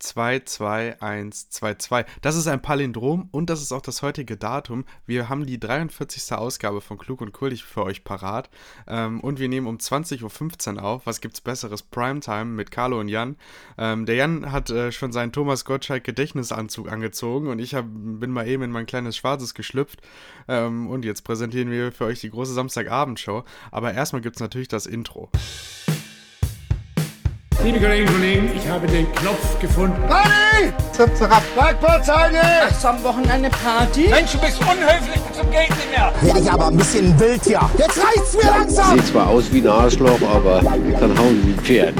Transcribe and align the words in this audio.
22122. 0.00 2.06
Das 2.22 2.36
ist 2.36 2.46
ein 2.46 2.62
Palindrom 2.62 3.28
und 3.30 3.50
das 3.50 3.62
ist 3.62 3.72
auch 3.72 3.82
das 3.82 4.02
heutige 4.02 4.36
Datum. 4.36 4.84
Wir 5.06 5.28
haben 5.28 5.46
die 5.46 5.58
43. 5.58 6.32
Ausgabe 6.32 6.80
von 6.80 6.98
Klug 6.98 7.20
und 7.20 7.32
Kultig 7.32 7.64
für 7.64 7.84
euch 7.84 8.04
parat. 8.04 8.50
Ähm, 8.86 9.20
und 9.20 9.38
wir 9.38 9.48
nehmen 9.48 9.66
um 9.66 9.78
20.15 9.78 10.76
Uhr 10.76 10.84
auf. 10.84 11.06
Was 11.06 11.20
gibt's 11.20 11.40
besseres? 11.40 11.82
Primetime 11.82 12.46
mit 12.46 12.70
Carlo 12.70 13.00
und 13.00 13.08
Jan. 13.08 13.36
Ähm, 13.78 14.06
der 14.06 14.16
Jan 14.16 14.52
hat 14.52 14.70
äh, 14.70 14.92
schon 14.92 15.12
seinen 15.12 15.32
Thomas 15.32 15.64
Gottschalk 15.64 16.04
Gedächtnisanzug 16.04 16.90
angezogen 16.90 17.48
und 17.48 17.58
ich 17.58 17.74
hab, 17.74 17.86
bin 17.88 18.30
mal 18.30 18.46
eben 18.46 18.62
in 18.62 18.70
mein 18.70 18.86
kleines 18.86 19.16
Schwarzes 19.16 19.54
geschlüpft. 19.54 20.00
Ähm, 20.48 20.88
und 20.88 21.04
jetzt 21.04 21.22
präsentieren 21.22 21.70
wir 21.70 21.92
für 21.92 22.04
euch 22.04 22.20
die 22.20 22.30
große 22.30 22.52
Samstagabendshow. 22.52 23.44
Aber 23.70 23.94
erstmal 23.94 24.22
gibt's 24.22 24.40
natürlich 24.40 24.68
das 24.68 24.86
Intro. 24.86 25.30
Liebe 27.64 27.80
Kolleginnen 27.80 28.08
und 28.08 28.14
Kollegen, 28.16 28.50
ich 28.54 28.68
habe 28.68 28.86
den 28.86 29.10
Knopf 29.12 29.58
gefunden. 29.58 29.98
Party! 30.06 30.70
Zap, 30.92 31.16
zap, 31.16 31.42
Parkplatzheide! 31.56 32.38
Hast 32.60 32.84
du 32.84 32.88
am 32.88 33.02
Wochenende 33.02 33.48
Party? 33.48 34.08
Mensch, 34.08 34.32
du 34.32 34.38
bist 34.38 34.60
unhöflich 34.60 35.22
zum 35.32 35.50
Geld 35.50 35.70
nicht 35.70 35.90
mehr. 35.90 36.12
Werde 36.20 36.40
ich 36.40 36.52
aber 36.52 36.66
ein 36.66 36.76
bisschen 36.76 37.18
wild 37.18 37.42
hier. 37.42 37.62
Jetzt 37.78 37.98
reicht's 37.98 38.34
mir 38.34 38.50
langsam! 38.50 38.98
Sieht 38.98 39.06
zwar 39.06 39.28
aus 39.28 39.50
wie 39.50 39.62
ein 39.62 39.68
Arschloch, 39.68 40.20
aber 40.20 40.60
kann 40.60 41.18
hauen 41.18 41.46
wie 41.46 41.52
ein 41.52 41.58
Pferd. 41.60 41.94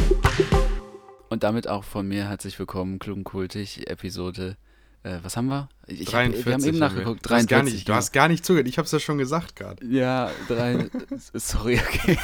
Und 1.31 1.43
damit 1.43 1.67
auch 1.67 1.85
von 1.85 2.07
mir 2.07 2.29
herzlich 2.29 2.59
willkommen, 2.59 2.99
Klugenkultig, 2.99 3.89
Episode. 3.89 4.59
Äh, 5.03 5.21
was 5.23 5.39
haben 5.39 5.47
wir? 5.47 5.71
Ich 5.87 6.05
43 6.05 6.41
hab, 6.41 6.47
wir 6.47 6.53
haben 6.53 6.65
eben 6.65 6.79
nachgeguckt. 6.79 7.25
Du 7.25 7.31
hast 7.35 7.49
gar 7.49 7.61
43, 7.61 7.73
nicht, 7.73 7.89
du 7.89 7.95
hast 7.95 8.13
gar 8.13 8.29
nicht 8.29 8.45
zugehört. 8.45 8.69
Ich 8.69 8.77
hab's 8.77 8.93
ja 8.93 8.99
schon 8.99 9.17
gesagt 9.17 9.57
gerade. 9.57 9.83
Ja, 9.87 10.31
drei. 10.47 10.91
sorry, 11.33 11.81
okay. 11.89 12.19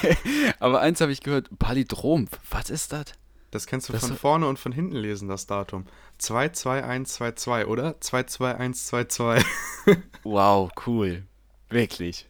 Aber 0.59 0.81
eins 0.81 1.01
habe 1.01 1.11
ich 1.11 1.23
gehört: 1.23 1.49
Palindrom. 1.59 2.29
Was 2.51 2.69
ist 2.69 2.93
das? 2.93 3.05
Das 3.51 3.67
kannst 3.67 3.89
du 3.89 3.93
Das 3.93 4.07
von 4.07 4.17
vorne 4.17 4.47
und 4.47 4.59
von 4.59 4.73
hinten 4.73 4.97
lesen, 4.97 5.29
das 5.29 5.47
Datum. 5.47 5.87
22122, 6.19 7.67
oder? 7.67 8.01
22122. 8.01 9.45
Wow, 10.23 10.71
cool. 10.87 11.25
Wirklich. 11.69 12.29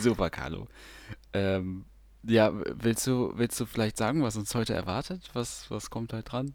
Super, 0.00 0.30
Carlo. 0.30 0.66
Ähm, 1.32 1.84
ja, 2.24 2.50
willst 2.54 3.06
du, 3.06 3.32
willst 3.36 3.60
du 3.60 3.66
vielleicht 3.66 3.96
sagen, 3.96 4.22
was 4.22 4.36
uns 4.36 4.54
heute 4.54 4.74
erwartet? 4.74 5.30
Was, 5.34 5.70
was 5.70 5.90
kommt 5.90 6.12
heute 6.12 6.24
dran? 6.24 6.54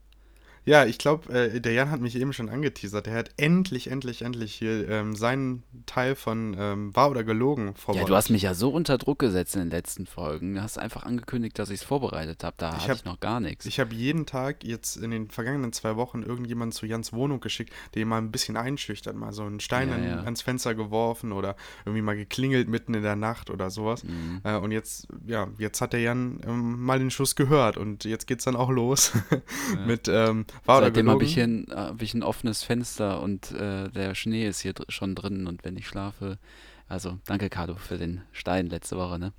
Ja, 0.65 0.85
ich 0.85 0.97
glaube, 0.97 1.31
äh, 1.33 1.59
der 1.59 1.73
Jan 1.73 1.91
hat 1.91 1.99
mich 2.01 2.15
eben 2.15 2.31
schon 2.33 2.49
angeteasert. 2.49 3.05
Der 3.05 3.13
hat 3.15 3.31
endlich, 3.37 3.89
endlich, 3.91 4.21
endlich 4.21 4.53
hier 4.53 4.87
ähm, 4.89 5.15
seinen 5.15 5.63
Teil 5.85 6.15
von 6.15 6.55
ähm, 6.57 6.95
Wahr 6.95 7.11
oder 7.11 7.23
Gelogen 7.23 7.67
Ja, 7.67 7.73
vorbereitet. 7.75 8.09
du 8.09 8.15
hast 8.15 8.29
mich 8.29 8.43
ja 8.43 8.53
so 8.53 8.69
unter 8.69 8.97
Druck 8.97 9.19
gesetzt 9.19 9.55
in 9.55 9.61
den 9.61 9.69
letzten 9.71 10.05
Folgen. 10.05 10.55
Du 10.55 10.61
hast 10.63 10.77
einfach 10.77 11.03
angekündigt, 11.03 11.59
dass 11.59 11.69
ich 11.69 11.81
es 11.81 11.83
vorbereitet 11.83 12.43
habe. 12.43 12.55
Da 12.57 12.69
Ich 12.69 12.75
hatte 12.83 12.89
hab- 12.89 12.97
ich 12.97 13.05
noch 13.05 13.19
gar 13.19 13.39
nichts. 13.39 13.65
Ich 13.65 13.79
habe 13.79 13.93
jeden 13.93 14.25
Tag 14.25 14.63
jetzt 14.63 14.95
in 14.95 15.11
den 15.11 15.29
vergangenen 15.29 15.73
zwei 15.73 15.95
Wochen 15.95 16.23
irgendjemanden 16.23 16.71
zu 16.71 16.85
Jans 16.85 17.13
Wohnung 17.13 17.39
geschickt, 17.39 17.73
der 17.93 18.03
ihn 18.03 18.07
mal 18.07 18.17
ein 18.19 18.31
bisschen 18.31 18.55
einschüchtert, 18.57 19.15
mal 19.15 19.33
so 19.33 19.43
einen 19.43 19.59
Stein 19.59 19.89
Ja, 19.89 19.95
an, 19.95 20.03
ja. 20.07 20.19
ans 20.23 20.41
Fenster 20.41 20.75
geworfen 20.75 21.31
oder 21.33 21.55
irgendwie 21.85 22.01
mal 22.01 22.15
geklingelt 22.15 22.69
mitten 22.69 22.93
in 22.93 23.03
der 23.03 23.15
Nacht 23.15 23.49
oder 23.49 23.69
sowas. 23.69 24.03
Mhm. 24.03 24.41
Äh, 24.43 24.57
und 24.57 24.71
jetzt, 24.71 25.07
ja, 25.27 25.47
jetzt 25.57 25.81
hat 25.81 25.93
der 25.93 25.99
Jan 26.01 26.39
ähm, 26.47 26.81
mal 26.83 26.99
den 26.99 27.11
Schuss 27.11 27.35
gehört 27.35 27.77
und 27.77 28.05
jetzt 28.05 28.27
geht's 28.27 28.45
dann 28.45 28.55
auch 28.55 28.69
los 28.69 29.11
mit 29.85 30.07
ähm, 30.07 30.45
Oder 30.65 30.81
Seitdem 30.81 31.09
habe 31.09 31.23
ich, 31.23 31.39
ein, 31.39 31.67
hab 31.69 32.01
ich 32.01 32.13
ein 32.13 32.23
offenes 32.23 32.63
Fenster 32.63 33.21
und 33.21 33.51
äh, 33.51 33.89
der 33.89 34.15
Schnee 34.15 34.47
ist 34.47 34.61
hier 34.61 34.73
dr 34.73 34.91
schon 34.91 35.15
drin 35.15 35.47
und 35.47 35.63
wenn 35.63 35.77
ich 35.77 35.87
schlafe. 35.87 36.37
Also, 36.87 37.17
danke, 37.25 37.49
Carlo, 37.49 37.75
für 37.75 37.97
den 37.97 38.21
Stein 38.31 38.67
letzte 38.67 38.97
Woche, 38.97 39.19
ne? 39.19 39.33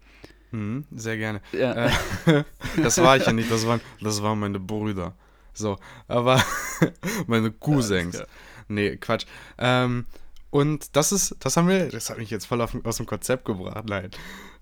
Mhm, 0.50 0.84
sehr 0.92 1.16
gerne. 1.16 1.40
Ja. 1.52 1.86
Äh, 2.26 2.44
das 2.82 2.98
war 2.98 3.16
ich 3.16 3.26
ja 3.26 3.32
nicht, 3.32 3.50
das 3.50 3.66
waren, 3.66 3.80
das 4.00 4.22
waren 4.22 4.38
meine 4.38 4.60
Brüder. 4.60 5.14
So, 5.52 5.78
aber 6.08 6.42
meine 7.26 7.50
Cousins. 7.52 8.22
Nee, 8.68 8.96
Quatsch. 8.96 9.26
Ähm, 9.58 10.06
und 10.50 10.96
das 10.96 11.10
ist, 11.10 11.36
das 11.40 11.56
haben 11.56 11.68
wir, 11.68 11.88
das 11.88 12.10
hat 12.10 12.18
mich 12.18 12.30
jetzt 12.30 12.46
voll 12.46 12.60
auf, 12.60 12.76
aus 12.84 12.98
dem 12.98 13.06
Konzept 13.06 13.44
gebracht, 13.44 13.84
nein. 13.88 14.10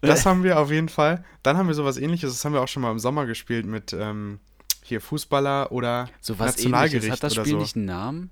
Das 0.00 0.24
haben 0.26 0.42
wir 0.42 0.58
auf 0.58 0.70
jeden 0.70 0.88
Fall. 0.88 1.24
Dann 1.42 1.56
haben 1.56 1.66
wir 1.66 1.74
sowas 1.74 1.98
ähnliches, 1.98 2.32
das 2.32 2.44
haben 2.44 2.54
wir 2.54 2.62
auch 2.62 2.68
schon 2.68 2.82
mal 2.82 2.90
im 2.90 2.98
Sommer 2.98 3.26
gespielt 3.26 3.66
mit 3.66 3.92
ähm, 3.92 4.40
hier 4.82 5.00
Fußballer 5.00 5.72
oder 5.72 6.08
So 6.20 6.38
was 6.38 6.56
ähnliches. 6.56 6.64
Nationalgericht 6.64 7.12
Hat 7.12 7.22
das 7.22 7.34
Spiel 7.34 7.52
so. 7.52 7.58
nicht 7.58 7.76
einen 7.76 7.84
Namen? 7.86 8.30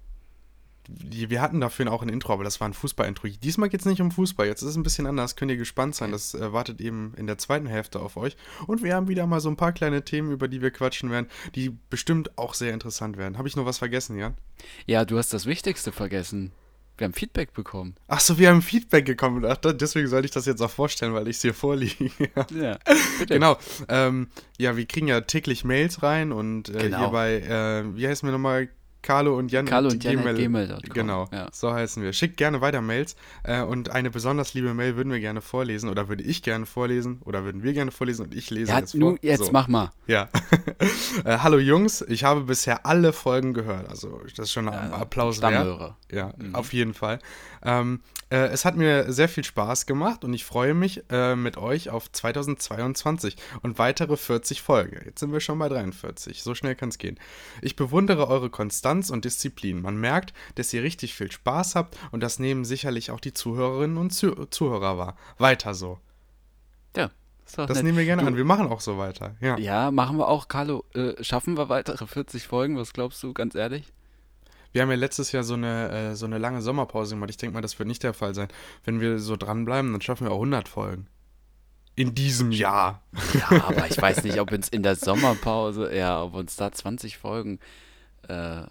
Wir 0.88 1.40
hatten 1.40 1.60
dafür 1.60 1.92
auch 1.92 2.02
ein 2.02 2.08
Intro, 2.08 2.32
aber 2.32 2.42
das 2.42 2.58
war 2.60 2.68
ein 2.68 2.74
Fußball-Intro. 2.74 3.28
Diesmal 3.28 3.68
geht 3.68 3.80
es 3.80 3.86
nicht 3.86 4.00
um 4.00 4.10
Fußball. 4.10 4.46
Jetzt 4.46 4.62
ist 4.62 4.70
es 4.70 4.76
ein 4.76 4.82
bisschen 4.82 5.06
anders. 5.06 5.36
Könnt 5.36 5.50
ihr 5.52 5.56
gespannt 5.56 5.94
sein. 5.94 6.10
Das 6.10 6.34
äh, 6.34 6.52
wartet 6.52 6.80
eben 6.80 7.14
in 7.16 7.28
der 7.28 7.38
zweiten 7.38 7.66
Hälfte 7.66 8.00
auf 8.00 8.16
euch. 8.16 8.36
Und 8.66 8.82
wir 8.82 8.94
haben 8.96 9.06
wieder 9.06 9.24
mal 9.26 9.40
so 9.40 9.48
ein 9.48 9.56
paar 9.56 9.72
kleine 9.72 10.04
Themen, 10.04 10.32
über 10.32 10.48
die 10.48 10.62
wir 10.62 10.72
quatschen 10.72 11.10
werden, 11.10 11.28
die 11.54 11.70
bestimmt 11.90 12.36
auch 12.38 12.54
sehr 12.54 12.72
interessant 12.72 13.18
werden. 13.18 13.38
Habe 13.38 13.46
ich 13.46 13.54
noch 13.54 13.66
was 13.66 13.78
vergessen, 13.78 14.18
Jan? 14.18 14.34
Ja, 14.86 15.04
du 15.04 15.16
hast 15.16 15.32
das 15.32 15.46
Wichtigste 15.46 15.92
vergessen. 15.92 16.50
Wir 17.00 17.06
haben 17.06 17.14
Feedback 17.14 17.54
bekommen. 17.54 17.94
Ach 18.08 18.20
so, 18.20 18.38
wir 18.38 18.50
haben 18.50 18.60
Feedback. 18.60 19.16
Ach, 19.22 19.56
da- 19.56 19.72
deswegen 19.72 20.06
sollte 20.06 20.26
ich 20.26 20.30
das 20.32 20.44
jetzt 20.44 20.60
auch 20.60 20.70
vorstellen, 20.70 21.14
weil 21.14 21.26
ich 21.28 21.36
es 21.36 21.42
hier 21.42 21.54
vorliege. 21.54 22.10
Ja, 22.54 22.78
bitte. 23.18 23.34
genau. 23.34 23.56
Ähm, 23.88 24.28
ja, 24.58 24.76
wir 24.76 24.84
kriegen 24.86 25.08
ja 25.08 25.22
täglich 25.22 25.64
Mails 25.64 26.02
rein 26.02 26.30
und 26.30 26.68
äh, 26.68 26.72
Genau. 26.78 26.98
hier 26.98 27.08
bei, 27.08 27.32
äh, 27.40 27.96
wie 27.96 28.06
heißen 28.06 28.26
wir 28.28 28.32
nochmal? 28.32 28.68
Carlo 29.02 29.38
und 29.38 29.50
Jan. 29.50 29.64
Carlo 29.64 29.88
und 29.88 30.04
Jan 30.04 30.18
gmail- 30.18 30.92
Genau, 30.92 31.28
ja. 31.32 31.48
so 31.52 31.72
heißen 31.72 32.02
wir. 32.02 32.12
Schickt 32.12 32.36
gerne 32.36 32.60
weiter 32.60 32.80
Mails 32.82 33.16
äh, 33.44 33.62
und 33.62 33.90
eine 33.90 34.10
besonders 34.10 34.54
liebe 34.54 34.74
Mail 34.74 34.96
würden 34.96 35.10
wir 35.12 35.20
gerne 35.20 35.40
vorlesen 35.40 35.88
oder 35.88 36.08
würde 36.08 36.22
ich 36.22 36.42
gerne 36.42 36.66
vorlesen 36.66 37.20
oder 37.24 37.44
würden 37.44 37.62
wir 37.62 37.72
gerne 37.72 37.90
vorlesen 37.90 38.26
und 38.26 38.34
ich 38.34 38.50
lese 38.50 38.72
Ja, 38.72 38.78
jetzt 38.80 38.96
vor. 38.98 39.16
jetzt 39.22 39.46
so. 39.46 39.52
mach 39.52 39.68
mal. 39.68 39.90
Ja. 40.06 40.28
äh, 41.24 41.38
hallo 41.38 41.58
Jungs, 41.58 42.02
ich 42.02 42.24
habe 42.24 42.42
bisher 42.42 42.84
alle 42.86 43.12
Folgen 43.12 43.54
gehört. 43.54 43.88
Also 43.88 44.20
das 44.36 44.46
ist 44.46 44.52
schon 44.52 44.68
ein 44.68 44.92
Applaus 44.92 45.40
wert. 45.40 45.52
Stammhörer. 45.52 45.96
Ja, 46.10 46.34
auf 46.52 46.72
jeden 46.72 46.94
Fall. 46.94 47.18
Ähm, 47.62 48.00
äh, 48.30 48.46
es 48.48 48.64
hat 48.64 48.76
mir 48.76 49.12
sehr 49.12 49.28
viel 49.28 49.44
Spaß 49.44 49.86
gemacht 49.86 50.24
und 50.24 50.32
ich 50.32 50.44
freue 50.44 50.72
mich 50.74 51.02
äh, 51.10 51.36
mit 51.36 51.56
euch 51.56 51.90
auf 51.90 52.10
2022 52.10 53.36
und 53.62 53.78
weitere 53.78 54.16
40 54.16 54.62
Folgen. 54.62 55.00
Jetzt 55.04 55.20
sind 55.20 55.32
wir 55.32 55.40
schon 55.40 55.58
bei 55.58 55.68
43. 55.68 56.42
So 56.42 56.54
schnell 56.54 56.74
kann 56.74 56.88
es 56.90 56.98
gehen. 56.98 57.18
Ich 57.60 57.76
bewundere 57.76 58.28
eure 58.28 58.50
Konstanz 58.50 59.10
und 59.10 59.24
Disziplin. 59.24 59.82
Man 59.82 59.96
merkt, 59.98 60.32
dass 60.54 60.72
ihr 60.72 60.82
richtig 60.82 61.14
viel 61.14 61.30
Spaß 61.30 61.74
habt 61.74 61.96
und 62.12 62.22
das 62.22 62.38
nehmen 62.38 62.64
sicherlich 62.64 63.10
auch 63.10 63.20
die 63.20 63.34
Zuhörerinnen 63.34 63.96
und 63.98 64.10
Zu 64.10 64.46
Zuhörer 64.46 64.96
wahr. 64.96 65.16
Weiter 65.38 65.74
so. 65.74 65.98
Ja, 66.96 67.10
Das 67.56 67.68
nett. 67.76 67.84
nehmen 67.84 67.98
wir 67.98 68.04
gerne 68.04 68.22
Du- 68.22 68.28
an. 68.28 68.36
Wir 68.36 68.44
machen 68.44 68.68
auch 68.68 68.80
so 68.80 68.96
weiter. 68.96 69.34
Ja. 69.40 69.58
Ja, 69.58 69.90
machen 69.90 70.16
wir 70.18 70.28
auch, 70.28 70.48
Carlo. 70.48 70.84
Äh, 70.94 71.22
schaffen 71.22 71.56
wir 71.56 71.68
weitere 71.68 72.06
40 72.06 72.46
Folgen? 72.46 72.76
Was 72.76 72.92
glaubst 72.92 73.22
du, 73.22 73.32
ganz 73.32 73.54
ehrlich? 73.54 73.92
Wir 74.72 74.82
haben 74.82 74.90
ja 74.90 74.96
letztes 74.96 75.32
Jahr 75.32 75.42
so 75.42 75.54
eine, 75.54 75.90
äh, 75.90 76.14
so 76.14 76.26
eine 76.26 76.38
lange 76.38 76.62
Sommerpause 76.62 77.14
gemacht. 77.14 77.30
Ich 77.30 77.36
denke 77.36 77.54
mal, 77.54 77.60
das 77.60 77.78
wird 77.78 77.88
nicht 77.88 78.02
der 78.02 78.14
Fall 78.14 78.34
sein. 78.34 78.48
Wenn 78.84 79.00
wir 79.00 79.18
so 79.18 79.36
dranbleiben, 79.36 79.92
dann 79.92 80.00
schaffen 80.00 80.26
wir 80.26 80.32
auch 80.32 80.40
100 80.40 80.68
Folgen. 80.68 81.06
In 81.96 82.14
diesem 82.14 82.52
Jahr. 82.52 83.02
Ja, 83.34 83.64
aber 83.64 83.86
ich 83.88 84.00
weiß 84.00 84.22
nicht, 84.22 84.40
ob 84.40 84.52
uns 84.52 84.68
in 84.68 84.82
der 84.82 84.96
Sommerpause, 84.96 85.94
ja, 85.94 86.22
ob 86.22 86.34
uns 86.34 86.56
da 86.56 86.70
20 86.70 87.18
Folgen, 87.18 87.58
äh, 88.28 88.62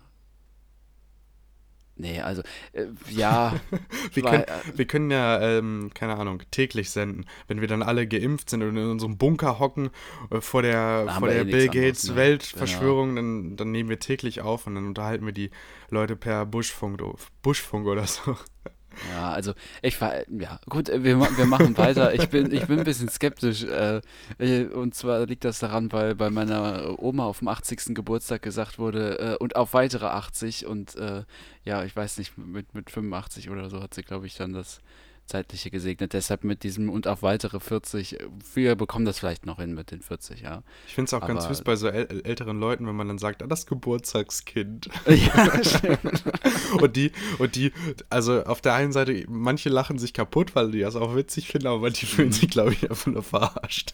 nee, 1.99 2.21
also, 2.21 2.41
äh, 2.73 2.87
ja, 3.09 3.53
Wir 4.13 4.23
weil, 4.23 4.45
können, 4.45 4.77
wir 4.77 4.85
können 4.85 5.11
ja, 5.11 5.41
ähm, 5.41 5.91
keine 5.93 6.17
Ahnung, 6.17 6.41
täglich 6.51 6.89
senden. 6.89 7.25
Wenn 7.47 7.61
wir 7.61 7.67
dann 7.67 7.83
alle 7.83 8.07
geimpft 8.07 8.49
sind 8.49 8.63
und 8.63 8.75
in 8.75 8.89
unserem 8.89 9.17
Bunker 9.17 9.59
hocken 9.59 9.89
äh, 10.31 10.41
vor 10.41 10.61
der, 10.61 11.07
vor 11.19 11.27
der 11.27 11.41
eh 11.41 11.43
Bill 11.43 11.69
anderes, 11.69 11.71
Gates 11.71 12.09
ne? 12.09 12.15
Weltverschwörung, 12.15 13.15
dann, 13.15 13.55
dann 13.55 13.71
nehmen 13.71 13.89
wir 13.89 13.99
täglich 13.99 14.41
auf 14.41 14.67
und 14.67 14.75
dann 14.75 14.87
unterhalten 14.87 15.25
wir 15.25 15.33
die 15.33 15.51
Leute 15.89 16.15
per 16.15 16.45
Buschfunk, 16.45 17.01
Buschfunk 17.41 17.87
oder 17.87 18.05
so. 18.07 18.35
Ja, 19.13 19.31
also 19.31 19.53
ich 19.81 19.99
war, 20.01 20.29
ja, 20.29 20.59
gut, 20.69 20.89
wir, 20.89 21.19
wir 21.19 21.45
machen 21.45 21.77
weiter. 21.77 22.13
Ich 22.13 22.29
bin, 22.29 22.51
ich 22.51 22.65
bin 22.67 22.79
ein 22.79 22.85
bisschen 22.85 23.09
skeptisch. 23.09 23.63
Äh, 23.63 24.01
äh, 24.37 24.65
und 24.65 24.95
zwar 24.95 25.25
liegt 25.25 25.45
das 25.45 25.59
daran, 25.59 25.91
weil 25.91 26.15
bei 26.15 26.29
meiner 26.29 27.01
Oma 27.01 27.25
auf 27.25 27.39
dem 27.39 27.47
80. 27.47 27.95
Geburtstag 27.95 28.41
gesagt 28.41 28.79
wurde, 28.79 29.19
äh, 29.19 29.37
und 29.37 29.55
auf 29.55 29.73
weitere 29.73 30.05
80 30.07 30.65
und 30.65 30.95
äh, 30.95 31.23
ja, 31.63 31.83
ich 31.83 31.95
weiß 31.95 32.17
nicht, 32.17 32.37
mit, 32.37 32.73
mit 32.73 32.89
85 32.89 33.49
oder 33.49 33.69
so 33.69 33.81
hat 33.81 33.93
sie, 33.93 34.03
glaube 34.03 34.27
ich, 34.27 34.35
dann 34.35 34.53
das 34.53 34.81
Zeitliche 35.29 35.71
gesegnet. 35.71 36.11
Deshalb 36.13 36.43
mit 36.43 36.63
diesem 36.63 36.89
und 36.89 37.07
auf 37.07 37.21
weitere 37.23 37.59
40, 37.61 38.19
äh, 38.19 38.27
wir 38.53 38.75
bekommen 38.75 39.05
das 39.05 39.19
vielleicht 39.19 39.45
noch 39.45 39.59
hin 39.59 39.73
mit 39.73 39.91
den 39.91 40.01
40, 40.01 40.41
ja. 40.41 40.63
Ich 40.87 40.95
finde 40.95 41.07
es 41.07 41.13
auch 41.13 41.25
ganz 41.25 41.45
Aber- 41.45 41.53
süß 41.53 41.63
bei 41.63 41.75
so 41.77 41.87
äl 41.87 42.21
älteren 42.25 42.59
Leuten, 42.59 42.85
wenn 42.87 42.95
man 42.95 43.07
dann 43.07 43.17
sagt, 43.19 43.41
ah, 43.41 43.47
das 43.47 43.65
Geburtstagskind. 43.65 44.89
ja, 45.07 45.63
stimmt. 45.63 46.23
und 46.81 46.95
die, 46.95 47.11
und 47.37 47.55
die, 47.55 47.71
also 48.09 48.43
auf 48.43 48.59
der 48.61 48.73
einen 48.73 48.91
Seite, 48.91 49.23
manche 49.29 49.69
lachen 49.69 49.97
sich 49.99 50.13
kaputt, 50.13 50.55
weil 50.55 50.71
die 50.71 50.79
das 50.81 50.95
auch 50.95 51.15
witzig 51.15 51.47
finden, 51.47 51.67
aber 51.67 51.79
manche 51.79 52.05
Mhm. 52.05 52.09
fühlen 52.09 52.31
sich, 52.31 52.49
glaube 52.49 52.73
ich, 52.73 52.89
einfach 52.89 53.07
nur 53.07 53.23
verarscht. 53.23 53.93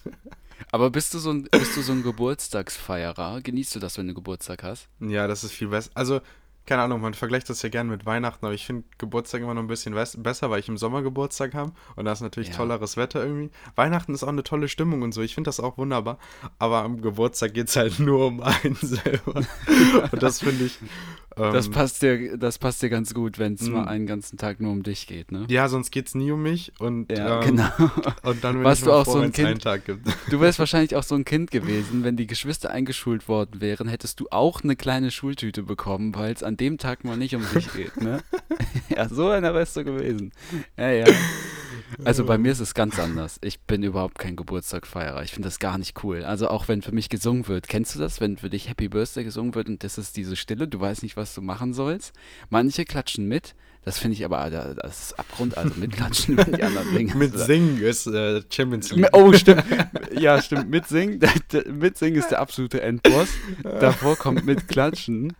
Aber 0.72 0.90
bist 0.90 1.12
du 1.14 1.18
so 1.18 1.30
ein, 1.30 1.44
bist 1.50 1.76
du 1.76 1.82
so 1.82 1.92
ein 1.92 2.02
Geburtstagsfeierer? 2.02 3.40
Genießt 3.42 3.74
du 3.74 3.78
das, 3.78 3.98
wenn 3.98 4.08
du 4.08 4.14
Geburtstag 4.14 4.62
hast? 4.62 4.88
Ja, 5.00 5.26
das 5.26 5.44
ist 5.44 5.52
viel 5.52 5.68
besser. 5.68 5.90
Also, 5.94 6.20
keine 6.66 6.82
Ahnung, 6.82 7.00
man 7.00 7.14
vergleicht 7.14 7.48
das 7.48 7.62
ja 7.62 7.68
gerne 7.68 7.90
mit 7.90 8.04
Weihnachten, 8.06 8.44
aber 8.44 8.54
ich 8.54 8.66
finde 8.66 8.84
Geburtstag 8.98 9.40
immer 9.42 9.54
noch 9.54 9.62
ein 9.62 9.68
bisschen 9.68 9.94
besser, 9.94 10.50
weil 10.50 10.60
ich 10.60 10.68
im 10.68 10.76
Sommer 10.76 11.02
Geburtstag 11.02 11.54
habe 11.54 11.72
und 11.94 12.04
da 12.04 12.12
ist 12.12 12.20
natürlich 12.20 12.48
Ja. 12.50 12.56
tolleres 12.56 12.96
Wetter 12.96 13.22
irgendwie. 13.24 13.50
Weihnachten 13.76 14.12
ist 14.14 14.24
auch 14.24 14.28
eine 14.28 14.42
tolle 14.42 14.68
Stimmung 14.68 15.02
und 15.02 15.12
so, 15.12 15.22
ich 15.22 15.34
finde 15.34 15.48
das 15.48 15.60
auch 15.60 15.78
wunderbar, 15.78 16.18
aber 16.58 16.82
am 16.82 17.00
Geburtstag 17.00 17.54
geht 17.54 17.68
es 17.68 17.76
halt 17.76 17.98
nur 18.00 18.26
um 18.26 18.42
einen 18.42 18.76
selber. 18.76 19.34
und 20.12 20.22
das 20.22 20.40
finde 20.40 20.64
ich. 20.64 20.78
Ähm, 21.38 21.52
Das 21.52 21.68
passt 21.70 22.02
dir, 22.02 22.38
das 22.38 22.58
passt 22.58 22.82
dir 22.82 22.88
ganz 22.90 23.12
gut, 23.12 23.38
wenn 23.38 23.54
es 23.54 23.62
mal 23.68 23.84
einen 23.86 24.06
ganzen 24.06 24.38
Tag 24.38 24.60
nur 24.60 24.72
um 24.72 24.82
dich 24.82 25.06
geht, 25.06 25.32
ne? 25.32 25.44
ja, 25.48 25.68
sonst 25.68 25.90
geht 25.90 26.06
es 26.08 26.14
nie 26.14 26.30
um 26.30 26.42
mich 26.42 26.72
und, 26.78 27.10
Ja, 27.12 27.42
ähm, 27.42 27.46
genau. 27.56 27.70
und 28.22 28.42
dann 28.42 28.56
bin 28.56 28.64
Warst 28.64 28.80
ich 28.82 28.84
du 28.86 28.92
auch 28.92 29.04
froh, 29.04 29.12
so 29.12 29.18
ein 29.20 29.32
Kind? 29.32 29.62
Tag 29.62 29.84
gibt. 29.84 30.06
Du 30.30 30.40
wärst 30.40 30.58
wahrscheinlich 30.58 30.96
auch 30.96 31.02
so 31.02 31.14
ein 31.14 31.24
Kind 31.24 31.50
gewesen, 31.50 32.04
wenn 32.04 32.16
die 32.16 32.26
Geschwister 32.26 32.70
eingeschult 32.70 33.28
worden 33.28 33.60
wären, 33.60 33.88
hättest 33.88 34.20
du 34.20 34.28
auch 34.30 34.62
eine 34.64 34.76
kleine 34.76 35.10
Schultüte 35.10 35.62
bekommen, 35.62 36.14
weil 36.14 36.32
es 36.32 36.42
an 36.42 36.56
dem 36.56 36.78
Tag 36.78 37.04
mal 37.04 37.16
nicht 37.16 37.34
um 37.34 37.42
dich 37.54 37.72
geht, 37.72 37.96
ne? 38.00 38.22
ja, 38.88 39.08
so 39.08 39.28
einer 39.28 39.52
wärst 39.54 39.76
du 39.76 39.84
gewesen. 39.84 40.32
Ja, 40.76 40.90
ja. 40.90 41.06
Also 42.04 42.24
bei 42.24 42.36
mir 42.36 42.52
ist 42.52 42.60
es 42.60 42.74
ganz 42.74 42.98
anders. 42.98 43.38
Ich 43.42 43.60
bin 43.60 43.82
überhaupt 43.82 44.18
kein 44.18 44.34
Geburtstagfeierer. 44.36 45.22
Ich 45.22 45.32
finde 45.32 45.46
das 45.48 45.58
gar 45.58 45.78
nicht 45.78 46.02
cool. 46.02 46.24
Also 46.24 46.48
auch 46.48 46.68
wenn 46.68 46.82
für 46.82 46.92
mich 46.92 47.08
gesungen 47.08 47.46
wird. 47.48 47.68
Kennst 47.68 47.94
du 47.94 47.98
das, 47.98 48.20
wenn 48.20 48.36
für 48.36 48.50
dich 48.50 48.68
Happy 48.68 48.88
Birthday 48.88 49.24
gesungen 49.24 49.54
wird 49.54 49.68
und 49.68 49.84
das 49.84 49.96
ist 49.98 50.16
diese 50.16 50.36
Stille, 50.36 50.66
du 50.68 50.80
weißt 50.80 51.02
nicht, 51.02 51.16
was 51.16 51.25
du 51.34 51.42
machen 51.42 51.72
sollst? 51.74 52.12
Manche 52.50 52.84
klatschen 52.84 53.26
mit. 53.28 53.54
Das 53.84 53.98
finde 54.00 54.16
ich 54.16 54.24
aber, 54.24 54.50
da- 54.50 54.74
das 54.74 55.00
ist 55.10 55.18
Abgrund, 55.18 55.56
also 55.56 55.74
mitklatschen, 55.76 56.36
wenn 56.36 56.52
die 56.54 56.62
anderen 56.64 56.90
singen. 56.92 57.18
Mit 57.18 57.38
Singen 57.38 57.78
ist 57.80 58.08
äh, 58.08 58.42
Champions 58.50 58.90
League. 58.90 59.08
Oh, 59.12 59.32
stimmt. 59.32 59.62
Ja, 60.12 60.42
stimmt. 60.42 60.68
Mitsingen, 60.70 61.20
der- 61.20 61.30
der- 61.52 61.68
mitsingen 61.72 62.18
ist 62.18 62.32
der 62.32 62.40
absolute 62.40 62.82
Endboss. 62.82 63.28
Davor 63.62 64.16
kommt 64.16 64.44
mitklatschen. 64.44 65.34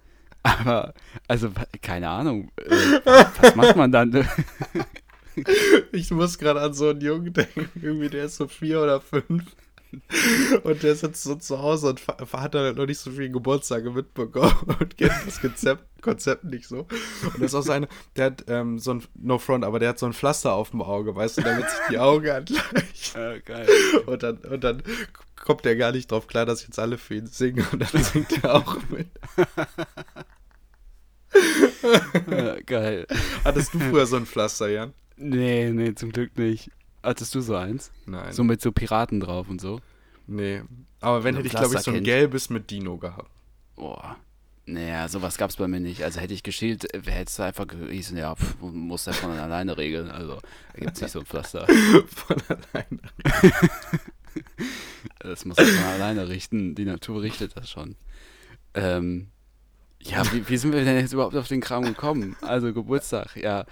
Aber, 0.45 0.95
also, 1.27 1.51
keine 1.83 2.09
Ahnung. 2.09 2.53
Äh, 2.57 3.01
was 3.41 3.57
macht 3.57 3.75
man 3.77 3.91
dann? 3.91 4.13
Ich 5.93 6.11
muss 6.11 6.39
gerade 6.39 6.61
an 6.63 6.73
so 6.73 6.89
einen 6.91 7.01
Jungen 7.03 7.33
denken, 7.33 7.69
irgendwie 7.83 8.09
der 8.09 8.25
ist 8.25 8.37
so 8.37 8.49
vier 8.49 8.81
oder 8.81 9.01
fünf. 9.03 9.45
Und 10.63 10.83
der 10.83 10.95
sitzt 10.95 11.23
so 11.23 11.35
zu 11.37 11.61
Hause 11.61 11.89
und 11.89 12.07
hat 12.07 12.55
dann 12.55 12.65
halt 12.65 12.77
noch 12.77 12.87
nicht 12.87 12.99
so 12.99 13.11
viele 13.11 13.31
Geburtstage 13.31 13.91
mitbekommen 13.91 14.55
und 14.81 14.97
kennt 14.97 15.15
das 15.27 15.41
Konzept, 15.41 16.03
Konzept 16.03 16.45
nicht 16.45 16.69
so. 16.69 16.81
Und 16.81 17.35
das 17.35 17.53
ist 17.53 17.55
auch 17.55 17.63
so 17.63 17.73
eine, 17.73 17.89
der 18.17 18.27
hat 18.27 18.45
ähm, 18.49 18.79
so 18.79 18.95
ein, 18.95 19.05
no 19.15 19.39
front, 19.39 19.65
aber 19.65 19.79
der 19.79 19.91
hat 19.91 19.99
so 19.99 20.07
ein 20.07 20.13
Pflaster 20.13 20.53
auf 20.53 20.71
dem 20.71 20.83
Auge, 20.83 21.15
weißt 21.15 21.39
du, 21.39 21.43
damit 21.43 21.69
sich 21.69 21.81
die 21.91 21.99
Augen 21.99 22.29
angleichen. 22.29 22.83
Ja, 23.15 23.39
geil. 23.45 23.69
Und 24.07 24.23
dann, 24.23 24.39
und 24.39 24.65
dann 24.65 24.83
kommt 25.37 25.65
der 25.65 25.77
gar 25.77 25.93
nicht 25.93 26.11
drauf 26.11 26.27
klar, 26.27 26.47
dass 26.47 26.67
jetzt 26.67 26.79
alle 26.79 26.99
für 26.99 27.15
ihn 27.15 27.27
singen 27.27 27.67
und 27.73 27.81
dann 27.81 28.03
singt 28.03 28.45
er 28.45 28.57
auch 28.57 28.77
mit. 28.89 29.09
Ja, 32.31 32.61
geil. 32.67 33.07
Hattest 33.45 33.75
du 33.75 33.79
früher 33.79 34.07
so 34.07 34.17
ein 34.17 34.27
Pflaster, 34.27 34.69
Jan? 34.69 34.93
Nee, 35.17 35.71
nee, 35.71 35.95
zum 35.95 36.13
Glück 36.13 36.37
nicht. 36.37 36.71
Hattest 37.07 37.35
du 37.37 37.41
so 37.41 37.55
eins? 37.55 37.93
Nein. 38.05 38.33
So 38.33 38.43
mit 38.43 38.61
so 38.61 38.73
Piraten 38.73 39.21
drauf 39.21 39.49
und 39.49 39.61
so? 39.61 39.81
nee. 40.27 40.63
Aber 41.01 41.23
wenn 41.23 41.37
hätte 41.37 41.47
ich, 41.47 41.55
glaube 41.55 41.77
ich, 41.77 41.81
so 41.81 41.93
ein 41.93 42.03
gelbes 42.03 42.51
mit 42.51 42.69
Dino 42.71 42.97
gehabt. 42.97 43.31
Boah. 43.77 44.17
Naja, 44.65 45.07
sowas 45.07 45.39
gab's 45.39 45.55
bei 45.55 45.69
mir 45.69 45.79
nicht. 45.79 46.03
Also 46.03 46.19
hätte 46.19 46.35
ich 46.35 46.43
geschielt, 46.43 46.93
äh, 46.93 47.01
hätte 47.05 47.31
es 47.31 47.39
einfach 47.39 47.69
gehießen, 47.69 48.17
ja, 48.17 48.35
pff, 48.35 48.57
muss 48.61 49.05
der 49.05 49.15
von 49.15 49.31
alleine 49.31 49.79
regeln. 49.79 50.11
Also, 50.11 50.41
da 50.75 50.81
gibt's 50.81 51.01
nicht 51.01 51.13
so 51.13 51.21
ein 51.21 51.27
Pflaster. 51.27 51.65
Von 52.09 52.37
alleine. 52.49 53.01
Das 55.21 55.45
muss 55.45 55.57
man 55.57 55.85
alleine 55.95 56.29
richten. 56.29 56.75
Die 56.75 56.85
Natur 56.85 57.23
richtet 57.23 57.57
das 57.57 57.71
schon. 57.71 57.97
Ähm, 58.75 59.29
ja, 60.01 60.31
wie, 60.33 60.47
wie 60.49 60.57
sind 60.57 60.73
wir 60.73 60.85
denn 60.85 60.99
jetzt 60.99 61.13
überhaupt 61.13 61.37
auf 61.37 61.49
den 61.49 61.61
Kram 61.61 61.85
gekommen? 61.85 62.37
Also 62.43 62.73
Geburtstag, 62.73 63.37
ja. 63.37 63.65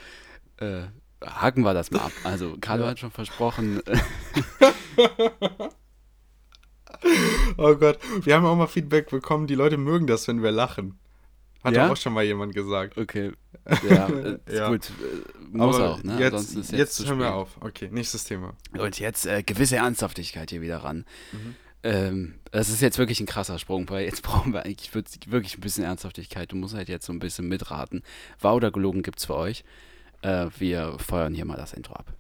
Äh, 0.57 0.85
haken 1.27 1.63
wir 1.63 1.75
das 1.75 1.91
mal 1.91 2.01
ab. 2.01 2.13
Also 2.25 2.57
Carlo 2.61 2.87
hat 2.87 2.99
schon 2.99 3.11
versprochen. 3.11 3.81
äh, 3.87 3.99
Oh 7.57 7.75
Gott, 7.75 7.99
wir 8.23 8.35
haben 8.35 8.47
auch 8.47 8.57
mal 8.57 8.67
Feedback 8.67 9.11
bekommen, 9.11 9.47
die 9.47 9.55
Leute 9.55 9.77
mögen 9.77 10.07
das, 10.07 10.27
wenn 10.29 10.43
wir 10.43 10.51
lachen. 10.51 10.99
Hat 11.63 11.75
Ja? 11.75 11.91
auch 11.91 11.97
schon 11.97 12.13
mal 12.13 12.25
jemand 12.25 12.55
gesagt. 12.55 12.99
Okay. 12.99 13.33
Ja, 13.89 14.09
äh, 14.09 14.39
Ja. 14.51 14.69
gut. 14.69 14.91
Äh, 14.91 15.57
muss 15.57 15.81
auch, 15.81 16.03
ne? 16.03 16.19
Jetzt, 16.19 16.35
Ansonsten 16.35 16.61
ist 16.61 16.73
jetzt, 16.73 16.97
zu 16.97 17.07
hören 17.07 17.19
wir 17.19 17.35
auf. 17.35 17.57
Okay, 17.61 17.89
nächstes 17.91 18.25
Thema. 18.25 18.53
Und 18.77 18.99
jetzt 19.01 19.25
äh, 19.27 19.43
gewisse 19.43 19.77
Ernsthaftigkeit 19.77 20.51
hier 20.51 20.61
wieder 20.61 20.79
ran. 20.79 21.07
Mhm. 21.33 21.55
Ähm, 21.83 22.35
das 22.51 22.69
ist 22.69 22.83
jetzt 22.83 22.99
wirklich 22.99 23.21
ein 23.21 23.27
krasser 23.27 23.59
Sprung, 23.59 23.89
weil 23.89 24.05
jetzt 24.05 24.23
brauchen 24.23 24.53
wir 24.53 24.65
eigentlich 24.65 24.95
wirklich 24.95 25.31
wirklich 25.31 25.57
ein 25.57 25.61
bisschen 25.63 25.85
Ernsthaftigkeit. 25.85 26.53
Du 26.53 26.57
musst 26.57 26.75
halt 26.75 26.89
jetzt 26.91 27.07
so 27.07 27.13
ein 27.15 27.19
bisschen 27.21 27.49
mitraten. 27.49 28.03
Wahr 28.41 28.55
oder 28.57 28.71
gelogen 28.71 29.03
gibt's 29.03 29.25
für 29.25 29.35
euch. 29.37 29.65
Äh, 30.25 30.49
wir 30.59 30.99
feuern 30.99 31.35
hier 31.35 31.45
mal 31.45 31.57
das 31.57 31.75
Intro 31.75 31.95
ab. 31.95 32.13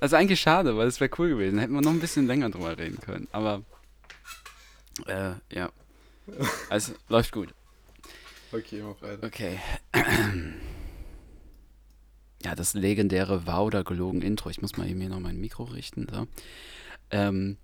Das 0.00 0.12
ist 0.12 0.14
eigentlich 0.14 0.40
schade, 0.40 0.76
weil 0.76 0.86
es 0.88 1.00
wäre 1.00 1.10
cool 1.18 1.28
gewesen. 1.28 1.58
Hätten 1.58 1.74
wir 1.74 1.82
noch 1.82 1.90
ein 1.90 2.00
bisschen 2.00 2.26
länger 2.26 2.48
drüber 2.48 2.78
reden 2.78 2.98
können. 2.98 3.28
Aber 3.30 3.62
äh, 5.06 5.32
ja. 5.52 5.70
Also 6.70 6.94
läuft 7.08 7.32
gut. 7.32 7.52
Okay, 8.52 8.82
mach 8.82 9.00
weiter. 9.02 9.26
Okay. 9.26 9.60
Ja, 12.44 12.56
das 12.56 12.74
legendäre 12.74 13.46
Wahr 13.46 13.64
oder 13.64 13.84
gelogen 13.84 14.20
Intro. 14.20 14.50
Ich 14.50 14.60
muss 14.60 14.76
mal 14.76 14.84
hier 14.84 15.08
noch 15.08 15.20
mein 15.20 15.40
Mikro 15.40 15.62
richten. 15.62 16.08
So. 16.12 16.26
Ähm, 17.12 17.56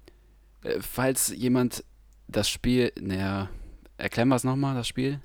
äh, 0.62 0.80
falls 0.80 1.30
jemand 1.34 1.82
das 2.28 2.48
Spiel, 2.48 2.92
naja, 3.00 3.50
erklären 3.96 4.28
wir 4.28 4.36
es 4.36 4.44
nochmal, 4.44 4.76
das 4.76 4.86
Spiel? 4.86 5.20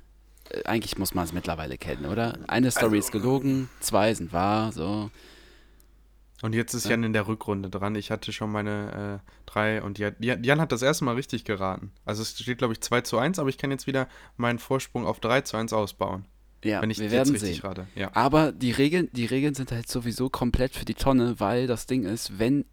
Eigentlich 0.65 0.97
muss 0.97 1.13
man 1.13 1.25
es 1.25 1.33
mittlerweile 1.33 1.77
kennen, 1.77 2.05
oder? 2.05 2.37
Eine 2.47 2.71
Story 2.71 2.99
ist 2.99 3.11
gelogen, 3.11 3.69
zwei 3.79 4.13
sind 4.13 4.33
wahr, 4.33 4.71
so. 4.71 5.09
Und 6.43 6.53
jetzt 6.53 6.73
ist 6.73 6.89
Jan 6.89 7.03
in 7.03 7.13
der 7.13 7.27
Rückrunde 7.27 7.69
dran. 7.69 7.95
Ich 7.95 8.11
hatte 8.11 8.33
schon 8.33 8.51
meine 8.51 9.21
äh, 9.23 9.31
drei 9.45 9.81
und 9.81 9.97
Jan, 9.97 10.15
Jan 10.19 10.59
hat 10.59 10.73
das 10.73 10.81
erste 10.81 11.05
Mal 11.05 11.15
richtig 11.15 11.45
geraten. 11.45 11.93
Also 12.03 12.21
es 12.21 12.37
steht, 12.37 12.57
glaube 12.57 12.73
ich, 12.73 12.81
2 12.81 12.99
zu 12.99 13.17
1, 13.17 13.39
aber 13.39 13.47
ich 13.47 13.57
kann 13.57 13.71
jetzt 13.71 13.87
wieder 13.87 14.09
meinen 14.35 14.59
Vorsprung 14.59 15.05
auf 15.05 15.21
3 15.21 15.41
zu 15.41 15.55
1 15.55 15.71
ausbauen. 15.71 16.25
Ja, 16.61 16.81
wenn 16.81 16.89
ich 16.89 16.97
wir 16.97 17.05
jetzt 17.05 17.13
werden 17.13 17.31
richtig 17.31 17.55
sehen. 17.55 17.65
rate. 17.65 17.87
Ja. 17.95 18.11
Aber 18.13 18.51
die 18.51 18.71
Regeln, 18.71 19.09
die 19.13 19.25
Regeln 19.25 19.53
sind 19.53 19.71
halt 19.71 19.87
sowieso 19.87 20.29
komplett 20.29 20.75
für 20.75 20.83
die 20.83 20.95
Tonne, 20.95 21.39
weil 21.39 21.65
das 21.65 21.85
Ding 21.85 22.03
ist, 22.03 22.39
wenn, 22.39 22.65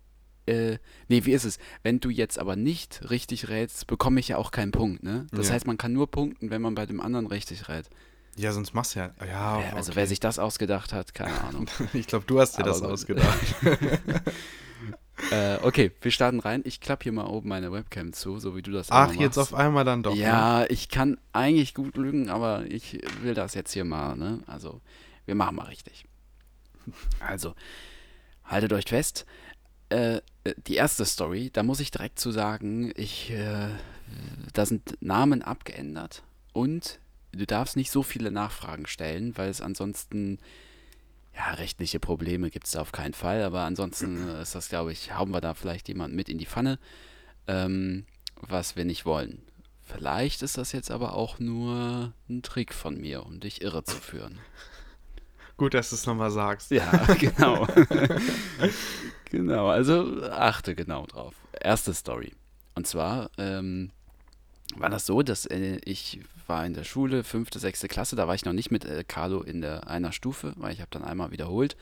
äh, 0.50 0.78
nee, 1.08 1.24
wie 1.24 1.32
ist 1.32 1.44
es? 1.44 1.58
Wenn 1.82 2.00
du 2.00 2.10
jetzt 2.10 2.38
aber 2.38 2.56
nicht 2.56 3.08
richtig 3.10 3.48
rätst, 3.48 3.86
bekomme 3.86 4.20
ich 4.20 4.28
ja 4.28 4.36
auch 4.36 4.50
keinen 4.50 4.72
Punkt, 4.72 5.02
ne? 5.02 5.26
Das 5.32 5.48
Ja. 5.48 5.54
heißt, 5.54 5.66
man 5.66 5.78
kann 5.78 5.92
nur 5.92 6.10
punkten, 6.10 6.50
wenn 6.50 6.60
man 6.62 6.74
bei 6.74 6.86
dem 6.86 7.00
anderen 7.00 7.26
richtig 7.26 7.68
rät. 7.68 7.88
ja, 8.36 8.52
sonst 8.52 8.74
machst 8.74 8.94
du 8.94 9.00
ja. 9.00 9.10
Ja, 9.20 9.60
Ja, 9.60 9.72
also 9.74 9.90
okay. 9.92 9.96
wer 10.00 10.06
sich 10.06 10.20
das 10.20 10.38
ausgedacht 10.38 10.92
hat, 10.92 11.14
keine 11.14 11.40
Ahnung. 11.44 11.66
Ich 11.94 12.06
glaube, 12.06 12.24
du 12.26 12.40
hast 12.40 12.56
dir 12.58 12.62
Aber 12.62 12.70
das 12.70 12.80
gut. 12.80 12.90
ausgedacht. 12.90 13.38
äh, 15.30 15.56
okay, 15.62 15.92
wir 16.00 16.10
starten 16.10 16.40
rein. 16.40 16.62
Ich 16.64 16.80
klappe 16.80 17.04
hier 17.04 17.12
mal 17.12 17.26
oben 17.26 17.48
meine 17.48 17.72
Webcam 17.72 18.12
zu, 18.12 18.38
so 18.38 18.56
wie 18.56 18.62
du 18.62 18.70
das 18.72 18.90
Ach, 18.90 19.12
jetzt 19.14 19.38
auf 19.38 19.54
einmal 19.54 19.84
dann 19.84 20.02
doch. 20.02 20.14
ne? 20.14 20.20
Ja, 20.20 20.64
ich 20.68 20.88
kann 20.88 21.18
eigentlich 21.32 21.74
gut 21.74 21.96
lügen, 21.96 22.30
aber 22.30 22.64
ich 22.66 22.98
will 23.22 23.34
das 23.34 23.54
jetzt 23.54 23.72
hier 23.72 23.84
mal, 23.84 24.16
ne? 24.16 24.40
Also, 24.46 24.80
wir 25.26 25.34
machen 25.34 25.56
mal 25.56 25.66
richtig. 25.66 26.04
Also, 27.20 27.54
haltet 28.44 28.72
euch 28.72 28.86
fest. 28.88 29.26
Äh, 29.90 30.20
äh, 30.44 30.54
die 30.66 30.76
erste 30.76 31.04
Story, 31.04 31.50
da 31.52 31.62
muss 31.62 31.80
ich 31.80 31.90
direkt 31.90 32.18
zu 32.18 32.30
sagen, 32.30 32.92
ich, 32.96 33.30
äh, 33.30 33.68
da 34.52 34.66
sind 34.66 34.96
Namen 35.00 35.42
abgeändert 35.42 36.22
und 36.52 36.98
du 37.32 37.46
darfst 37.46 37.76
nicht 37.76 37.90
so 37.90 38.02
viele 38.02 38.30
Nachfragen 38.30 38.86
stellen, 38.86 39.36
weil 39.36 39.50
es 39.50 39.60
ansonsten, 39.60 40.38
ja, 41.34 41.52
rechtliche 41.54 42.00
Probleme 42.00 42.50
gibt 42.50 42.66
es 42.66 42.76
auf 42.76 42.92
keinen 42.92 43.14
Fall, 43.14 43.42
aber 43.42 43.62
ansonsten 43.62 44.28
äh, 44.28 44.42
ist 44.42 44.54
das, 44.54 44.68
glaube 44.68 44.92
ich, 44.92 45.14
hauen 45.16 45.30
wir 45.30 45.40
da 45.40 45.54
vielleicht 45.54 45.88
jemanden 45.88 46.16
mit 46.16 46.28
in 46.28 46.38
die 46.38 46.46
Pfanne, 46.46 46.78
ähm, 47.46 48.06
was 48.36 48.76
wir 48.76 48.84
nicht 48.84 49.04
wollen. 49.04 49.42
Vielleicht 49.82 50.42
ist 50.42 50.56
das 50.56 50.70
jetzt 50.70 50.92
aber 50.92 51.14
auch 51.14 51.40
nur 51.40 52.12
ein 52.28 52.42
Trick 52.42 52.72
von 52.72 53.00
mir, 53.00 53.26
um 53.26 53.40
dich 53.40 53.60
irre 53.60 53.82
zu 53.82 53.96
führen. 53.96 54.38
Gut, 55.60 55.74
dass 55.74 55.90
du 55.90 55.96
es 55.96 56.06
nochmal 56.06 56.30
sagst. 56.30 56.70
Ja, 56.70 56.90
genau. 57.18 57.66
genau, 59.26 59.68
also 59.68 60.22
achte 60.30 60.74
genau 60.74 61.04
drauf. 61.04 61.34
Erste 61.52 61.92
Story. 61.92 62.32
Und 62.74 62.86
zwar 62.86 63.30
ähm, 63.36 63.90
war 64.76 64.88
das 64.88 65.04
so, 65.04 65.20
dass 65.20 65.44
äh, 65.44 65.78
ich 65.84 66.20
war 66.46 66.64
in 66.64 66.72
der 66.72 66.84
Schule, 66.84 67.24
fünfte, 67.24 67.58
sechste 67.58 67.88
Klasse, 67.88 68.16
da 68.16 68.26
war 68.26 68.34
ich 68.34 68.46
noch 68.46 68.54
nicht 68.54 68.70
mit 68.70 68.86
äh, 68.86 69.04
Carlo 69.06 69.42
in 69.42 69.60
der 69.60 69.86
einer 69.86 70.12
Stufe, 70.12 70.54
weil 70.56 70.72
ich 70.72 70.80
habe 70.80 70.88
dann 70.92 71.04
einmal 71.04 71.30
wiederholt, 71.30 71.76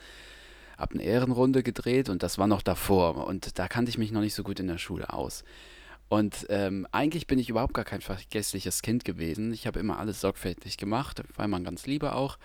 habe 0.77 0.95
eine 0.95 1.03
Ehrenrunde 1.03 1.63
gedreht 1.63 2.09
und 2.09 2.21
das 2.21 2.37
war 2.37 2.47
noch 2.47 2.61
davor 2.61 3.27
und 3.27 3.57
da 3.59 3.69
kannte 3.69 3.91
ich 3.91 3.97
mich 3.97 4.11
noch 4.11 4.19
nicht 4.19 4.33
so 4.35 4.43
gut 4.43 4.59
in 4.59 4.67
der 4.67 4.77
Schule 4.77 5.13
aus. 5.13 5.45
Und 6.09 6.47
ähm, 6.49 6.87
eigentlich 6.91 7.27
bin 7.27 7.39
ich 7.39 7.49
überhaupt 7.49 7.75
gar 7.75 7.85
kein 7.85 8.01
vergessliches 8.01 8.81
Kind 8.81 9.05
gewesen. 9.05 9.53
Ich 9.53 9.67
habe 9.67 9.79
immer 9.79 9.99
alles 9.99 10.19
sorgfältig 10.19 10.77
gemacht, 10.77 11.23
immer 11.37 11.57
ein 11.57 11.63
ganz 11.63 11.85
lieber 11.85 12.15
auch. 12.15 12.37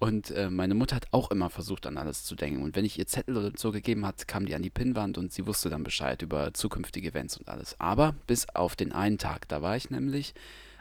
Und 0.00 0.30
äh, 0.30 0.48
meine 0.48 0.74
Mutter 0.74 0.96
hat 0.96 1.08
auch 1.10 1.30
immer 1.30 1.50
versucht, 1.50 1.86
an 1.86 1.98
alles 1.98 2.24
zu 2.24 2.34
denken. 2.34 2.62
Und 2.62 2.74
wenn 2.74 2.86
ich 2.86 2.98
ihr 2.98 3.06
Zettel 3.06 3.36
oder 3.36 3.52
so 3.54 3.70
gegeben 3.70 4.06
hat, 4.06 4.26
kam 4.26 4.46
die 4.46 4.54
an 4.54 4.62
die 4.62 4.70
Pinnwand 4.70 5.18
und 5.18 5.30
sie 5.30 5.46
wusste 5.46 5.68
dann 5.68 5.84
Bescheid 5.84 6.22
über 6.22 6.54
zukünftige 6.54 7.10
Events 7.10 7.36
und 7.36 7.48
alles. 7.48 7.78
Aber 7.78 8.14
bis 8.26 8.48
auf 8.48 8.76
den 8.76 8.92
einen 8.92 9.18
Tag, 9.18 9.46
da 9.48 9.60
war 9.60 9.76
ich 9.76 9.90
nämlich 9.90 10.32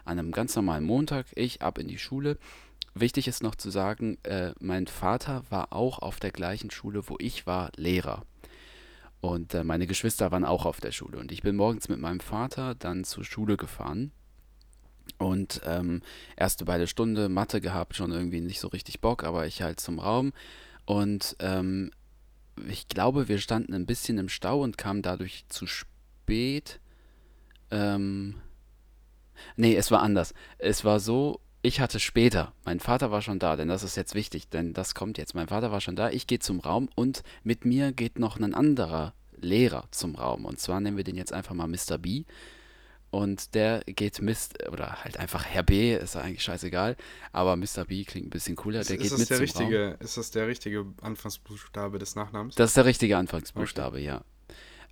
an 0.05 0.19
einem 0.19 0.31
ganz 0.31 0.55
normalen 0.55 0.85
Montag, 0.85 1.25
ich 1.35 1.61
ab 1.61 1.79
in 1.79 1.89
die 1.89 1.97
Schule. 1.97 2.37
Wichtig 2.93 3.27
ist 3.27 3.43
noch 3.43 3.55
zu 3.55 3.69
sagen, 3.69 4.17
äh, 4.23 4.53
mein 4.61 4.87
Vater 4.87 5.43
war 5.49 5.73
auch 5.73 5.99
auf 5.99 6.21
der 6.21 6.31
gleichen 6.31 6.71
Schule, 6.71 7.09
wo 7.09 7.17
ich 7.19 7.45
war, 7.45 7.71
Lehrer. 7.75 8.23
Und 9.19 9.53
äh, 9.53 9.65
meine 9.65 9.85
Geschwister 9.85 10.31
waren 10.31 10.45
auch 10.45 10.65
auf 10.65 10.79
der 10.79 10.93
Schule. 10.93 11.17
Und 11.17 11.33
ich 11.33 11.41
bin 11.41 11.57
morgens 11.57 11.89
mit 11.89 11.99
meinem 11.99 12.21
Vater 12.21 12.73
dann 12.73 13.03
zur 13.03 13.25
Schule 13.25 13.57
gefahren. 13.57 14.13
Und 15.17 15.61
ähm, 15.65 16.01
erste 16.35 16.65
beide 16.65 16.87
Stunde 16.87 17.29
Mathe 17.29 17.61
gehabt, 17.61 17.95
schon 17.95 18.11
irgendwie 18.11 18.41
nicht 18.41 18.59
so 18.59 18.67
richtig 18.67 19.01
Bock, 19.01 19.23
aber 19.23 19.47
ich 19.47 19.61
halt 19.61 19.79
zum 19.79 19.99
Raum. 19.99 20.33
Und 20.85 21.35
ähm, 21.39 21.91
ich 22.67 22.87
glaube, 22.87 23.27
wir 23.27 23.39
standen 23.39 23.73
ein 23.73 23.85
bisschen 23.85 24.17
im 24.17 24.29
Stau 24.29 24.61
und 24.61 24.77
kamen 24.77 25.01
dadurch 25.01 25.45
zu 25.49 25.67
spät. 25.67 26.79
Ähm, 27.71 28.35
nee, 29.55 29.75
es 29.75 29.91
war 29.91 30.01
anders. 30.01 30.33
Es 30.57 30.83
war 30.83 30.99
so, 30.99 31.39
ich 31.61 31.79
hatte 31.79 31.99
später, 31.99 32.53
mein 32.65 32.79
Vater 32.79 33.11
war 33.11 33.21
schon 33.21 33.39
da, 33.39 33.55
denn 33.55 33.67
das 33.67 33.83
ist 33.83 33.97
jetzt 33.97 34.15
wichtig, 34.15 34.49
denn 34.49 34.73
das 34.73 34.95
kommt 34.95 35.17
jetzt. 35.17 35.35
Mein 35.35 35.47
Vater 35.47 35.71
war 35.71 35.81
schon 35.81 35.95
da, 35.95 36.09
ich 36.09 36.27
gehe 36.27 36.39
zum 36.39 36.59
Raum 36.59 36.89
und 36.95 37.23
mit 37.43 37.65
mir 37.65 37.91
geht 37.91 38.17
noch 38.19 38.39
ein 38.39 38.53
anderer 38.53 39.13
Lehrer 39.35 39.85
zum 39.91 40.15
Raum. 40.15 40.45
Und 40.45 40.59
zwar 40.59 40.79
nennen 40.79 40.97
wir 40.97 41.03
den 41.03 41.15
jetzt 41.15 41.33
einfach 41.33 41.53
mal 41.53 41.67
Mr. 41.67 41.97
B. 41.97 42.23
Und 43.11 43.55
der 43.55 43.81
geht 43.85 44.21
Mist, 44.21 44.67
oder 44.69 45.03
halt 45.03 45.17
einfach 45.17 45.45
Herr 45.45 45.63
B, 45.63 45.95
ist 45.95 46.15
eigentlich 46.15 46.43
scheißegal. 46.43 46.95
Aber 47.31 47.55
Mr. 47.55 47.85
B 47.87 48.03
klingt 48.03 48.27
ein 48.27 48.29
bisschen 48.29 48.55
cooler. 48.55 48.83
Der 48.83 48.97
ist, 48.97 49.01
geht 49.01 49.11
das 49.11 49.19
mit 49.19 49.29
der 49.29 49.39
richtige, 49.39 49.87
Raum. 49.89 49.95
ist 49.99 50.17
das 50.17 50.31
der 50.31 50.47
richtige 50.47 50.85
Anfangsbuchstabe 51.01 51.97
des 51.97 52.15
Nachnamens? 52.15 52.55
Das 52.55 52.71
ist 52.71 52.77
der 52.77 52.85
richtige 52.85 53.17
Anfangsbuchstabe, 53.17 53.99
ja. 53.99 54.23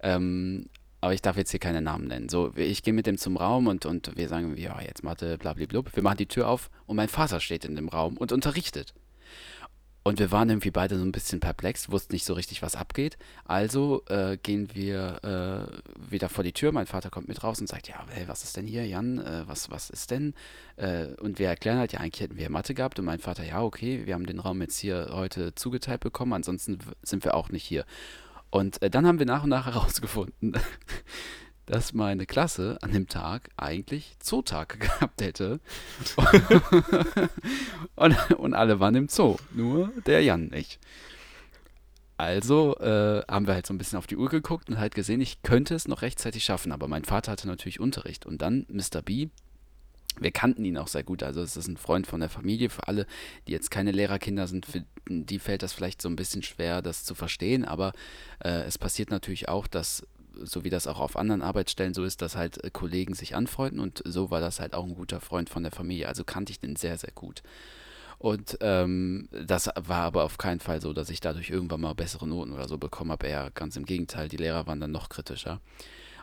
Ähm, 0.01 0.67
aber 0.99 1.13
ich 1.13 1.21
darf 1.21 1.37
jetzt 1.37 1.51
hier 1.51 1.59
keine 1.59 1.81
Namen 1.81 2.07
nennen. 2.07 2.27
So, 2.27 2.53
ich 2.55 2.81
gehe 2.81 2.93
mit 2.93 3.05
dem 3.05 3.17
zum 3.19 3.37
Raum 3.37 3.67
und, 3.67 3.85
und 3.85 4.17
wir 4.17 4.27
sagen, 4.27 4.57
ja, 4.57 4.81
jetzt 4.81 5.03
Mathe, 5.03 5.37
blablablub. 5.37 5.95
Wir 5.95 6.01
machen 6.01 6.17
die 6.17 6.25
Tür 6.25 6.47
auf 6.47 6.71
und 6.87 6.95
mein 6.95 7.09
Vater 7.09 7.39
steht 7.39 7.65
in 7.65 7.75
dem 7.75 7.87
Raum 7.87 8.17
und 8.17 8.31
unterrichtet. 8.31 8.95
Und 10.07 10.19
wir 10.19 10.31
waren 10.31 10.47
irgendwie 10.47 10.71
beide 10.71 10.97
so 10.97 11.03
ein 11.03 11.11
bisschen 11.11 11.41
perplex, 11.41 11.91
wussten 11.91 12.13
nicht 12.13 12.23
so 12.23 12.33
richtig, 12.33 12.61
was 12.61 12.77
abgeht. 12.77 13.17
Also 13.43 14.03
äh, 14.07 14.37
gehen 14.37 14.69
wir 14.73 15.19
äh, 15.69 16.09
wieder 16.09 16.29
vor 16.29 16.45
die 16.45 16.53
Tür. 16.53 16.71
Mein 16.71 16.87
Vater 16.87 17.09
kommt 17.09 17.27
mit 17.27 17.43
raus 17.43 17.59
und 17.59 17.67
sagt, 17.67 17.89
ja, 17.89 18.05
hey, 18.11 18.25
was 18.25 18.45
ist 18.45 18.55
denn 18.55 18.65
hier, 18.65 18.87
Jan? 18.87 19.19
Äh, 19.19 19.43
was, 19.47 19.69
was 19.69 19.89
ist 19.89 20.11
denn? 20.11 20.33
Äh, 20.77 21.07
und 21.19 21.39
wir 21.39 21.49
erklären 21.49 21.77
halt, 21.77 21.91
ja, 21.91 21.99
eigentlich 21.99 22.21
hätten 22.21 22.37
wir 22.37 22.49
Mathe 22.49 22.73
gehabt. 22.73 22.99
Und 22.99 23.03
mein 23.03 23.19
Vater, 23.19 23.43
ja, 23.43 23.61
okay, 23.61 24.05
wir 24.05 24.13
haben 24.13 24.25
den 24.25 24.39
Raum 24.39 24.61
jetzt 24.61 24.77
hier 24.77 25.09
heute 25.11 25.53
zugeteilt 25.55 25.99
bekommen, 25.99 26.31
ansonsten 26.31 26.79
sind 27.01 27.25
wir 27.25 27.33
auch 27.33 27.49
nicht 27.49 27.65
hier. 27.65 27.83
Und 28.49 28.81
äh, 28.81 28.89
dann 28.89 29.05
haben 29.05 29.19
wir 29.19 29.25
nach 29.25 29.43
und 29.43 29.49
nach 29.49 29.65
herausgefunden, 29.73 30.53
dass 31.67 31.93
meine 31.93 32.25
Klasse 32.25 32.79
an 32.81 32.91
dem 32.91 33.07
Tag 33.07 33.49
eigentlich 33.57 34.15
Zootag 34.19 34.79
gehabt 34.79 35.21
hätte. 35.21 35.59
und, 37.95 38.31
und 38.31 38.53
alle 38.55 38.79
waren 38.79 38.95
im 38.95 39.09
Zoo, 39.09 39.35
nur 39.53 39.91
der 40.05 40.23
Jan 40.23 40.47
nicht. 40.47 40.79
Also 42.17 42.75
äh, 42.77 43.21
haben 43.29 43.45
wir 43.45 43.53
halt 43.53 43.67
so 43.67 43.73
ein 43.73 43.77
bisschen 43.77 43.99
auf 43.99 44.07
die 44.07 44.17
Uhr 44.17 44.29
geguckt 44.29 44.69
und 44.69 44.79
halt 44.79 44.95
gesehen, 44.95 45.21
ich 45.21 45.43
könnte 45.43 45.75
es 45.75 45.87
noch 45.87 46.01
rechtzeitig 46.01 46.43
schaffen, 46.43 46.71
aber 46.71 46.87
mein 46.87 47.05
Vater 47.05 47.31
hatte 47.31 47.47
natürlich 47.47 47.79
Unterricht. 47.79 48.25
Und 48.25 48.41
dann 48.41 48.65
Mr. 48.69 49.03
B, 49.03 49.27
wir 50.19 50.31
kannten 50.31 50.65
ihn 50.65 50.79
auch 50.79 50.87
sehr 50.87 51.03
gut, 51.03 51.21
also 51.21 51.41
es 51.41 51.55
ist 51.57 51.67
ein 51.67 51.77
Freund 51.77 52.07
von 52.07 52.19
der 52.19 52.29
Familie. 52.29 52.71
Für 52.71 52.87
alle, 52.87 53.05
die 53.47 53.51
jetzt 53.51 53.69
keine 53.69 53.91
Lehrerkinder 53.91 54.47
sind, 54.47 54.65
für 54.65 54.83
die 55.07 55.37
fällt 55.37 55.61
das 55.61 55.73
vielleicht 55.73 56.01
so 56.01 56.09
ein 56.09 56.15
bisschen 56.15 56.41
schwer, 56.41 56.81
das 56.81 57.03
zu 57.03 57.13
verstehen, 57.13 57.65
aber 57.65 57.93
äh, 58.43 58.63
es 58.63 58.79
passiert 58.79 59.11
natürlich 59.11 59.47
auch, 59.47 59.67
dass 59.67 60.07
so 60.43 60.63
wie 60.63 60.69
das 60.69 60.87
auch 60.87 60.99
auf 60.99 61.17
anderen 61.17 61.41
Arbeitsstellen 61.41 61.93
so 61.93 62.03
ist, 62.03 62.21
dass 62.21 62.35
halt 62.35 62.63
äh, 62.63 62.69
Kollegen 62.69 63.13
sich 63.13 63.35
anfreunden 63.35 63.79
und 63.79 64.01
so 64.05 64.31
war 64.31 64.41
das 64.41 64.59
halt 64.59 64.73
auch 64.73 64.85
ein 64.85 64.95
guter 64.95 65.19
Freund 65.21 65.49
von 65.49 65.63
der 65.63 65.71
Familie. 65.71 66.07
Also 66.07 66.23
kannte 66.23 66.51
ich 66.51 66.59
den 66.59 66.75
sehr, 66.75 66.97
sehr 66.97 67.11
gut. 67.13 67.43
Und 68.19 68.57
ähm, 68.61 69.29
das 69.31 69.69
war 69.75 70.01
aber 70.01 70.23
auf 70.23 70.37
keinen 70.37 70.59
Fall 70.59 70.81
so, 70.81 70.91
dass 70.91 71.09
ich 71.09 71.21
dadurch 71.21 71.51
irgendwann 71.51 71.81
mal 71.81 71.93
bessere 71.93 72.27
Noten 72.27 72.51
oder 72.51 72.67
so 72.67 72.77
bekommen 72.77 73.11
habe. 73.11 73.27
Eher 73.27 73.51
ganz 73.53 73.75
im 73.75 73.85
Gegenteil, 73.85 74.27
die 74.27 74.37
Lehrer 74.37 74.65
waren 74.65 74.79
dann 74.79 74.91
noch 74.91 75.09
kritischer. 75.09 75.61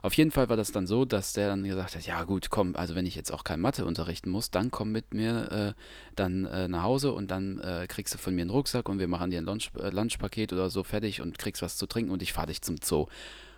Auf 0.05 0.13
jeden 0.15 0.31
Fall 0.31 0.51
war 0.51 0.59
das 0.59 0.71
dann 0.71 0.87
so, 0.87 1.07
dass 1.07 1.33
der 1.33 1.49
dann 1.49 1.65
gesagt 1.65 1.95
hat, 1.97 2.07
ja 2.07 2.25
gut, 2.25 2.51
komm, 2.51 2.77
also 2.77 2.95
wenn 2.95 3.07
ich 3.07 3.15
jetzt 3.15 3.33
auch 3.33 3.43
kein 3.43 3.59
Mathe 3.59 3.87
unterrichten 3.87 4.29
muss, 4.29 4.51
dann 4.51 4.71
komm 4.71 4.93
mit 4.93 5.15
mir 5.15 5.51
äh, 5.51 5.81
dann 6.15 6.45
äh, 6.45 6.69
nach 6.69 6.83
Hause 6.83 7.13
und 7.13 7.31
dann 7.31 7.59
äh, 7.61 7.87
kriegst 7.89 8.13
du 8.13 8.19
von 8.19 8.35
mir 8.35 8.43
einen 8.43 8.51
Rucksack 8.51 8.91
und 8.91 8.99
wir 8.99 9.09
machen 9.09 9.31
dir 9.31 9.39
ein 9.39 9.47
Lunch, 9.47 9.71
äh, 9.81 9.89
Lunchpaket 9.89 10.53
oder 10.53 10.69
so 10.69 10.83
fertig 10.83 11.23
und 11.23 11.39
kriegst 11.39 11.63
was 11.63 11.79
zu 11.79 11.87
trinken 11.87 12.11
und 12.11 12.21
ich 12.21 12.35
fahre 12.35 12.49
dich 12.49 12.61
zum 12.61 12.77
Zoo. 12.83 13.07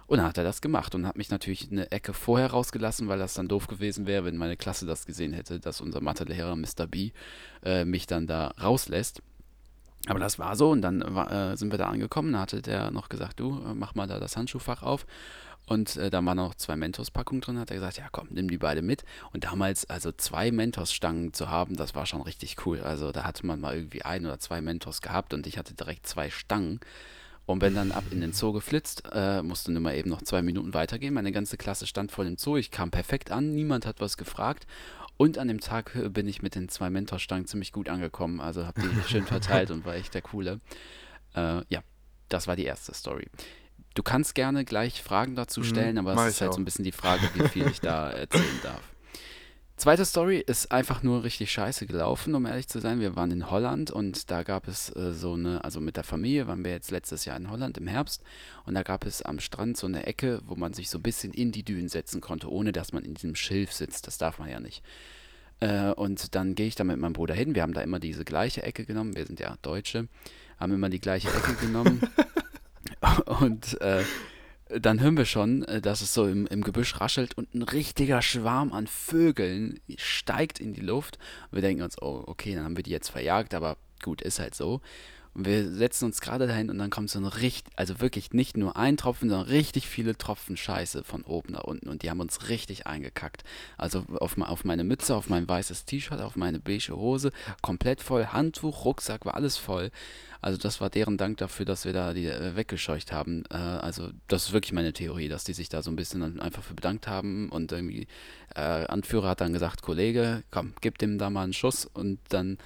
Und 0.06 0.18
dann 0.18 0.26
hat 0.26 0.38
er 0.38 0.44
das 0.44 0.60
gemacht 0.60 0.94
und 0.94 1.06
hat 1.06 1.16
mich 1.16 1.30
natürlich 1.30 1.70
eine 1.70 1.90
Ecke 1.90 2.12
vorher 2.12 2.50
rausgelassen, 2.50 3.08
weil 3.08 3.18
das 3.18 3.34
dann 3.34 3.48
doof 3.48 3.66
gewesen 3.66 4.06
wäre, 4.06 4.25
wenn 4.25 4.36
meine 4.36 4.56
Klasse 4.56 4.86
das 4.86 5.04
gesehen 5.04 5.32
hätte, 5.32 5.58
dass 5.58 5.80
unser 5.80 6.00
Mathelehrer 6.00 6.54
Mr. 6.54 6.86
B 6.88 7.10
äh, 7.64 7.84
mich 7.84 8.06
dann 8.06 8.26
da 8.26 8.48
rauslässt. 8.60 9.20
Aber 10.06 10.20
das 10.20 10.38
war 10.38 10.54
so 10.54 10.70
und 10.70 10.82
dann 10.82 11.02
äh, 11.02 11.56
sind 11.56 11.72
wir 11.72 11.78
da 11.78 11.88
angekommen. 11.88 12.32
Da 12.32 12.40
hatte 12.40 12.62
der 12.62 12.92
noch 12.92 13.08
gesagt, 13.08 13.40
du, 13.40 13.60
äh, 13.64 13.75
mach 13.75 13.94
mal 13.96 14.06
da 14.06 14.20
das 14.20 14.36
Handschuhfach 14.36 14.82
auf. 14.82 15.06
Und 15.68 15.96
äh, 15.96 16.10
da 16.10 16.25
waren 16.25 16.36
noch 16.36 16.54
zwei 16.54 16.76
Mentos-Packungen 16.76 17.40
drin. 17.40 17.58
Hat 17.58 17.70
er 17.70 17.76
gesagt, 17.76 17.98
ja 17.98 18.06
komm, 18.12 18.28
nimm 18.30 18.48
die 18.48 18.58
beide 18.58 18.82
mit. 18.82 19.04
Und 19.32 19.44
damals, 19.44 19.90
also 19.90 20.12
zwei 20.12 20.52
Mentos-Stangen 20.52 21.32
zu 21.32 21.50
haben, 21.50 21.76
das 21.76 21.96
war 21.96 22.06
schon 22.06 22.22
richtig 22.22 22.64
cool. 22.64 22.80
Also 22.80 23.10
da 23.10 23.25
hatte 23.25 23.44
man 23.44 23.60
mal 23.60 23.75
irgendwie 23.75 24.02
ein 24.02 24.25
oder 24.25 24.38
zwei 24.38 24.60
Mentos 24.60 25.00
gehabt 25.00 25.34
und 25.34 25.48
ich 25.48 25.58
hatte 25.58 25.75
direkt 25.75 26.06
zwei 26.06 26.30
Stangen. 26.30 26.78
Und 27.46 27.60
bin 27.60 27.76
dann 27.76 27.92
ab 27.92 28.02
in 28.10 28.20
den 28.20 28.32
Zoo 28.32 28.52
geflitzt, 28.52 29.04
äh, 29.12 29.40
musste 29.40 29.70
nur 29.70 29.80
mal 29.80 29.94
eben 29.94 30.10
noch 30.10 30.20
zwei 30.22 30.42
Minuten 30.42 30.74
weitergehen. 30.74 31.14
Meine 31.14 31.30
ganze 31.30 31.56
Klasse 31.56 31.86
stand 31.86 32.10
vor 32.10 32.24
dem 32.24 32.36
Zoo. 32.36 32.56
Ich 32.56 32.72
kam 32.72 32.90
perfekt 32.90 33.30
an, 33.30 33.54
niemand 33.54 33.86
hat 33.86 34.00
was 34.00 34.16
gefragt. 34.16 34.66
Und 35.16 35.38
an 35.38 35.48
dem 35.48 35.60
Tag 35.60 35.94
äh, 35.94 36.08
bin 36.08 36.26
ich 36.26 36.42
mit 36.42 36.56
den 36.56 36.68
zwei 36.68 36.90
Mentorstangen 36.90 37.46
ziemlich 37.46 37.72
gut 37.72 37.88
angekommen. 37.88 38.40
Also 38.40 38.66
habe 38.66 38.82
die 38.82 39.08
schön 39.08 39.26
verteilt 39.26 39.70
und 39.70 39.84
war 39.84 39.94
echt 39.94 40.12
der 40.14 40.22
Coole. 40.22 40.60
Äh, 41.34 41.62
ja, 41.68 41.82
das 42.28 42.48
war 42.48 42.56
die 42.56 42.64
erste 42.64 42.92
Story. 42.92 43.28
Du 43.94 44.02
kannst 44.02 44.34
gerne 44.34 44.64
gleich 44.64 45.02
Fragen 45.02 45.36
dazu 45.36 45.62
stellen, 45.62 45.96
aber 45.96 46.14
mach 46.14 46.26
es 46.26 46.34
ist 46.34 46.40
halt 46.42 46.50
auch. 46.50 46.54
so 46.56 46.60
ein 46.60 46.66
bisschen 46.66 46.84
die 46.84 46.92
Frage, 46.92 47.22
wie 47.34 47.48
viel 47.48 47.66
ich 47.68 47.80
da 47.80 48.10
erzählen 48.12 48.60
darf. 48.62 48.82
Zweite 49.76 50.06
Story 50.06 50.38
ist 50.38 50.73
einfach 50.73 51.02
nur 51.02 51.23
richtig 51.23 51.52
scheiße 51.52 51.87
gelaufen, 51.87 52.35
um 52.35 52.47
ehrlich 52.47 52.66
zu 52.66 52.80
sein. 52.80 52.99
Wir 52.99 53.14
waren 53.14 53.30
in 53.30 53.50
Holland 53.50 53.90
und 53.90 54.30
da 54.30 54.42
gab 54.42 54.68
es 54.68 54.88
äh, 54.97 55.12
so 55.12 55.35
eine, 55.35 55.62
also 55.64 55.83
mit 55.83 55.99
der 55.99 56.04
Familie 56.04 56.47
waren 56.47 56.64
wir 56.64 56.71
jetzt 56.71 56.90
letztes 56.90 57.26
Jahr 57.26 57.37
in 57.37 57.50
Holland 57.50 57.76
im 57.76 57.87
Herbst 57.87 58.23
und 58.64 58.73
da 58.73 58.83
gab 58.83 59.04
es 59.04 59.21
am 59.21 59.38
Strand 59.38 59.76
so 59.76 59.87
eine 59.87 60.06
Ecke, 60.06 60.40
wo 60.47 60.56
man 60.56 60.73
sich 60.73 60.88
so 60.88 60.99
ein 60.99 61.02
bisschen 61.02 61.35
in 61.35 61.52
die 61.52 61.62
Dünen 61.62 61.90
setzen 61.90 62.23
konnte, 62.23 62.50
ohne 62.50 62.73
dass 62.73 62.95
man 62.95 63.04
in 63.04 63.12
diesem 63.12 63.35
Schilf 63.35 63.71
sitzt. 63.71 64.06
Das 64.06 64.16
darf 64.16 64.38
man 64.38 64.49
ja 64.49 64.61
nicht. 64.61 64.83
Äh, 65.61 65.90
und 65.90 66.35
dann 66.35 66.54
gehe 66.54 66.68
ich 66.68 66.75
da 66.75 66.85
mit 66.85 66.99
meinem 66.99 67.12
Bruder 67.12 67.35
hin. 67.35 67.54
Wir 67.54 67.61
haben 67.61 67.75
da 67.75 67.83
immer 67.83 68.00
diese 68.00 68.25
gleiche 68.25 68.62
Ecke 68.62 68.87
genommen. 68.87 69.14
Wir 69.14 69.26
sind 69.26 69.40
ja 69.40 69.59
Deutsche, 69.61 70.09
haben 70.59 70.73
immer 70.73 70.88
die 70.88 71.00
gleiche 71.00 71.28
Ecke 71.28 71.52
genommen. 71.54 72.00
Und 73.40 73.78
äh, 73.83 74.04
dann 74.68 75.00
hören 75.00 75.16
wir 75.16 75.25
schon, 75.25 75.62
äh, 75.64 75.80
dass 75.80 76.00
es 76.00 76.12
so 76.12 76.26
im, 76.26 76.46
im 76.46 76.62
Gebüsch 76.62 77.00
raschelt 77.00 77.37
und 77.37 77.54
ein 77.54 77.62
richtiger 77.62 78.23
Schwarm 78.23 78.73
an 78.73 78.87
Vögeln 78.87 79.80
steigt 79.96 80.58
in 80.58 80.73
die 80.73 80.80
Luft. 80.80 81.18
Und 81.50 81.56
wir 81.56 81.62
denken 81.62 81.82
uns, 81.82 82.00
oh, 82.00 82.25
okay, 82.26 82.54
dann 82.54 82.64
haben 82.64 82.76
wir 82.76 82.82
die 82.82 82.90
jetzt 82.90 83.11
verjagt, 83.11 83.54
aber 83.54 83.76
gut, 84.02 84.23
ist 84.23 84.38
halt 84.38 84.54
so. 84.54 84.80
Und 85.36 85.44
wir 85.44 85.70
setzen 85.70 86.06
uns 86.06 86.22
gerade 86.22 86.46
dahin 86.46 86.70
und 86.70 86.78
dann 86.78 86.88
kommt 86.88 87.10
so 87.10 87.18
ein 87.18 87.26
richtig, 87.26 87.70
also 87.76 88.00
wirklich 88.00 88.32
nicht 88.32 88.56
nur 88.56 88.78
ein 88.78 88.96
Tropfen, 88.96 89.28
sondern 89.28 89.48
richtig 89.48 89.86
viele 89.86 90.16
Tropfen 90.16 90.56
Scheiße 90.56 91.04
von 91.04 91.24
oben 91.24 91.52
nach 91.52 91.64
unten. 91.64 91.90
Und 91.90 92.02
die 92.02 92.08
haben 92.08 92.20
uns 92.20 92.48
richtig 92.48 92.86
eingekackt. 92.86 93.44
Also 93.76 94.06
auf, 94.18 94.38
auf 94.38 94.64
meine 94.64 94.82
Mütze, 94.82 95.14
auf 95.14 95.28
mein 95.28 95.46
weißes 95.46 95.84
T-Shirt, 95.84 96.22
auf 96.22 96.36
meine 96.36 96.58
beige 96.58 96.96
Hose, 96.96 97.32
komplett 97.60 98.00
voll. 98.00 98.28
Handtuch, 98.28 98.86
Rucksack, 98.86 99.26
war 99.26 99.34
alles 99.34 99.58
voll. 99.58 99.90
Also 100.40 100.56
das 100.56 100.80
war 100.80 100.88
deren 100.88 101.18
Dank 101.18 101.36
dafür, 101.36 101.66
dass 101.66 101.84
wir 101.84 101.92
da 101.92 102.14
die 102.14 102.28
äh, 102.28 102.56
weggescheucht 102.56 103.12
haben. 103.12 103.44
Äh, 103.50 103.56
also 103.56 104.08
das 104.28 104.46
ist 104.46 104.52
wirklich 104.54 104.72
meine 104.72 104.94
Theorie, 104.94 105.28
dass 105.28 105.44
die 105.44 105.52
sich 105.52 105.68
da 105.68 105.82
so 105.82 105.90
ein 105.90 105.96
bisschen 105.96 106.40
einfach 106.40 106.62
für 106.62 106.74
bedankt 106.74 107.08
haben 107.08 107.50
und 107.50 107.72
irgendwie 107.72 108.06
äh, 108.54 108.60
Anführer 108.60 109.28
hat 109.28 109.42
dann 109.42 109.52
gesagt, 109.52 109.82
Kollege, 109.82 110.44
komm, 110.50 110.72
gib 110.80 110.96
dem 110.96 111.18
da 111.18 111.28
mal 111.28 111.44
einen 111.44 111.52
Schuss 111.52 111.84
und 111.84 112.20
dann 112.30 112.56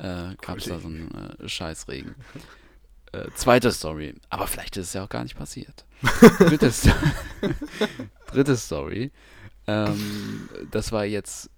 äh, 0.00 0.34
gab 0.40 0.58
es 0.58 0.64
da 0.64 0.78
so 0.78 0.88
einen 0.88 1.10
äh, 1.14 1.48
Scheißregen. 1.48 2.14
Äh, 3.12 3.28
zweite 3.34 3.72
Story, 3.72 4.14
aber 4.28 4.46
vielleicht 4.46 4.76
ist 4.76 4.88
es 4.88 4.92
ja 4.92 5.04
auch 5.04 5.08
gar 5.08 5.24
nicht 5.24 5.36
passiert. 5.36 5.84
Dritte, 6.38 6.70
Sto 6.70 6.92
Dritte 8.28 8.56
Story, 8.56 9.10
ähm, 9.66 10.48
das 10.70 10.92
war 10.92 11.04
jetzt 11.04 11.50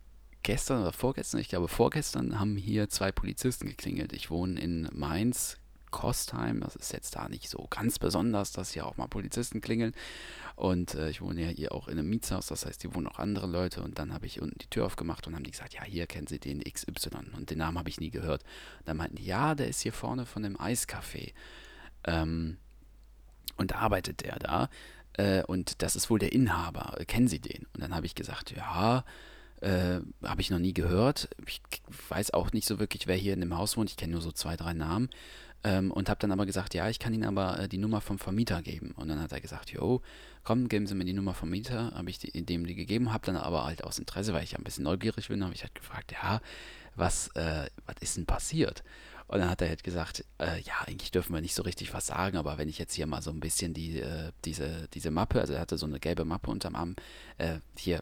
gestern 0.42 0.82
oder 0.82 0.92
vorgestern, 0.92 1.40
ich 1.40 1.48
glaube 1.48 1.68
vorgestern, 1.68 2.40
haben 2.40 2.56
hier 2.56 2.88
zwei 2.88 3.12
Polizisten 3.12 3.68
geklingelt. 3.68 4.12
Ich 4.12 4.30
wohne 4.30 4.60
in 4.60 4.88
Mainz, 4.92 5.58
Kostheim. 5.92 6.60
Das 6.60 6.74
ist 6.74 6.92
jetzt 6.92 7.14
da 7.14 7.28
nicht 7.28 7.48
so 7.48 7.68
ganz 7.70 8.00
besonders, 8.00 8.50
dass 8.50 8.72
hier 8.72 8.84
auch 8.84 8.96
mal 8.96 9.06
Polizisten 9.06 9.60
klingeln. 9.60 9.94
Und 10.56 10.94
äh, 10.94 11.10
ich 11.10 11.22
wohne 11.22 11.42
ja 11.42 11.48
hier 11.48 11.72
auch 11.72 11.86
in 11.86 11.98
einem 11.98 12.08
Mietshaus, 12.08 12.48
das 12.48 12.66
heißt, 12.66 12.82
hier 12.82 12.94
wohnen 12.94 13.06
auch 13.06 13.20
andere 13.20 13.46
Leute. 13.46 13.82
Und 13.82 14.00
dann 14.00 14.12
habe 14.12 14.26
ich 14.26 14.42
unten 14.42 14.58
die 14.58 14.66
Tür 14.66 14.86
aufgemacht 14.86 15.26
und 15.26 15.36
haben 15.36 15.44
die 15.44 15.52
gesagt, 15.52 15.74
ja, 15.74 15.84
hier 15.84 16.06
kennen 16.08 16.26
Sie 16.26 16.40
den 16.40 16.60
XY. 16.60 17.36
Und 17.36 17.50
den 17.50 17.58
Namen 17.58 17.78
habe 17.78 17.88
ich 17.88 18.00
nie 18.00 18.10
gehört. 18.10 18.42
Und 18.80 18.88
dann 18.88 18.96
meinten 18.96 19.16
die, 19.16 19.26
ja, 19.26 19.54
der 19.54 19.68
ist 19.68 19.80
hier 19.82 19.92
vorne 19.92 20.26
von 20.26 20.42
dem 20.42 20.56
Eiscafé. 20.56 21.32
Ähm, 22.04 22.56
und 23.56 23.74
arbeitet 23.74 24.22
der 24.22 24.38
da. 24.38 24.68
Äh, 25.14 25.44
und 25.44 25.82
das 25.82 25.94
ist 25.94 26.10
wohl 26.10 26.18
der 26.18 26.32
Inhaber. 26.32 26.96
Kennen 27.06 27.28
Sie 27.28 27.38
den? 27.38 27.66
Und 27.74 27.82
dann 27.82 27.94
habe 27.94 28.06
ich 28.06 28.14
gesagt, 28.14 28.50
ja, 28.50 29.04
äh, 29.60 30.00
habe 30.24 30.40
ich 30.40 30.50
noch 30.50 30.58
nie 30.58 30.74
gehört. 30.74 31.28
Ich 31.46 31.60
weiß 32.08 32.32
auch 32.32 32.52
nicht 32.52 32.66
so 32.66 32.78
wirklich, 32.78 33.06
wer 33.06 33.16
hier 33.16 33.34
in 33.34 33.40
dem 33.40 33.56
Haus 33.56 33.76
wohnt. 33.76 33.90
Ich 33.90 33.96
kenne 33.96 34.12
nur 34.12 34.22
so 34.22 34.32
zwei, 34.32 34.56
drei 34.56 34.72
Namen. 34.72 35.08
Ähm, 35.64 35.92
und 35.92 36.08
habe 36.08 36.18
dann 36.18 36.32
aber 36.32 36.44
gesagt, 36.44 36.74
ja, 36.74 36.88
ich 36.88 36.98
kann 36.98 37.14
Ihnen 37.14 37.24
aber 37.24 37.60
äh, 37.60 37.68
die 37.68 37.78
Nummer 37.78 38.00
vom 38.00 38.18
Vermieter 38.18 38.62
geben. 38.62 38.92
Und 38.96 39.08
dann 39.08 39.20
hat 39.20 39.32
er 39.32 39.40
gesagt, 39.40 39.70
jo, 39.70 40.02
komm, 40.42 40.68
geben 40.68 40.86
Sie 40.86 40.94
mir 40.94 41.04
die 41.04 41.12
Nummer 41.12 41.34
vom 41.34 41.50
Mieter. 41.50 41.92
Habe 41.94 42.10
ich 42.10 42.18
die, 42.18 42.44
dem 42.44 42.66
die 42.66 42.74
gegeben, 42.74 43.12
habe 43.12 43.26
dann 43.26 43.36
aber 43.36 43.64
halt 43.64 43.84
aus 43.84 43.98
Interesse, 43.98 44.32
weil 44.32 44.42
ich 44.42 44.52
ja 44.52 44.58
ein 44.58 44.64
bisschen 44.64 44.84
neugierig 44.84 45.28
bin, 45.28 45.44
habe 45.44 45.54
ich 45.54 45.62
halt 45.62 45.74
gefragt, 45.74 46.12
ja, 46.12 46.40
was, 46.96 47.28
äh, 47.36 47.66
was 47.86 47.96
ist 48.00 48.16
denn 48.16 48.26
passiert? 48.26 48.82
Und 49.28 49.38
dann 49.38 49.48
hat 49.48 49.62
er 49.62 49.68
halt 49.68 49.84
gesagt, 49.84 50.24
äh, 50.38 50.60
ja, 50.60 50.74
eigentlich 50.86 51.10
dürfen 51.10 51.32
wir 51.32 51.40
nicht 51.40 51.54
so 51.54 51.62
richtig 51.62 51.94
was 51.94 52.06
sagen, 52.06 52.36
aber 52.36 52.58
wenn 52.58 52.68
ich 52.68 52.78
jetzt 52.78 52.94
hier 52.94 53.06
mal 53.06 53.22
so 53.22 53.30
ein 53.30 53.40
bisschen 53.40 53.72
die, 53.72 54.00
äh, 54.00 54.32
diese, 54.44 54.88
diese 54.92 55.10
Mappe, 55.10 55.40
also 55.40 55.54
er 55.54 55.60
hatte 55.60 55.78
so 55.78 55.86
eine 55.86 56.00
gelbe 56.00 56.24
Mappe 56.24 56.50
unterm 56.50 56.74
Arm, 56.74 56.96
äh, 57.38 57.60
hier, 57.78 58.00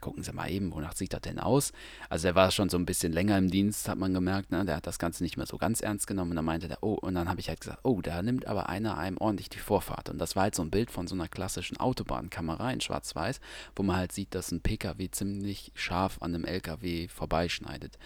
gucken 0.00 0.22
Sie 0.22 0.32
mal 0.32 0.50
eben, 0.50 0.72
wonach 0.72 0.94
sieht 0.94 1.12
das 1.12 1.20
denn 1.22 1.38
aus? 1.38 1.72
Also 2.08 2.28
er 2.28 2.34
war 2.34 2.50
schon 2.50 2.68
so 2.68 2.76
ein 2.78 2.86
bisschen 2.86 3.12
länger 3.12 3.38
im 3.38 3.50
Dienst, 3.50 3.88
hat 3.88 3.98
man 3.98 4.14
gemerkt, 4.14 4.50
ne? 4.50 4.64
der 4.64 4.76
hat 4.76 4.86
das 4.86 4.98
Ganze 4.98 5.22
nicht 5.22 5.36
mehr 5.36 5.46
so 5.46 5.58
ganz 5.58 5.80
ernst 5.80 6.06
genommen 6.06 6.30
und 6.32 6.36
dann 6.36 6.44
meinte 6.44 6.68
er, 6.68 6.78
oh, 6.82 6.94
und 6.94 7.14
dann 7.14 7.28
habe 7.28 7.40
ich 7.40 7.48
halt 7.48 7.60
gesagt, 7.60 7.80
oh, 7.82 8.00
da 8.00 8.22
nimmt 8.22 8.46
aber 8.46 8.68
einer 8.68 8.98
einem 8.98 9.18
ordentlich 9.18 9.48
die 9.48 9.58
Vorfahrt. 9.58 10.08
Und 10.08 10.18
das 10.18 10.36
war 10.36 10.44
halt 10.44 10.54
so 10.54 10.62
ein 10.62 10.70
Bild 10.70 10.90
von 10.90 11.06
so 11.06 11.14
einer 11.14 11.28
klassischen 11.28 11.78
Autobahnkamera 11.78 12.70
in 12.70 12.80
Schwarz-Weiß, 12.80 13.40
wo 13.76 13.82
man 13.82 13.96
halt 13.96 14.12
sieht, 14.12 14.34
dass 14.34 14.52
ein 14.52 14.60
PKW 14.60 15.10
ziemlich 15.10 15.72
scharf 15.74 16.18
an 16.20 16.34
einem 16.34 16.44
LKW 16.44 17.08
vorbeischneidet. 17.08 17.98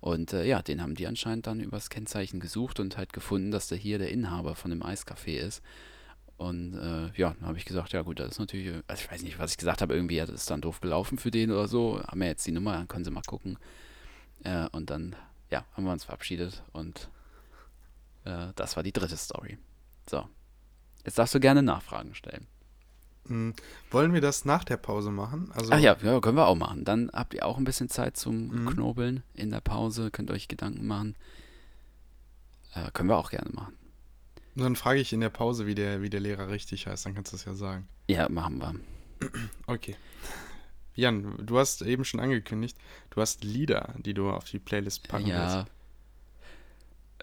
Und 0.00 0.32
äh, 0.32 0.44
ja, 0.44 0.62
den 0.62 0.82
haben 0.82 0.94
die 0.94 1.06
anscheinend 1.06 1.46
dann 1.46 1.60
übers 1.60 1.90
Kennzeichen 1.90 2.40
gesucht 2.40 2.80
und 2.80 2.96
halt 2.96 3.12
gefunden, 3.12 3.50
dass 3.50 3.68
der 3.68 3.78
hier 3.78 3.98
der 3.98 4.10
Inhaber 4.10 4.54
von 4.54 4.70
dem 4.70 4.82
Eiscafé 4.82 5.36
ist. 5.38 5.62
Und 6.40 6.72
äh, 6.72 7.10
ja, 7.20 7.34
dann 7.38 7.48
habe 7.48 7.58
ich 7.58 7.66
gesagt, 7.66 7.92
ja 7.92 8.00
gut, 8.00 8.18
das 8.18 8.30
ist 8.30 8.38
natürlich, 8.38 8.72
also 8.86 9.04
ich 9.04 9.12
weiß 9.12 9.22
nicht, 9.24 9.38
was 9.38 9.50
ich 9.50 9.58
gesagt 9.58 9.82
habe, 9.82 9.94
irgendwie 9.94 10.22
hat 10.22 10.30
es 10.30 10.46
dann 10.46 10.62
doof 10.62 10.80
gelaufen 10.80 11.18
für 11.18 11.30
den 11.30 11.50
oder 11.50 11.68
so. 11.68 12.00
Haben 12.02 12.20
wir 12.20 12.28
jetzt 12.28 12.46
die 12.46 12.50
Nummer, 12.50 12.72
dann 12.72 12.88
können 12.88 13.04
sie 13.04 13.10
mal 13.10 13.20
gucken. 13.20 13.58
Äh, 14.42 14.66
und 14.72 14.88
dann, 14.88 15.14
ja, 15.50 15.66
haben 15.74 15.84
wir 15.84 15.92
uns 15.92 16.04
verabschiedet 16.04 16.62
und 16.72 17.10
äh, 18.24 18.46
das 18.56 18.74
war 18.76 18.82
die 18.82 18.92
dritte 18.92 19.18
Story. 19.18 19.58
So, 20.08 20.26
jetzt 21.04 21.18
darfst 21.18 21.34
du 21.34 21.40
gerne 21.40 21.62
Nachfragen 21.62 22.14
stellen. 22.14 22.46
Hm, 23.26 23.52
wollen 23.90 24.14
wir 24.14 24.22
das 24.22 24.46
nach 24.46 24.64
der 24.64 24.78
Pause 24.78 25.10
machen? 25.10 25.52
Also 25.54 25.72
Ach 25.74 25.78
ja, 25.78 25.94
ja, 26.02 26.20
können 26.20 26.38
wir 26.38 26.46
auch 26.46 26.56
machen. 26.56 26.86
Dann 26.86 27.10
habt 27.12 27.34
ihr 27.34 27.44
auch 27.44 27.58
ein 27.58 27.64
bisschen 27.64 27.90
Zeit 27.90 28.16
zum 28.16 28.48
mhm. 28.48 28.66
Knobeln 28.66 29.22
in 29.34 29.50
der 29.50 29.60
Pause, 29.60 30.10
könnt 30.10 30.30
euch 30.30 30.48
Gedanken 30.48 30.86
machen. 30.86 31.16
Äh, 32.72 32.90
können 32.92 33.10
wir 33.10 33.18
auch 33.18 33.30
gerne 33.30 33.50
machen. 33.50 33.74
Und 34.60 34.64
dann 34.64 34.76
frage 34.76 35.00
ich 35.00 35.10
in 35.14 35.22
der 35.22 35.30
Pause, 35.30 35.66
wie 35.66 35.74
der, 35.74 36.02
wie 36.02 36.10
der 36.10 36.20
Lehrer 36.20 36.50
richtig 36.50 36.86
heißt, 36.86 37.06
dann 37.06 37.14
kannst 37.14 37.32
du 37.32 37.36
es 37.36 37.46
ja 37.46 37.54
sagen. 37.54 37.88
Ja, 38.08 38.28
machen 38.28 38.58
wir. 38.58 38.74
Okay. 39.66 39.96
Jan, 40.94 41.34
du 41.46 41.58
hast 41.58 41.80
eben 41.80 42.04
schon 42.04 42.20
angekündigt, 42.20 42.76
du 43.08 43.22
hast 43.22 43.42
Lieder, 43.42 43.94
die 43.96 44.12
du 44.12 44.28
auf 44.28 44.44
die 44.44 44.58
Playlist 44.58 45.08
packen 45.08 45.28
ja. 45.28 45.66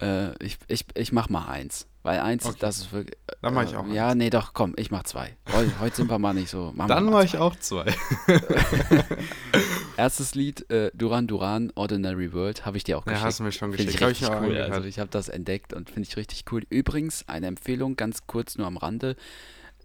willst. 0.00 0.34
Äh, 0.40 0.44
ich, 0.44 0.58
ich, 0.66 0.84
ich 0.96 1.12
mach 1.12 1.28
mal 1.28 1.46
eins. 1.46 1.86
Weil 2.02 2.18
eins, 2.18 2.44
okay. 2.44 2.56
das 2.58 2.78
ist 2.78 2.92
wirklich. 2.92 3.16
Äh, 3.28 3.34
Dann 3.40 3.54
mache 3.54 3.66
ich 3.66 3.76
auch. 3.76 3.86
Äh, 3.86 3.94
ja, 3.94 4.16
nee, 4.16 4.30
doch, 4.30 4.52
komm, 4.52 4.74
ich 4.76 4.90
mach 4.90 5.04
zwei. 5.04 5.36
Heute, 5.52 5.78
heute 5.78 5.94
sind 5.94 6.10
wir 6.10 6.18
mal 6.18 6.34
nicht 6.34 6.50
so. 6.50 6.74
Dann 6.88 7.04
mache 7.04 7.24
ich 7.24 7.36
auch 7.36 7.54
zwei. 7.54 7.84
Erstes 9.98 10.36
Lied, 10.36 10.70
äh, 10.70 10.92
Duran 10.94 11.26
Duran, 11.26 11.72
Ordinary 11.74 12.32
World, 12.32 12.64
habe 12.64 12.76
ich 12.76 12.84
dir 12.84 12.96
auch 12.98 13.04
geschickt. 13.04 13.20
Ja, 13.20 13.26
hast 13.26 13.40
du 13.40 13.42
mir 13.42 13.50
schon 13.50 13.72
geschickt. 13.72 13.94
Ich 13.94 14.00
ich 14.00 14.30
cool. 14.30 14.56
Also 14.56 14.86
ich 14.86 15.00
habe 15.00 15.10
das 15.10 15.28
entdeckt 15.28 15.72
und 15.72 15.90
finde 15.90 16.08
ich 16.08 16.16
richtig 16.16 16.44
cool. 16.52 16.62
Übrigens, 16.70 17.28
eine 17.28 17.48
Empfehlung, 17.48 17.96
ganz 17.96 18.24
kurz 18.28 18.56
nur 18.56 18.68
am 18.68 18.76
Rande. 18.76 19.16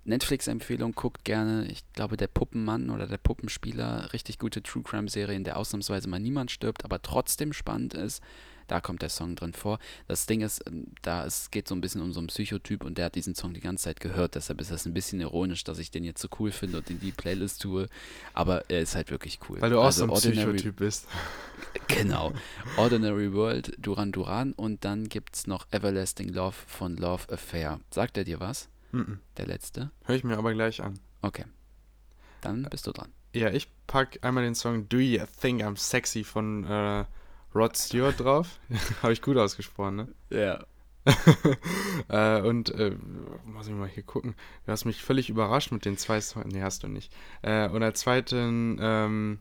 Netflix-Empfehlung, 0.06 0.92
guckt 0.92 1.26
gerne, 1.26 1.66
ich 1.66 1.82
glaube, 1.94 2.16
der 2.16 2.28
Puppenmann 2.28 2.92
oder 2.92 3.08
der 3.08 3.18
Puppenspieler, 3.18 4.14
richtig 4.14 4.38
gute 4.38 4.62
True 4.62 4.84
Crime-Serie, 4.84 5.36
in 5.36 5.46
der 5.46 5.58
ausnahmsweise 5.58 6.08
mal 6.08 6.20
niemand 6.20 6.52
stirbt, 6.52 6.86
aber 6.86 7.02
trotzdem 7.02 7.52
spannend 7.52 7.96
ist. 7.96 8.22
Da 8.68 8.80
kommt 8.82 9.02
der 9.02 9.10
Song 9.10 9.36
drin 9.36 9.54
vor. 9.54 9.80
Das 10.08 10.26
Ding 10.26 10.42
ist, 10.42 10.64
ähm, 10.68 10.88
da 11.02 11.26
es 11.26 11.52
geht 11.52 11.68
so 11.68 11.76
ein 11.76 11.82
bisschen 11.82 12.02
um 12.02 12.14
so 12.14 12.20
einen 12.20 12.28
Psychotyp 12.28 12.84
und 12.84 12.98
der 12.98 13.06
hat 13.06 13.16
diesen 13.16 13.36
Song 13.36 13.54
die 13.54 13.60
ganze 13.60 13.86
Zeit 13.86 14.00
gehört. 14.00 14.36
Deshalb 14.36 14.62
ist 14.62 14.72
das 14.72 14.86
ein 14.86 14.94
bisschen 14.94 15.20
ironisch, 15.22 15.64
dass 15.64 15.80
ich 15.80 15.92
den 15.92 16.04
jetzt 16.04 16.22
so 16.22 16.28
cool 16.40 16.52
finde 16.52 16.78
und 16.80 16.90
in 16.90 17.00
die 17.00 17.12
Playlist 17.12 17.62
tue. 17.62 17.88
Aber 18.34 18.70
er 18.70 18.82
ist 18.82 18.96
halt 18.96 19.12
wirklich 19.12 19.40
cool. 19.50 19.62
Weil 19.62 19.70
du 19.70 19.80
auch 19.80 19.86
also 19.86 20.00
so 20.00 20.04
ein 20.06 20.10
Ordinary, 20.10 20.54
Psychotyp 20.54 20.76
bist. 20.78 21.08
Genau. 21.88 22.34
Ordinary 22.78 23.34
World, 23.34 23.74
Duran 23.78 24.12
Duran 24.12 24.54
und 24.54 24.84
dann 24.84 25.10
gibt 25.10 25.36
es 25.36 25.48
noch 25.48 25.68
Everlasting 25.72 26.30
Love 26.30 26.56
von 26.68 26.98
Love 26.98 27.32
Affair. 27.32 27.80
Sagt 27.90 28.18
er 28.18 28.24
dir 28.24 28.40
was? 28.40 28.70
Mm 28.92 29.00
-mm. 29.00 29.18
Der 29.38 29.48
letzte? 29.48 29.92
Hör 30.04 30.16
ich 30.16 30.24
mir 30.24 30.38
aber 30.38 30.54
gleich 30.54 30.82
an. 30.84 31.00
Okay. 31.22 31.46
Dann 32.42 32.64
bist 32.64 32.86
du 32.88 32.92
dran. 32.92 33.10
Ja, 33.34 33.50
ich 33.50 33.68
pack 33.88 34.20
einmal 34.22 34.44
den 34.44 34.54
Song 34.54 34.88
Do 34.90 34.98
You 34.98 35.24
Think 35.42 35.64
I'm 35.64 35.78
Sexy 35.78 36.24
von 36.24 36.66
äh, 36.66 37.06
Rod 37.56 37.78
Stewart 37.78 38.20
drauf. 38.20 38.60
Habe 39.02 39.14
ich 39.14 39.22
gut 39.22 39.38
ausgesprochen, 39.38 39.96
ne? 39.96 40.08
Ja. 40.30 40.66
äh, 42.08 42.42
und 42.42 42.70
äh, 42.72 42.96
muss 43.46 43.68
ich 43.68 43.74
mal 43.74 43.90
hier 43.90 44.04
gucken. 44.04 44.36
Du 44.66 44.72
hast 44.72 44.86
mich 44.86 45.04
völlig 45.04 45.30
überrascht 45.30 45.72
mit 45.72 45.86
den 45.86 45.98
zwei 45.98 46.22
Songs. 46.22 46.48
Nee, 46.54 46.62
hast 46.62 46.84
du 46.84 46.88
nicht. 46.88 47.12
Äh, 47.42 47.68
und 47.68 47.82
der 47.82 47.94
zweiten 47.94 48.78
ähm, 48.82 49.40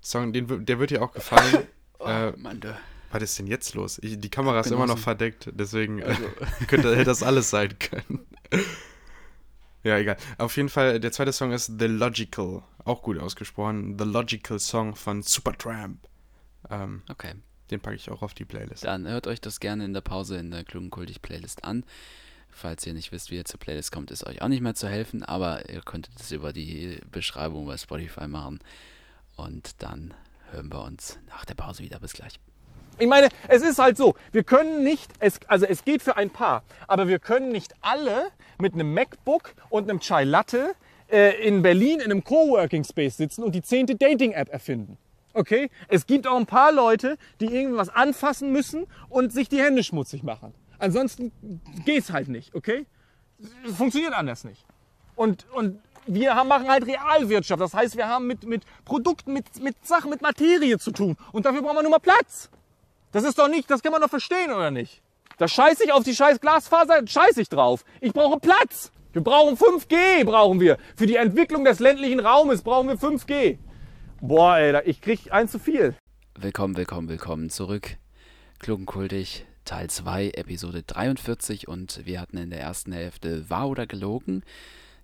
Song, 0.00 0.32
den, 0.32 0.64
der 0.64 0.78
wird 0.78 0.90
dir 0.90 1.02
auch 1.02 1.12
gefallen. 1.12 1.66
oh, 1.98 2.06
äh, 2.06 2.32
Mann, 2.36 2.60
du. 2.60 2.76
Was 3.10 3.22
ist 3.22 3.38
denn 3.40 3.48
jetzt 3.48 3.74
los? 3.74 3.98
Ich, 4.02 4.20
die 4.20 4.28
Kamera 4.28 4.60
ist 4.60 4.70
immer 4.70 4.86
noch 4.86 4.98
verdeckt, 4.98 5.50
deswegen 5.52 5.98
äh, 5.98 6.04
also. 6.04 6.22
könnte 6.68 6.92
hätte 6.92 7.04
das 7.04 7.24
alles 7.24 7.50
sein 7.50 7.76
können. 7.80 8.24
ja, 9.82 9.98
egal. 9.98 10.16
Auf 10.38 10.56
jeden 10.56 10.68
Fall, 10.68 11.00
der 11.00 11.10
zweite 11.10 11.32
Song 11.32 11.50
ist 11.50 11.72
The 11.80 11.86
Logical. 11.86 12.62
Auch 12.84 13.02
gut 13.02 13.18
ausgesprochen. 13.18 13.98
The 13.98 14.04
Logical 14.04 14.60
Song 14.60 14.94
von 14.94 15.22
Supertramp. 15.22 15.98
Ähm, 16.70 17.02
okay. 17.10 17.34
Den 17.70 17.80
packe 17.80 17.96
ich 17.96 18.10
auch 18.10 18.22
auf 18.22 18.34
die 18.34 18.44
Playlist. 18.44 18.84
Dann 18.84 19.06
hört 19.06 19.26
euch 19.26 19.40
das 19.40 19.60
gerne 19.60 19.84
in 19.84 19.94
der 19.94 20.00
Pause 20.00 20.36
in 20.36 20.50
der 20.50 20.64
Klugenkultig 20.64 21.22
Playlist 21.22 21.64
an. 21.64 21.84
Falls 22.50 22.86
ihr 22.86 22.94
nicht 22.94 23.12
wisst, 23.12 23.30
wie 23.30 23.36
ihr 23.36 23.44
zur 23.44 23.60
Playlist 23.60 23.92
kommt, 23.92 24.10
ist 24.10 24.26
euch 24.26 24.42
auch 24.42 24.48
nicht 24.48 24.60
mehr 24.60 24.74
zu 24.74 24.88
helfen, 24.88 25.22
aber 25.22 25.68
ihr 25.70 25.82
könntet 25.82 26.18
es 26.18 26.32
über 26.32 26.52
die 26.52 26.98
Beschreibung 27.12 27.66
bei 27.66 27.76
Spotify 27.76 28.26
machen. 28.26 28.58
Und 29.36 29.82
dann 29.82 30.14
hören 30.50 30.72
wir 30.72 30.82
uns 30.82 31.18
nach 31.28 31.44
der 31.44 31.54
Pause 31.54 31.82
wieder. 31.82 32.00
Bis 32.00 32.12
gleich. 32.12 32.40
Ich 32.98 33.06
meine, 33.06 33.28
es 33.48 33.62
ist 33.62 33.78
halt 33.78 33.96
so, 33.96 34.14
wir 34.32 34.44
können 34.44 34.84
nicht, 34.84 35.10
es, 35.20 35.40
also 35.46 35.64
es 35.64 35.84
geht 35.84 36.02
für 36.02 36.16
ein 36.16 36.28
paar, 36.28 36.62
aber 36.86 37.08
wir 37.08 37.18
können 37.18 37.50
nicht 37.50 37.72
alle 37.80 38.26
mit 38.58 38.74
einem 38.74 38.92
MacBook 38.92 39.54
und 39.70 39.88
einem 39.88 40.00
Chai 40.00 40.24
Latte 40.24 40.74
äh, 41.10 41.46
in 41.46 41.62
Berlin 41.62 42.00
in 42.00 42.10
einem 42.10 42.22
Coworking 42.22 42.84
Space 42.84 43.16
sitzen 43.16 43.42
und 43.42 43.54
die 43.54 43.62
zehnte 43.62 43.96
Dating-App 43.96 44.50
erfinden. 44.50 44.98
Okay? 45.32 45.70
Es 45.88 46.06
gibt 46.06 46.26
auch 46.26 46.36
ein 46.36 46.46
paar 46.46 46.72
Leute, 46.72 47.16
die 47.40 47.46
irgendwas 47.46 47.88
anfassen 47.88 48.52
müssen 48.52 48.86
und 49.08 49.32
sich 49.32 49.48
die 49.48 49.60
Hände 49.60 49.84
schmutzig 49.84 50.22
machen. 50.22 50.54
Ansonsten 50.78 51.30
geht's 51.84 52.10
halt 52.10 52.28
nicht, 52.28 52.54
okay? 52.54 52.86
Funktioniert 53.76 54.14
anders 54.14 54.44
nicht. 54.44 54.64
Und, 55.14 55.46
und 55.52 55.78
wir 56.06 56.34
haben, 56.34 56.48
machen 56.48 56.68
halt 56.68 56.86
Realwirtschaft. 56.86 57.60
Das 57.60 57.74
heißt, 57.74 57.96
wir 57.96 58.08
haben 58.08 58.26
mit, 58.26 58.44
mit 58.44 58.62
Produkten, 58.84 59.32
mit, 59.32 59.62
mit 59.62 59.76
Sachen, 59.86 60.10
mit 60.10 60.22
Materie 60.22 60.78
zu 60.78 60.90
tun. 60.90 61.16
Und 61.32 61.46
dafür 61.46 61.62
brauchen 61.62 61.76
wir 61.76 61.82
nur 61.82 61.90
mal 61.90 61.98
Platz. 61.98 62.50
Das 63.12 63.24
ist 63.24 63.38
doch 63.38 63.48
nicht, 63.48 63.70
das 63.70 63.82
kann 63.82 63.92
man 63.92 64.00
doch 64.00 64.08
verstehen, 64.08 64.50
oder 64.50 64.70
nicht? 64.70 65.02
Da 65.38 65.48
scheiße 65.48 65.84
ich 65.84 65.92
auf 65.92 66.04
die 66.04 66.14
scheiß 66.14 66.40
Glasfaser, 66.40 67.06
scheiße 67.06 67.42
ich 67.42 67.48
drauf. 67.48 67.84
Ich 68.00 68.12
brauche 68.12 68.38
Platz. 68.38 68.92
Wir 69.12 69.22
brauchen 69.22 69.56
5G, 69.56 70.24
brauchen 70.24 70.60
wir. 70.60 70.78
Für 70.96 71.06
die 71.06 71.16
Entwicklung 71.16 71.64
des 71.64 71.80
ländlichen 71.80 72.20
Raumes 72.20 72.62
brauchen 72.62 72.88
wir 72.88 72.96
5G. 72.96 73.58
Boah, 74.22 74.58
ey, 74.58 74.78
ich 74.84 75.00
krieg 75.00 75.32
eins 75.32 75.50
zu 75.50 75.58
viel. 75.58 75.96
Willkommen, 76.34 76.76
willkommen, 76.76 77.08
willkommen 77.08 77.48
zurück. 77.48 77.96
Klugenkultig, 78.58 79.46
Teil 79.64 79.88
2, 79.88 80.32
Episode 80.32 80.82
43 80.82 81.68
und 81.68 82.04
wir 82.04 82.20
hatten 82.20 82.36
in 82.36 82.50
der 82.50 82.60
ersten 82.60 82.92
Hälfte 82.92 83.48
Wahr 83.48 83.70
oder 83.70 83.86
gelogen. 83.86 84.42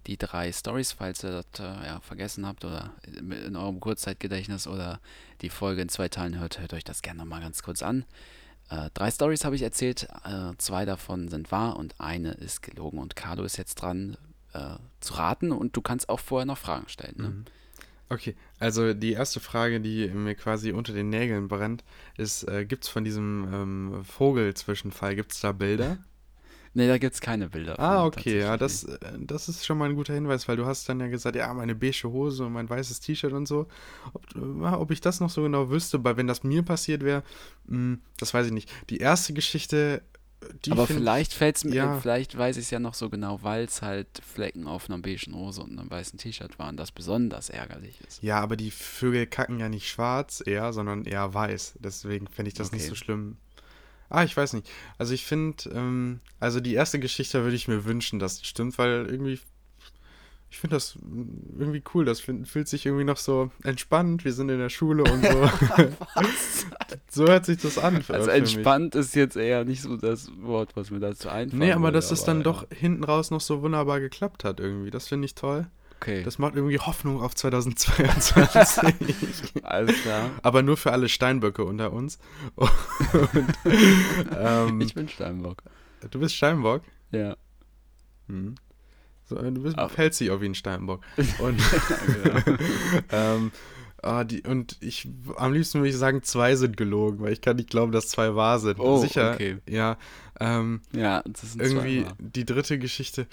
Die 0.07 0.19
drei 0.19 0.53
Stories, 0.53 0.93
falls 0.93 1.25
ihr 1.25 1.31
das 1.31 1.61
äh, 1.61 1.87
ja, 1.87 2.01
vergessen 2.01 2.47
habt 2.47 2.67
oder 2.67 2.93
in 3.07 3.57
eurem 3.57 3.81
Kurzzeitgedächtnis 3.81 4.67
oder 4.67 5.01
die 5.41 5.49
Folge 5.49 5.81
in 5.81 5.89
zwei 5.89 6.09
Teilen 6.09 6.39
hört, 6.39 6.61
hört 6.61 6.75
euch 6.75 6.85
das 6.85 7.01
gerne 7.01 7.21
nochmal 7.21 7.41
ganz 7.41 7.63
kurz 7.63 7.83
an. 7.83 8.05
Äh, 8.69 8.91
drei 8.93 9.11
Stories 9.11 9.47
habe 9.47 9.57
ich 9.57 9.63
erzählt, 9.63 10.09
äh, 10.27 10.53
zwei 10.59 10.85
davon 10.85 11.29
sind 11.29 11.51
wahr 11.51 11.77
und 11.77 11.99
eine 11.99 12.33
ist 12.33 12.61
gelogen. 12.61 12.99
Und 12.99 13.17
Carlo 13.17 13.45
ist 13.45 13.57
jetzt 13.57 13.77
dran 13.77 14.19
äh, 14.53 14.77
zu 15.01 15.15
raten 15.15 15.53
und 15.53 15.75
du 15.75 15.81
kannst 15.81 16.11
auch 16.11 16.21
vorher 16.21 16.45
noch 16.45 16.59
Fragen 16.59 16.91
stellen. 16.91 17.17
Ne? 17.17 17.29
Mhm. 17.29 17.45
Okay, 18.09 18.37
also 18.61 18.95
die 18.95 19.13
erste 19.13 19.41
Frage, 19.41 19.81
die 19.81 20.09
mir 20.09 20.37
quasi 20.37 20.73
unter 20.73 20.93
den 20.93 21.11
Nägeln 21.11 21.49
brennt, 21.49 21.85
ist, 22.17 22.45
äh, 22.45 22.65
gibt 22.65 22.85
es 22.85 22.89
von 22.89 23.05
diesem 23.05 23.49
ähm, 23.53 24.05
Vogelzwischenfall, 24.05 25.17
gibt 25.17 25.33
es 25.33 25.41
da 25.41 25.53
Bilder? 25.53 25.99
Nee, 26.77 26.89
da 26.89 26.99
gibt 26.99 27.15
es 27.15 27.23
keine 27.23 27.49
Bilder. 27.49 27.81
Ah, 27.81 28.01
von, 28.01 28.09
okay, 28.09 28.39
ja, 28.39 28.59
das, 28.59 28.85
äh, 28.85 28.99
das 29.19 29.49
ist 29.49 29.65
schon 29.65 29.79
mal 29.79 29.89
ein 29.89 29.97
guter 29.97 30.13
Hinweis, 30.13 30.47
weil 30.47 30.59
du 30.59 30.67
hast 30.67 30.87
dann 30.91 31.01
ja 31.01 31.07
gesagt, 31.07 31.35
ja, 31.35 31.55
meine 31.55 31.75
beige 31.75 32.05
Hose 32.05 32.45
und 32.45 32.53
mein 32.53 32.69
weißes 32.69 33.01
T-Shirt 33.01 33.33
und 33.33 33.49
so. 33.49 33.67
Ob, 34.13 34.37
äh, 34.37 34.75
ob 34.75 34.91
ich 34.91 35.01
das 35.01 35.21
noch 35.21 35.31
so 35.31 35.43
genau 35.43 35.71
wüsste, 35.71 36.05
weil 36.05 36.19
wenn 36.19 36.27
das 36.27 36.45
mir 36.45 36.63
passiert 36.63 37.03
wäre, 37.03 37.23
mh, 37.65 37.97
das 38.19 38.35
weiß 38.35 38.49
ich 38.49 38.53
nicht. 38.53 38.71
Die 38.91 38.99
erste 38.99 39.33
Geschichte, 39.33 40.03
die 40.65 40.73
Aber 40.73 40.87
find- 40.87 40.99
vielleicht 41.01 41.33
fällt's 41.33 41.65
mir, 41.65 41.75
ja. 41.75 42.01
vielleicht 42.01 42.37
weiß 42.37 42.57
ich 42.57 42.65
es 42.65 42.71
ja 42.71 42.79
noch 42.79 42.95
so 42.95 43.09
genau, 43.11 43.43
weil 43.43 43.65
es 43.65 43.83
halt 43.83 44.09
Flecken 44.23 44.67
auf 44.67 44.89
einer 44.89 44.99
beigen 44.99 45.35
Hose 45.35 45.63
und 45.63 45.79
einem 45.79 45.91
weißen 45.91 46.19
T-Shirt 46.19 46.59
waren, 46.59 46.77
das 46.77 46.93
besonders 46.93 47.49
ärgerlich 47.51 48.01
ist. 48.07 48.23
Ja, 48.23 48.41
aber 48.41 48.57
die 48.57 48.71
Vögel 48.71 49.27
kacken 49.27 49.59
ja 49.59 49.69
nicht 49.69 49.89
schwarz 49.89 50.43
eher, 50.45 50.73
sondern 50.73 51.05
eher 51.05 51.33
weiß. 51.33 51.75
Deswegen 51.81 52.27
fände 52.29 52.49
ich 52.49 52.55
das 52.55 52.73
nicht 52.73 52.83
Okay. 52.83 52.91
so 52.91 52.95
schlimm. 52.95 53.37
Ah, 54.09 54.23
ich 54.23 54.37
weiß 54.37 54.53
nicht. 54.53 54.71
Also 54.99 55.15
ich 55.15 55.25
finde, 55.25 55.69
ähm, 55.71 56.21
also 56.39 56.61
die 56.61 56.75
erste 56.75 57.01
Geschichte 57.01 57.43
würde 57.43 57.57
ich 57.57 57.67
mir 57.67 57.85
wünschen, 57.85 58.19
dass 58.21 58.39
die 58.39 58.45
stimmt, 58.47 58.79
weil 58.79 59.07
irgendwie, 59.07 59.41
ich 60.57 60.61
finde 60.61 60.77
das 60.77 60.97
mm, 60.97 61.59
irgendwie 61.61 61.83
cool. 61.93 62.07
Das 62.07 62.21
fühlt 62.21 62.67
sich 62.67 62.87
irgendwie 62.87 63.05
noch 63.05 63.19
so 63.19 63.51
entspannt. 63.63 64.25
Wir 64.25 64.33
sind 64.33 64.49
in 64.49 64.59
der 64.59 64.71
Schule 64.71 65.05
und 65.05 65.23
so. 65.23 65.51
so 67.11 67.27
hört 67.27 67.45
sich 67.45 67.59
das 67.59 67.77
an. 67.77 68.03
für- 68.03 68.15
Also 68.15 68.31
für 68.31 68.33
entspannt 68.33 68.95
ist 68.95 69.15
jetzt 69.15 69.37
eher 69.37 69.67
nicht 69.67 69.83
so 69.83 69.99
das 69.99 70.31
Wort, 70.41 70.75
was 70.75 70.91
mir 70.91 70.99
dazu 71.01 71.29
einfällt. 71.29 71.61
Nee, 71.61 71.73
aber 71.73 71.93
dass 71.93 72.11
es 72.11 72.25
dann 72.25 72.39
ja. 72.39 72.45
doch 72.45 72.67
hinten 72.71 73.05
raus 73.05 73.31
noch 73.31 73.43
so 73.43 73.61
wunderbar 73.61 74.01
geklappt 74.01 74.45
hat 74.45 74.59
irgendwie. 74.59 74.91
Das 74.91 75.09
finde 75.09 75.27
ich 75.27 75.35
toll. 75.35 75.67
Okay, 76.01 76.23
Das 76.23 76.39
macht 76.39 76.57
irgendwie 76.57 76.79
Hoffnung 76.79 77.21
auf 77.21 77.35
2022. 77.35 79.53
alles 79.63 80.01
klar. 80.01 80.31
Aber 80.43 80.63
nur 80.63 80.79
für 80.79 80.93
alle 80.93 81.11
Steinböcke 81.11 81.65
unter 81.65 81.93
uns. 81.93 82.19
Und, 82.57 82.71
ähm, 84.39 84.81
Ich 84.81 84.95
bin 84.95 85.07
Steinbock. 85.09 85.63
du 86.11 86.19
bist 86.19 86.35
Steinbock. 86.35 86.81
Ja. 87.13 87.37
Hm. 88.29 88.55
So, 89.29 89.37
äh, 89.39 89.53
du 89.53 89.63
bist 89.63 89.77
hältst 89.97 90.21
dich 90.21 90.31
auf 90.31 90.41
wie 90.41 90.47
ein 90.47 90.55
Steinbock. 90.55 91.03
Und, 91.39 91.61
ähm, 93.11 93.53
ah, 94.03 94.25
die, 94.25 94.43
und 94.43 94.77
ich 94.81 95.09
am 95.37 95.53
liebsten 95.53 95.81
würde 95.81 95.91
ich 95.91 95.97
sagen, 95.97 96.23
zwei 96.23 96.55
sind 96.57 96.77
gelogen, 96.77 97.21
weil 97.21 97.33
ich 97.33 97.41
kann 97.41 97.57
nicht 97.57 97.71
glauben, 97.71 97.93
dass 97.93 98.09
zwei 98.09 98.35
wahr 98.35 98.59
sind. 98.61 98.79
Oh, 98.79 98.99
Sicher. 98.99 99.33
okay. 99.35 99.59
Ja. 99.69 99.99
Ähm, 100.39 100.81
Ja, 100.93 101.23
das 101.27 101.53
sind 101.53 101.63
irgendwie 101.63 102.05
zwei. 102.05 102.13
die 102.19 102.45
dritte 102.45 102.79
Geschichte. 102.79 103.27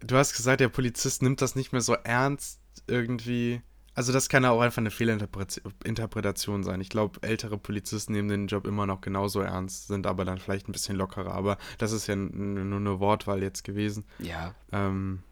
Du 0.00 0.16
hast 0.16 0.36
gesagt, 0.36 0.60
der 0.60 0.68
Polizist 0.68 1.22
nimmt 1.22 1.40
das 1.42 1.56
nicht 1.56 1.72
mehr 1.72 1.80
so 1.80 1.94
ernst 1.94 2.60
irgendwie. 2.86 3.62
Also 3.94 4.12
das 4.12 4.28
kann 4.28 4.42
ja 4.42 4.50
auch 4.50 4.60
einfach 4.60 4.78
eine 4.78 4.90
Fehlinterpretation 4.90 6.64
sein. 6.64 6.80
Ich 6.80 6.88
glaube, 6.88 7.20
ältere 7.22 7.56
Polizisten 7.58 8.12
nehmen 8.12 8.28
den 8.28 8.46
Job 8.48 8.66
immer 8.66 8.86
noch 8.86 9.00
genauso 9.00 9.40
ernst, 9.40 9.86
sind 9.86 10.06
aber 10.06 10.24
dann 10.24 10.38
vielleicht 10.38 10.68
ein 10.68 10.72
bisschen 10.72 10.96
lockerer. 10.96 11.32
Aber 11.32 11.58
das 11.78 11.92
ist 11.92 12.08
ja 12.08 12.16
nur 12.16 12.78
eine 12.78 12.98
Wortwahl 12.98 13.42
jetzt 13.42 13.62
gewesen. 13.62 14.04
Ja, 14.18 14.54
Ähm, 14.72 15.22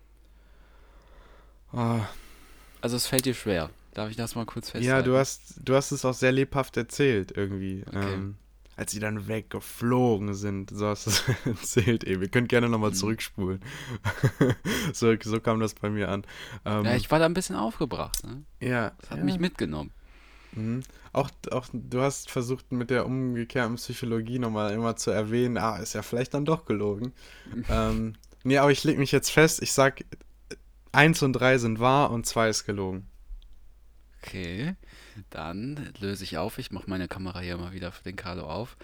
ah, 1.72 2.00
also 2.80 2.96
es 2.96 3.06
fällt 3.06 3.24
dir 3.24 3.34
schwer. 3.34 3.70
Darf 3.94 4.10
ich 4.10 4.16
das 4.16 4.34
mal 4.34 4.46
kurz 4.46 4.70
festhalten? 4.70 4.88
ja, 4.88 5.02
du 5.02 5.16
hast, 5.16 5.54
du 5.62 5.74
hast 5.74 5.92
es 5.92 6.04
auch 6.04 6.14
sehr 6.14 6.32
lebhaft 6.32 6.76
erzählt 6.76 7.32
irgendwie. 7.36 7.84
Okay. 7.86 8.14
Ähm, 8.14 8.36
als 8.76 8.92
sie 8.92 9.00
dann 9.00 9.28
weggeflogen 9.28 10.34
sind, 10.34 10.70
so 10.70 10.86
hast 10.86 11.06
du 11.06 11.10
es 11.10 11.24
erzählt 11.46 12.04
eben. 12.04 12.22
Ihr 12.22 12.28
könnt 12.28 12.48
gerne 12.48 12.68
nochmal 12.68 12.90
Mhm. 12.90 12.94
zurückspulen. 12.94 13.60
so, 14.92 15.14
so 15.22 15.40
kam 15.40 15.60
das 15.60 15.74
bei 15.74 15.90
mir 15.90 16.08
an. 16.08 16.24
Ähm, 16.64 16.84
Ja, 16.84 16.96
ich 16.96 17.10
war 17.10 17.18
da 17.18 17.26
ein 17.26 17.34
bisschen 17.34 17.56
aufgebracht. 17.56 18.24
Ne? 18.24 18.42
ja, 18.60 18.92
Das 19.00 19.10
hat 19.10 19.18
ja. 19.18 19.24
mich 19.24 19.38
mitgenommen. 19.38 19.90
Mhm. 20.52 20.82
Auch, 21.12 21.30
auch 21.50 21.66
du 21.72 22.00
hast 22.00 22.30
versucht 22.30 22.72
mit 22.72 22.90
der 22.90 23.04
umgekehrten 23.06 23.76
Psychologie 23.76 24.38
nochmal 24.38 24.72
immer 24.72 24.96
zu 24.96 25.10
erwähnen, 25.10 25.58
ah, 25.58 25.76
ist 25.76 25.92
ja 25.94 26.02
vielleicht 26.02 26.34
dann 26.34 26.44
doch 26.44 26.64
gelogen. 26.64 27.12
ähm, 27.68 28.14
nee, 28.44 28.58
aber 28.58 28.70
ich 28.70 28.82
leg 28.84 28.98
mich 28.98 29.12
jetzt 29.12 29.30
fest, 29.30 29.62
ich 29.62 29.72
sag, 29.72 30.04
eins 30.92 31.22
und 31.22 31.34
drei 31.34 31.58
sind 31.58 31.78
wahr 31.80 32.10
und 32.10 32.26
zwei 32.26 32.48
ist 32.48 32.64
gelogen. 32.64 33.06
Okay, 34.22 34.74
dann 35.30 35.92
löse 36.00 36.24
ich 36.24 36.38
auf. 36.38 36.58
Ich 36.58 36.70
mache 36.70 36.88
meine 36.88 37.08
Kamera 37.08 37.40
hier 37.40 37.56
mal 37.56 37.72
wieder 37.72 37.92
für 37.92 38.02
den 38.04 38.16
Carlo 38.16 38.44
auf. 38.48 38.76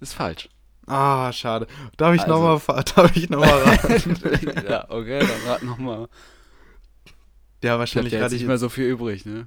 Ist 0.00 0.14
falsch. 0.14 0.48
Ah, 0.86 1.32
schade. 1.32 1.66
Darf 1.96 2.14
ich 2.14 2.22
Also- 2.22 2.32
nochmal 2.58 2.82
darf 2.96 3.16
ich 3.16 3.28
noch 3.28 3.40
mal 3.40 3.62
raten? 3.62 4.16
ja, 4.68 4.88
okay, 4.90 5.18
dann 5.20 5.48
rat 5.50 5.62
nochmal. 5.62 6.08
ja, 7.62 7.74
Ich 7.74 7.78
wahrscheinlich 7.78 8.12
jetzt 8.12 8.32
ich 8.32 8.40
nicht 8.40 8.48
mehr 8.48 8.58
so 8.58 8.68
viel 8.68 8.86
übrig, 8.86 9.26
ne? 9.26 9.46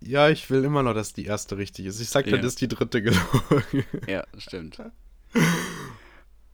Ja, 0.00 0.28
ich 0.30 0.48
will 0.50 0.64
immer 0.64 0.82
noch, 0.82 0.94
dass 0.94 1.12
die 1.12 1.24
erste 1.26 1.56
richtig 1.58 1.86
ist. 1.86 2.00
Ich 2.00 2.08
sag, 2.08 2.26
Ja. 2.26 2.36
dann 2.36 2.44
ist 2.46 2.60
die 2.60 2.68
dritte 2.68 3.02
gelogen. 3.02 3.84
Ja, 4.08 4.24
stimmt. 4.36 4.80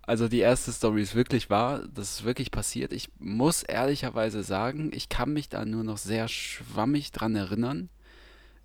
Also 0.03 0.29
die 0.29 0.41
erste 0.41 0.73
Story 0.73 1.03
ist 1.03 1.15
wirklich 1.15 1.49
wahr, 1.49 1.85
das 1.95 2.11
ist 2.11 2.25
wirklich 2.25 2.51
passiert. 2.51 2.93
Ich 2.93 3.09
muss 3.19 3.63
ehrlicherweise 3.63 4.43
sagen, 4.43 4.91
ich 4.93 5.09
kann 5.09 5.33
mich 5.33 5.49
da 5.49 5.65
nur 5.65 5.85
noch 5.85 5.97
sehr 5.99 6.27
schwammig 6.29 7.13
dran 7.13 7.37
erinnern. 7.37 7.89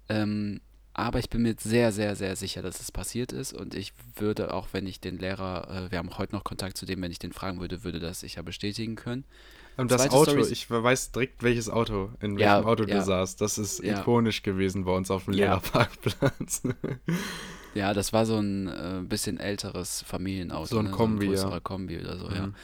Ähm, 0.09 0.61
aber 0.93 1.19
ich 1.19 1.29
bin 1.29 1.43
mir 1.43 1.55
sehr, 1.59 1.91
sehr, 1.91 2.15
sehr 2.15 2.35
sicher, 2.35 2.63
dass 2.63 2.79
es 2.79 2.91
passiert 2.91 3.31
ist. 3.31 3.53
Und 3.53 3.75
ich 3.75 3.93
würde 4.15 4.51
auch, 4.53 4.69
wenn 4.71 4.87
ich 4.87 4.99
den 4.99 5.19
Lehrer, 5.19 5.85
äh, 5.87 5.91
wir 5.91 5.99
haben 5.99 6.17
heute 6.17 6.33
noch 6.33 6.43
Kontakt 6.43 6.75
zu 6.75 6.87
dem, 6.87 7.01
wenn 7.03 7.11
ich 7.11 7.19
den 7.19 7.33
fragen 7.33 7.59
würde, 7.59 7.83
würde 7.83 7.99
das 7.99 8.19
sicher 8.21 8.41
bestätigen 8.41 8.95
können. 8.95 9.23
Und 9.77 9.91
das 9.91 10.01
Zweite 10.01 10.15
Auto, 10.15 10.31
Story 10.31 10.41
ist- 10.41 10.51
ich 10.51 10.71
weiß 10.71 11.11
direkt, 11.11 11.43
welches 11.43 11.69
Auto, 11.69 12.09
in 12.19 12.39
Ja, 12.39 12.55
welchem 12.55 12.67
Auto 12.67 12.85
du 12.85 12.93
ja. 12.93 13.03
saßt. 13.03 13.39
Das 13.41 13.59
ist 13.59 13.83
Ja. 13.83 13.99
ikonisch 14.01 14.41
gewesen 14.41 14.85
bei 14.85 14.91
uns 14.91 15.11
auf 15.11 15.25
dem 15.25 15.35
Ja. 15.35 15.45
Lehrerparkplatz. 15.45 16.63
Ja, 17.75 17.93
das 17.93 18.11
war 18.11 18.25
so 18.25 18.37
ein 18.39 18.67
äh, 18.67 19.01
bisschen 19.03 19.39
älteres 19.39 20.01
Familienauto. 20.01 20.65
So 20.65 20.79
ein 20.79 20.85
ne? 20.85 20.91
Kombi, 20.91 21.25
so 21.25 21.31
ein 21.31 21.35
ja. 21.35 21.41
größerer 21.43 21.61
Kombi 21.61 21.99
oder 21.99 22.17
so, 22.17 22.27
ja. 22.31 22.47
Mhm. 22.47 22.55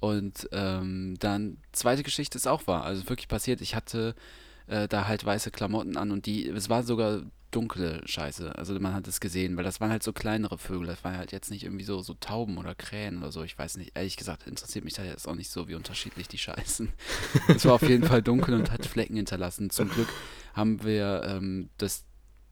Und 0.00 0.48
ähm, 0.52 1.16
dann, 1.18 1.58
zweite 1.72 2.02
Geschichte 2.02 2.38
ist 2.38 2.46
auch 2.48 2.66
wahr, 2.66 2.84
also 2.84 3.06
wirklich 3.08 3.28
passiert. 3.28 3.60
Ich 3.60 3.74
hatte 3.74 4.14
äh, 4.66 4.88
da 4.88 5.06
halt 5.06 5.24
weiße 5.24 5.50
Klamotten 5.50 5.96
an 5.96 6.10
und 6.10 6.26
die, 6.26 6.48
es 6.48 6.68
war 6.68 6.82
sogar 6.82 7.22
dunkle 7.52 8.00
Scheiße. 8.06 8.56
Also 8.56 8.78
man 8.80 8.94
hat 8.94 9.06
es 9.06 9.20
gesehen, 9.20 9.56
weil 9.56 9.64
das 9.64 9.80
waren 9.80 9.90
halt 9.90 10.02
so 10.02 10.12
kleinere 10.12 10.58
Vögel. 10.58 10.86
Das 10.86 11.04
waren 11.04 11.16
halt 11.16 11.32
jetzt 11.32 11.50
nicht 11.50 11.64
irgendwie 11.64 11.84
so, 11.84 12.00
so 12.00 12.14
Tauben 12.14 12.58
oder 12.58 12.74
Krähen 12.74 13.18
oder 13.18 13.30
so. 13.30 13.42
Ich 13.44 13.56
weiß 13.56 13.76
nicht, 13.76 13.92
ehrlich 13.94 14.16
gesagt, 14.16 14.46
interessiert 14.46 14.84
mich 14.84 14.94
da 14.94 15.04
jetzt 15.04 15.28
auch 15.28 15.34
nicht 15.34 15.50
so, 15.50 15.68
wie 15.68 15.74
unterschiedlich 15.74 16.28
die 16.28 16.38
scheißen. 16.38 16.88
es 17.48 17.64
war 17.64 17.74
auf 17.74 17.82
jeden 17.82 18.04
Fall 18.04 18.22
dunkel 18.22 18.54
und 18.54 18.70
hat 18.70 18.86
Flecken 18.86 19.16
hinterlassen. 19.16 19.70
Zum 19.70 19.90
Glück 19.90 20.08
haben 20.54 20.82
wir 20.82 21.22
ähm, 21.26 21.68
das 21.78 22.04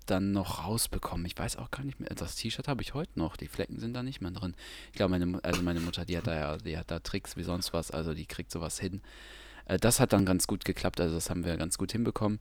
dann 0.07 0.33
noch 0.33 0.65
rausbekommen. 0.65 1.25
Ich 1.27 1.39
weiß 1.39 1.57
auch 1.57 1.71
gar 1.71 1.85
nicht 1.85 2.01
mehr. 2.01 2.11
Das 2.15 2.37
T-Shirt 2.37 2.69
habe 2.69 2.83
ich 2.83 2.95
heute 2.95 3.19
noch. 3.19 3.37
Die 3.37 3.49
Flecken 3.49 3.79
sind 3.79 3.95
da 3.95 4.03
nicht 4.03 4.21
mehr 4.21 4.33
drin. 4.33 4.55
Ich 4.93 4.97
glaube, 4.97 5.11
meine, 5.11 5.43
also 5.43 5.63
meine 5.63 5.81
Mutter, 5.81 6.05
die 6.05 6.17
hat 6.17 6.27
da 6.27 6.35
ja, 6.35 6.57
die 6.59 6.77
hat 6.77 6.91
da 6.91 6.99
Tricks 6.99 7.37
wie 7.37 7.43
sonst 7.43 7.73
was. 7.73 7.91
Also 7.91 8.13
die 8.13 8.27
kriegt 8.27 8.51
sowas 8.51 8.79
hin. 8.79 9.03
Äh, 9.71 9.79
das 9.79 10.01
hat 10.01 10.13
dann 10.13 10.25
ganz 10.27 10.47
gut 10.47 10.65
geklappt. 10.65 11.01
Also 11.01 11.15
das 11.15 11.31
haben 11.31 11.45
wir 11.45 11.57
ganz 11.57 11.79
gut 11.79 11.93
hinbekommen. 11.93 12.41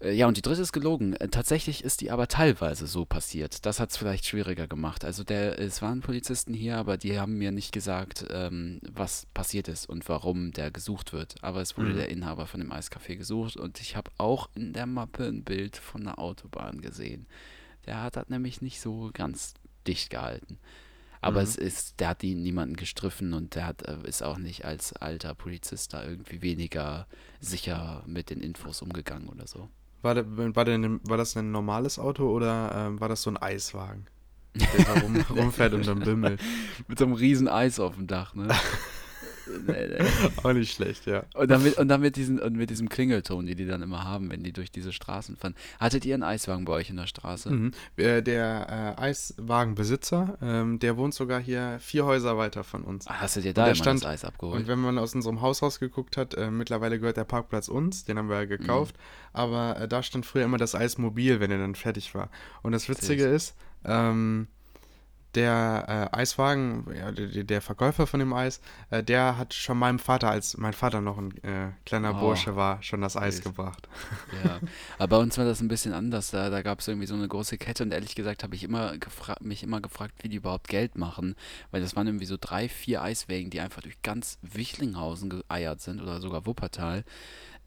Äh, 0.00 0.12
Ja, 0.12 0.28
und 0.28 0.36
die 0.36 0.42
dritte 0.42 0.62
ist 0.62 0.72
gelogen. 0.72 1.14
Äh, 1.14 1.28
Tatsächlich 1.28 1.82
ist 1.84 2.00
die 2.00 2.10
aber 2.10 2.28
teilweise 2.28 2.86
so 2.86 3.04
passiert. 3.04 3.66
Das 3.66 3.80
hat 3.80 3.90
es 3.90 3.96
vielleicht 3.96 4.24
schwieriger 4.26 4.66
gemacht. 4.68 5.04
Also 5.04 5.24
der, 5.24 5.58
es 5.58 5.82
waren 5.82 6.00
Polizisten 6.00 6.54
hier, 6.54 6.76
aber 6.76 6.96
die 6.96 7.18
haben 7.18 7.36
mir 7.38 7.50
nicht 7.52 7.72
gesagt, 7.72 8.24
ähm, 8.30 8.80
was 8.90 9.26
passiert 9.34 9.68
ist 9.68 9.88
und 9.88 10.08
warum 10.08 10.52
der 10.52 10.70
gesucht 10.70 11.12
wird. 11.12 11.34
Aber 11.42 11.60
es 11.60 11.76
wurde 11.76 11.90
Mhm. 11.90 11.96
der 11.96 12.08
Inhaber 12.10 12.46
von 12.46 12.60
dem 12.60 12.72
Eiscafé 12.72 13.16
gesucht 13.16 13.56
und 13.56 13.80
ich 13.80 13.96
habe 13.96 14.10
auch 14.18 14.48
in 14.54 14.72
der 14.72 14.86
Mappe 14.86 15.24
ein 15.26 15.42
Bild 15.44 15.76
von 15.76 16.04
der 16.04 16.18
Autobahn 16.18 16.80
gesehen. 16.80 17.26
Der 17.86 18.02
hat 18.02 18.16
das 18.16 18.28
nämlich 18.28 18.60
nicht 18.62 18.80
so 18.80 19.10
ganz 19.14 19.54
dicht 19.86 20.10
gehalten. 20.10 20.58
Aber 21.20 21.40
Mhm. 21.40 21.44
es 21.48 21.56
ist, 21.56 22.00
der 22.00 22.08
hat 22.08 22.22
ihn 22.22 22.42
niemanden 22.42 22.76
gestriffen 22.76 23.32
und 23.34 23.54
der 23.54 23.66
hat, 23.66 23.82
äh, 23.82 23.96
ist 24.06 24.22
auch 24.22 24.38
nicht 24.38 24.64
als 24.64 24.92
alter 24.92 25.34
Polizist 25.34 25.92
da 25.92 26.04
irgendwie 26.04 26.42
weniger 26.42 27.06
sicher 27.40 28.04
mit 28.06 28.30
den 28.30 28.40
Infos 28.40 28.82
umgegangen 28.82 29.28
oder 29.28 29.46
so. 29.46 29.68
War, 30.02 30.14
der, 30.14 30.24
war, 30.54 30.64
der, 30.64 30.78
war 31.08 31.16
das 31.16 31.36
ein 31.36 31.50
normales 31.50 31.98
Auto 31.98 32.30
oder 32.30 32.72
ähm, 32.74 33.00
war 33.00 33.08
das 33.08 33.22
so 33.22 33.30
ein 33.30 33.36
Eiswagen, 33.36 34.06
der 34.54 34.84
da 34.84 35.00
rum, 35.00 35.16
rumfährt 35.30 35.74
und 35.74 35.86
dann 35.86 36.00
bimmelt? 36.00 36.40
Mit 36.86 36.98
so 36.98 37.04
einem 37.04 37.14
riesen 37.14 37.48
Eis 37.48 37.80
auf 37.80 37.96
dem 37.96 38.06
Dach, 38.06 38.34
ne? 38.34 38.48
Auch 40.42 40.52
nicht 40.52 40.72
schlecht, 40.74 41.06
ja. 41.06 41.24
und, 41.34 41.50
dann 41.50 41.62
mit, 41.62 41.76
und 41.78 41.88
dann 41.88 42.00
mit, 42.00 42.16
diesen, 42.16 42.38
und 42.38 42.56
mit 42.56 42.70
diesem 42.70 42.88
Klingelton, 42.88 43.46
die 43.46 43.54
die 43.54 43.66
dann 43.66 43.82
immer 43.82 44.04
haben, 44.04 44.30
wenn 44.30 44.42
die 44.42 44.52
durch 44.52 44.70
diese 44.70 44.92
Straßen 44.92 45.36
fahren. 45.36 45.54
Hattet 45.80 46.04
ihr 46.04 46.14
einen 46.14 46.22
Eiswagen 46.22 46.64
bei 46.64 46.72
euch 46.74 46.90
in 46.90 46.96
der 46.96 47.06
Straße? 47.06 47.50
Mhm. 47.50 47.72
Äh, 47.96 48.22
Der 48.22 48.94
äh, 48.98 49.00
Eiswagenbesitzer, 49.00 50.38
ähm, 50.42 50.78
der 50.78 50.96
wohnt 50.96 51.14
sogar 51.14 51.40
hier 51.40 51.78
vier 51.80 52.04
Häuser 52.04 52.36
weiter 52.36 52.64
von 52.64 52.82
uns. 52.82 53.06
Ah, 53.06 53.14
Hast 53.20 53.36
du 53.36 53.40
dir 53.40 53.54
da 53.54 53.66
immer 53.66 53.74
stand- 53.74 54.02
das 54.02 54.10
Eis 54.10 54.24
abgeholt? 54.24 54.60
Und 54.60 54.68
wenn 54.68 54.78
man 54.78 54.98
aus 54.98 55.14
unserem 55.14 55.40
Haus 55.40 55.62
rausgeguckt 55.62 56.16
hat, 56.16 56.34
äh, 56.34 56.50
mittlerweile 56.50 56.98
gehört 56.98 57.16
der 57.16 57.24
Parkplatz 57.24 57.68
uns, 57.68 58.04
den 58.04 58.18
haben 58.18 58.28
wir 58.28 58.36
ja 58.36 58.44
gekauft, 58.44 58.96
aber 59.32 59.78
äh, 59.80 59.88
da 59.88 60.02
stand 60.02 60.26
früher 60.26 60.44
immer 60.44 60.58
das 60.58 60.74
Eismobil, 60.74 61.40
wenn 61.40 61.50
er 61.50 61.58
dann 61.58 61.74
fertig 61.74 62.14
war. 62.14 62.30
Und 62.62 62.72
das 62.72 62.88
Witzige 62.88 63.26
ist, 63.26 63.54
ähm, 63.84 64.48
der 65.34 66.10
äh, 66.12 66.16
Eiswagen, 66.16 66.86
ja, 66.96 67.12
der, 67.12 67.44
der 67.44 67.60
Verkäufer 67.60 68.06
von 68.06 68.20
dem 68.20 68.32
Eis, 68.32 68.60
äh, 68.90 69.02
der 69.02 69.36
hat 69.38 69.54
schon 69.54 69.78
meinem 69.78 69.98
Vater, 69.98 70.30
als 70.30 70.56
mein 70.56 70.72
Vater 70.72 71.00
noch 71.00 71.18
ein 71.18 71.32
äh, 71.44 71.70
kleiner 71.84 72.14
Oh. 72.16 72.20
Bursche 72.20 72.56
war, 72.56 72.82
schon 72.82 73.00
das 73.00 73.16
Eis 73.16 73.36
Süß. 73.36 73.44
gebracht. 73.44 73.88
Ja, 74.44 74.58
aber 74.98 75.16
bei 75.18 75.22
uns 75.22 75.36
war 75.38 75.44
das 75.44 75.60
ein 75.60 75.68
bisschen 75.68 75.92
anders. 75.92 76.30
Da, 76.30 76.48
da 76.50 76.62
gab 76.62 76.80
es 76.80 76.88
irgendwie 76.88 77.06
so 77.06 77.14
eine 77.14 77.28
große 77.28 77.58
Kette 77.58 77.82
und 77.82 77.92
ehrlich 77.92 78.14
gesagt 78.14 78.42
habe 78.42 78.54
ich 78.54 78.64
immer 78.64 78.94
mich 79.40 79.62
immer 79.62 79.80
gefragt, 79.80 80.14
wie 80.22 80.28
die 80.28 80.36
überhaupt 80.36 80.68
Geld 80.68 80.96
machen. 80.96 81.34
Weil 81.70 81.80
das 81.82 81.94
waren 81.96 82.06
irgendwie 82.06 82.26
so 82.26 82.36
drei, 82.40 82.68
vier 82.68 83.02
Eiswägen, 83.02 83.50
die 83.50 83.60
einfach 83.60 83.82
durch 83.82 84.00
ganz 84.02 84.38
Wichlinghausen 84.42 85.30
geeiert 85.30 85.80
sind 85.80 86.00
oder 86.00 86.20
sogar 86.20 86.46
Wuppertal. 86.46 87.04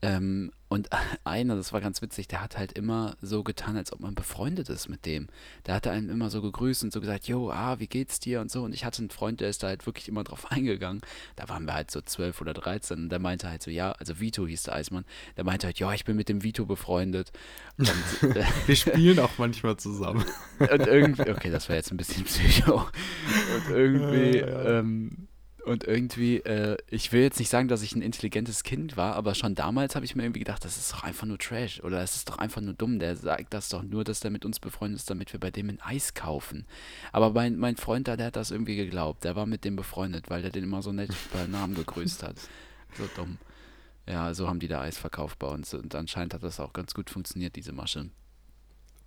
Ähm, 0.01 0.51
und 0.67 0.89
einer, 1.23 1.55
das 1.55 1.73
war 1.73 1.81
ganz 1.81 2.01
witzig, 2.01 2.27
der 2.27 2.41
hat 2.41 2.57
halt 2.57 2.71
immer 2.71 3.15
so 3.21 3.43
getan, 3.43 3.77
als 3.77 3.91
ob 3.91 3.99
man 3.99 4.15
befreundet 4.15 4.69
ist 4.69 4.89
mit 4.89 5.05
dem. 5.05 5.27
Der 5.65 5.75
hatte 5.75 5.91
einen 5.91 6.09
immer 6.09 6.29
so 6.29 6.41
gegrüßt 6.41 6.83
und 6.83 6.93
so 6.93 7.01
gesagt, 7.01 7.27
jo, 7.27 7.51
ah, 7.51 7.79
wie 7.79 7.87
geht's 7.87 8.19
dir 8.19 8.41
und 8.41 8.49
so. 8.49 8.63
Und 8.63 8.73
ich 8.73 8.85
hatte 8.85 8.99
einen 8.99 9.09
Freund, 9.09 9.41
der 9.41 9.49
ist 9.49 9.63
da 9.63 9.67
halt 9.67 9.85
wirklich 9.85 10.07
immer 10.07 10.23
drauf 10.23 10.45
eingegangen. 10.51 11.01
Da 11.35 11.49
waren 11.49 11.65
wir 11.65 11.73
halt 11.73 11.91
so 11.91 12.01
12 12.01 12.41
oder 12.41 12.53
13 12.53 12.97
und 13.03 13.09
der 13.09 13.19
meinte 13.19 13.49
halt 13.49 13.61
so, 13.61 13.69
ja, 13.69 13.91
also 13.91 14.19
Vito 14.19 14.47
hieß 14.47 14.63
der 14.63 14.75
Eismann, 14.75 15.05
der 15.37 15.43
meinte 15.43 15.67
halt, 15.67 15.77
ja, 15.79 15.93
ich 15.93 16.05
bin 16.05 16.15
mit 16.15 16.29
dem 16.29 16.43
Vito 16.43 16.65
befreundet. 16.65 17.31
Und, 17.77 17.89
äh, 18.35 18.45
Wir 18.65 18.75
spielen 18.75 19.19
auch 19.19 19.37
manchmal 19.37 19.77
zusammen. 19.77 20.25
und 20.59 20.87
irgendwie, 20.87 21.29
okay, 21.29 21.51
das 21.51 21.69
war 21.69 21.75
jetzt 21.75 21.91
ein 21.91 21.97
bisschen 21.97 22.23
psycho. 22.23 22.85
Und 23.55 23.75
irgendwie, 23.75 24.37
ähm, 24.37 25.27
und 25.65 25.83
irgendwie, 25.83 26.37
äh, 26.37 26.77
ich 26.89 27.11
will 27.11 27.21
jetzt 27.21 27.39
nicht 27.39 27.49
sagen, 27.49 27.67
dass 27.67 27.81
ich 27.81 27.95
ein 27.95 28.01
intelligentes 28.01 28.63
Kind 28.63 28.97
war, 28.97 29.15
aber 29.15 29.35
schon 29.35 29.55
damals 29.55 29.95
habe 29.95 30.05
ich 30.05 30.15
mir 30.15 30.23
irgendwie 30.23 30.39
gedacht, 30.39 30.65
das 30.65 30.77
ist 30.77 30.91
doch 30.91 31.03
einfach 31.03 31.27
nur 31.27 31.37
Trash 31.37 31.81
oder 31.83 32.01
es 32.01 32.15
ist 32.15 32.29
doch 32.29 32.37
einfach 32.37 32.61
nur 32.61 32.73
dumm. 32.73 32.99
Der 32.99 33.15
sagt 33.15 33.53
das 33.53 33.69
doch 33.69 33.83
nur, 33.83 34.03
dass 34.03 34.19
der 34.19 34.31
mit 34.31 34.45
uns 34.45 34.59
befreundet 34.59 34.99
ist, 34.99 35.09
damit 35.09 35.33
wir 35.33 35.39
bei 35.39 35.51
dem 35.51 35.69
ein 35.69 35.81
Eis 35.81 36.13
kaufen. 36.13 36.65
Aber 37.11 37.31
mein, 37.31 37.57
mein 37.57 37.77
Freund 37.77 38.07
da, 38.07 38.17
der 38.17 38.27
hat 38.27 38.35
das 38.35 38.51
irgendwie 38.51 38.75
geglaubt. 38.75 39.23
Der 39.23 39.35
war 39.35 39.45
mit 39.45 39.63
dem 39.63 39.75
befreundet, 39.75 40.29
weil 40.29 40.41
der 40.41 40.51
den 40.51 40.63
immer 40.63 40.81
so 40.81 40.91
nett 40.91 41.11
bei 41.33 41.45
Namen 41.47 41.75
gegrüßt 41.75 42.23
hat. 42.23 42.35
So 42.97 43.07
dumm. 43.15 43.37
Ja, 44.05 44.33
so 44.33 44.49
haben 44.49 44.59
die 44.59 44.67
da 44.67 44.81
Eis 44.81 44.97
verkauft 44.97 45.39
bei 45.39 45.47
uns 45.47 45.73
und 45.73 45.95
anscheinend 45.95 46.33
hat 46.33 46.43
das 46.43 46.59
auch 46.59 46.73
ganz 46.73 46.93
gut 46.93 47.09
funktioniert, 47.09 47.55
diese 47.55 47.71
Masche. 47.71 48.09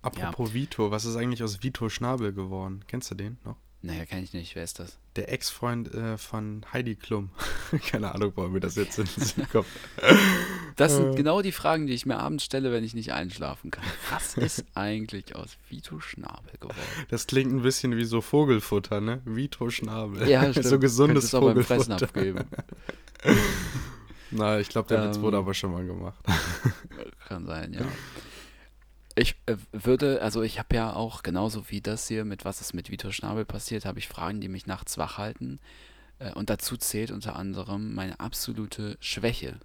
Apropos 0.01 0.55
Vito, 0.55 0.89
was 0.89 1.05
ist 1.05 1.15
eigentlich 1.15 1.43
aus 1.43 1.61
Vito 1.61 1.87
Schnabel 1.87 2.33
geworden? 2.33 2.83
Kennst 2.87 3.11
du 3.11 3.15
den 3.15 3.37
noch? 3.43 3.57
Naja, 3.85 4.05
kenne 4.05 4.23
ich 4.23 4.33
nicht. 4.33 4.55
Wer 4.55 4.63
ist 4.63 4.79
das? 4.79 4.97
Der 5.15 5.31
Ex-Freund 5.31 5.93
äh, 5.93 6.17
von 6.17 6.65
Heidi 6.73 6.95
Klum. 6.95 7.29
Keine 7.89 8.13
Ahnung, 8.15 8.31
warum 8.35 8.53
mir 8.53 8.59
das 8.59 8.75
jetzt 8.75 8.97
in 8.97 9.05
den 9.05 9.23
Sinn 9.23 9.47
kommt. 9.51 9.67
Das 10.75 10.95
sind 10.95 11.15
genau 11.15 11.41
die 11.43 11.51
Fragen, 11.51 11.85
die 11.85 11.93
ich 11.93 12.05
mir 12.07 12.17
abends 12.17 12.43
stelle, 12.43 12.71
wenn 12.71 12.83
ich 12.83 12.95
nicht 12.95 13.13
einschlafen 13.13 13.69
kann. 13.69 13.83
Was 14.11 14.37
ist 14.37 14.65
eigentlich 14.73 15.35
aus 15.35 15.57
Vito 15.69 15.99
Schnabel 15.99 16.53
geworden? 16.59 16.77
Das 17.09 17.27
klingt 17.27 17.53
ein 17.53 17.61
bisschen 17.61 17.95
wie 17.95 18.05
so 18.05 18.21
Vogelfutter, 18.21 19.01
ne? 19.01 19.21
Vito 19.23 19.69
Schnabel. 19.69 20.27
Ja, 20.27 20.49
stimmt. 20.51 20.65
so 20.65 20.79
gesundes 20.79 21.31
Könntest 21.31 21.35
auch 21.35 21.53
beim 21.53 21.63
Fressen 21.63 21.99
Vogelfutter. 21.99 22.07
abgeben. 22.07 22.45
Na, 24.31 24.59
ich 24.59 24.69
glaube, 24.69 24.87
der 24.89 25.07
Witz 25.07 25.17
Ähm. 25.17 25.21
wurde 25.21 25.37
aber 25.37 25.53
schon 25.53 25.71
mal 25.71 25.85
gemacht. 25.85 26.17
Kann 27.27 27.45
sein, 27.45 27.71
ja. 27.73 27.81
Ich 29.15 29.35
äh, 29.45 29.55
würde, 29.71 30.21
also 30.21 30.41
ich 30.41 30.59
habe 30.59 30.75
ja 30.75 30.93
auch 30.93 31.23
genauso 31.23 31.69
wie 31.69 31.81
das 31.81 32.07
hier, 32.07 32.25
mit 32.25 32.43
was 32.43 32.59
ist 32.59 32.73
mit 32.73 32.91
Vito 32.91 33.11
Schnabel 33.11 33.45
passiert, 33.45 33.85
habe 33.85 33.99
ich 33.99 34.09
Fragen, 34.09 34.41
die 34.41 34.49
mich 34.49 34.67
nachts 34.67 34.97
wach 34.97 35.17
halten. 35.17 35.59
Äh, 36.19 36.33
und 36.33 36.49
dazu 36.49 36.75
zählt 36.77 37.11
unter 37.11 37.35
anderem 37.37 37.93
meine 37.95 38.19
absolute 38.19 38.97
Schwäche. 38.99 39.59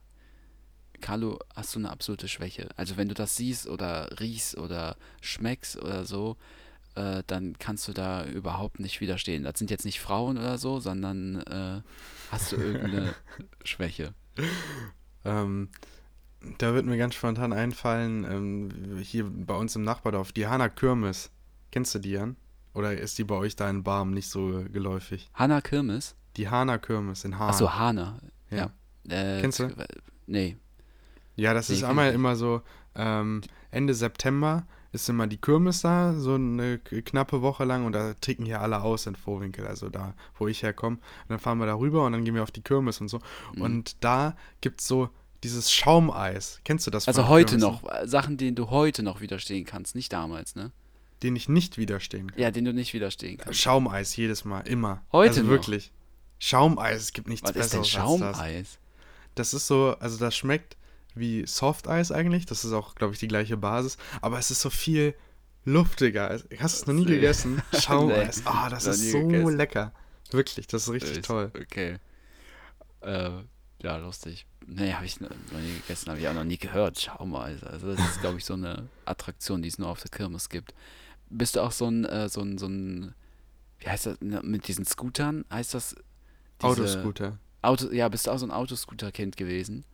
Carlo, 1.01 1.41
hast 1.55 1.75
du 1.75 1.81
eine 1.81 1.91
absolute 1.91 2.29
Schwäche? 2.29 2.69
Also 2.77 2.97
wenn 2.97 3.09
du 3.09 3.15
das 3.15 3.37
siehst 3.37 3.67
oder 3.67 4.21
riechst 4.21 4.57
oder 4.57 4.97
schmeckst 5.21 5.77
oder 5.77 6.05
so, 6.05 6.37
äh, 6.95 7.23
dann 7.27 7.59
kannst 7.59 7.89
du 7.89 7.93
da 7.93 8.25
überhaupt 8.27 8.79
nicht 8.79 9.01
widerstehen. 9.01 9.43
Das 9.43 9.59
sind 9.59 9.71
jetzt 9.71 9.85
nicht 9.85 10.01
Frauen 10.01 10.39
oder 10.39 10.59
so, 10.59 10.79
sondern 10.79 11.41
äh, 11.43 11.83
hast 12.31 12.53
du 12.53 12.57
irgendeine 12.57 13.15
Schwäche? 13.65 14.15
Ähm, 15.25 15.71
da 16.59 16.75
wird 16.75 16.87
mir 16.87 16.97
ganz 16.97 17.15
spontan 17.15 17.53
einfallen, 17.53 18.25
ähm, 18.25 18.99
hier 19.03 19.25
bei 19.29 19.55
uns 19.55 19.77
im 19.77 19.83
Nachbardorf, 19.83 20.33
die 20.33 20.47
Hanna 20.47 20.69
Kirmes. 20.69 21.31
Kennst 21.71 21.95
du 21.95 21.99
die, 21.99 22.11
Jan? 22.13 22.37
Oder 22.73 22.97
ist 22.97 23.19
die 23.19 23.25
bei 23.25 23.35
euch 23.35 23.57
da 23.57 23.69
in 23.69 23.83
Barm 23.83 24.13
nicht 24.13 24.29
so 24.29 24.65
geläufig? 24.73 25.31
Hanna 25.35 25.61
Kirmes? 25.61 26.15
Die 26.37 26.49
Hanna 26.49 26.79
Kirmes 26.79 27.25
in 27.25 27.39
Hahn. 27.39 27.51
Achso, 27.51 27.73
Hana. 27.75 28.19
Ja. 28.51 28.71
Ja. 29.09 29.37
Äh, 29.37 29.41
Kennst 29.41 29.59
du? 29.59 29.71
Nee. 30.27 30.57
Ja, 31.37 31.55
das 31.55 31.69
Nee, 31.69 31.77
ist 31.77 31.85
einmal 31.85 32.13
immer 32.13 32.37
so, 32.37 32.63
ähm, 32.95 33.41
Ende 33.71 33.95
September 33.95 34.67
ist 34.93 35.09
immer 35.09 35.27
die 35.27 35.37
Kirmes 35.37 35.83
da, 35.83 36.15
so 36.15 36.35
eine 36.35 36.79
knappe 36.79 37.43
Woche 37.43 37.65
lang 37.65 37.87
und 37.87 37.93
da 37.93 38.15
ticken 38.15 38.45
hier 38.45 38.61
alle 38.61 38.83
aus 38.83 39.07
in 39.07 39.15
Vorwinkel, 39.15 39.67
also 39.67 39.89
da, 39.89 40.15
wo 40.37 40.49
ich 40.49 40.63
herkomme. 40.63 40.97
Und 40.97 41.31
dann 41.31 41.39
fahren 41.39 41.59
wir 41.59 41.67
da 41.67 41.77
rüber 41.77 42.05
und 42.05 42.13
dann 42.13 42.25
gehen 42.25 42.35
wir 42.35 42.43
auf 42.43 42.51
die 42.51 42.63
Kirmes 42.63 43.01
und 43.01 43.09
so. 43.09 43.21
Mhm. 43.55 43.63
Und 43.63 44.05
da 44.05 44.35
gibt's 44.61 44.87
so 44.89 45.11
dieses 45.45 45.73
Schaumeis. 45.73 46.61
Kennst 46.65 46.87
du 46.87 46.91
das 46.91 47.09
Also 47.09 47.23
den 47.23 47.29
heute 47.29 47.59
noch. 47.59 47.83
äh, 47.91 48.07
Sachen, 48.07 48.37
denen 48.37 48.57
du 48.57 48.71
heute 48.71 49.03
noch 49.03 49.21
widerstehen 49.21 49.65
kannst, 49.65 49.95
nicht 49.95 50.13
damals, 50.13 50.55
ne? 50.55 50.71
Den 51.23 51.37
ich 51.37 51.49
nicht 51.49 51.77
widerstehen 51.79 52.31
kann. 52.31 52.41
Ja, 52.41 52.51
denen 52.51 52.67
du 52.67 52.73
nicht 52.73 52.93
widerstehen 52.95 53.39
kannst. 53.39 53.61
Schaumeis 53.61 54.17
jedes 54.17 54.45
Mal, 54.45 54.61
immer. 54.63 55.03
Heute 55.13 55.31
also 55.31 55.43
noch? 55.43 55.51
wirklich. 55.51 55.93
Schaumeis, 56.39 57.03
es 57.03 57.13
gibt 57.13 57.29
nichts 57.29 57.43
Was 57.49 57.57
ist 57.57 57.73
denn 57.73 57.81
Besseres 57.83 57.97
als 57.97 58.21
das. 58.21 58.37
Schaumeis? 58.39 58.79
Das 59.35 59.55
ist 59.55 59.67
so, 59.67 59.97
also 60.01 60.17
das 60.19 60.35
schmeckt 60.37 60.77
wie 61.15 61.47
Softeis 61.47 62.11
eigentlich. 62.13 62.47
Das 62.47 62.65
ist 62.65 62.73
auch, 62.73 62.95
glaube 62.95 63.13
ich, 63.15 63.21
die 63.21 63.29
gleiche 63.29 63.57
Basis. 63.57 63.99
Aber 64.23 64.39
es 64.39 64.51
ist 64.51 64.61
so 64.63 64.71
viel 64.71 65.15
luftiger. 65.65 66.31
Hast 66.59 66.79
du 66.79 66.81
es 66.83 66.87
noch 66.87 66.95
nie 66.95 67.05
gegessen? 67.05 67.63
Schaumeis. 67.79 68.43
Ah, 68.47 68.71
das 68.71 68.87
noch 68.87 68.93
ist 68.95 69.11
so 69.11 69.27
gegessen. 69.27 69.57
lecker. 69.57 69.93
Wirklich, 70.31 70.67
das 70.69 70.85
ist 70.85 70.93
richtig 70.93 71.23
toll. 71.23 71.51
Okay. 71.61 71.99
Äh, 73.03 73.31
ja, 73.83 73.97
lustig. 73.97 74.47
Nee, 74.67 74.93
habe 74.93 75.07
ich 75.07 75.21
noch 75.21 75.31
nie 75.31 75.75
gegessen, 75.81 76.11
habe 76.11 76.21
ich 76.21 76.29
auch 76.29 76.35
noch 76.35 76.45
nie 76.45 76.59
gehört. 76.59 77.01
Schaumeis. 77.01 77.63
Also 77.65 77.95
das 77.95 78.01
ist, 78.01 78.21
glaube 78.21 78.39
ich, 78.39 78.45
so 78.45 78.55
eine 78.55 78.89
Attraktion, 79.05 79.63
die 79.63 79.69
es 79.69 79.79
nur 79.79 79.89
auf 79.89 80.01
der 80.01 80.11
Kirmes 80.11 80.49
gibt. 80.49 80.75
Bist 81.31 81.57
du 81.57 81.61
auch 81.61 81.73
so 81.73 81.87
ein, 81.87 82.05
äh, 82.05 82.29
so 82.29 82.41
ein, 82.43 82.59
so 82.59 82.67
ein, 82.67 83.15
wie 83.79 83.89
heißt 83.89 84.07
das, 84.07 84.21
ne, 84.21 84.41
mit 84.45 84.69
diesen 84.69 84.85
Scootern? 84.85 85.45
Heißt 85.51 85.75
das? 85.75 85.95
diese- 86.61 86.69
Autoscooter. 86.83 87.39
Auto, 87.63 87.91
ja, 87.93 88.09
bist 88.09 88.27
du 88.27 88.31
auch 88.31 88.39
so 88.39 88.47
ein 88.47 88.51
Autoscooter-Kind 88.51 89.37
gewesen? 89.37 89.85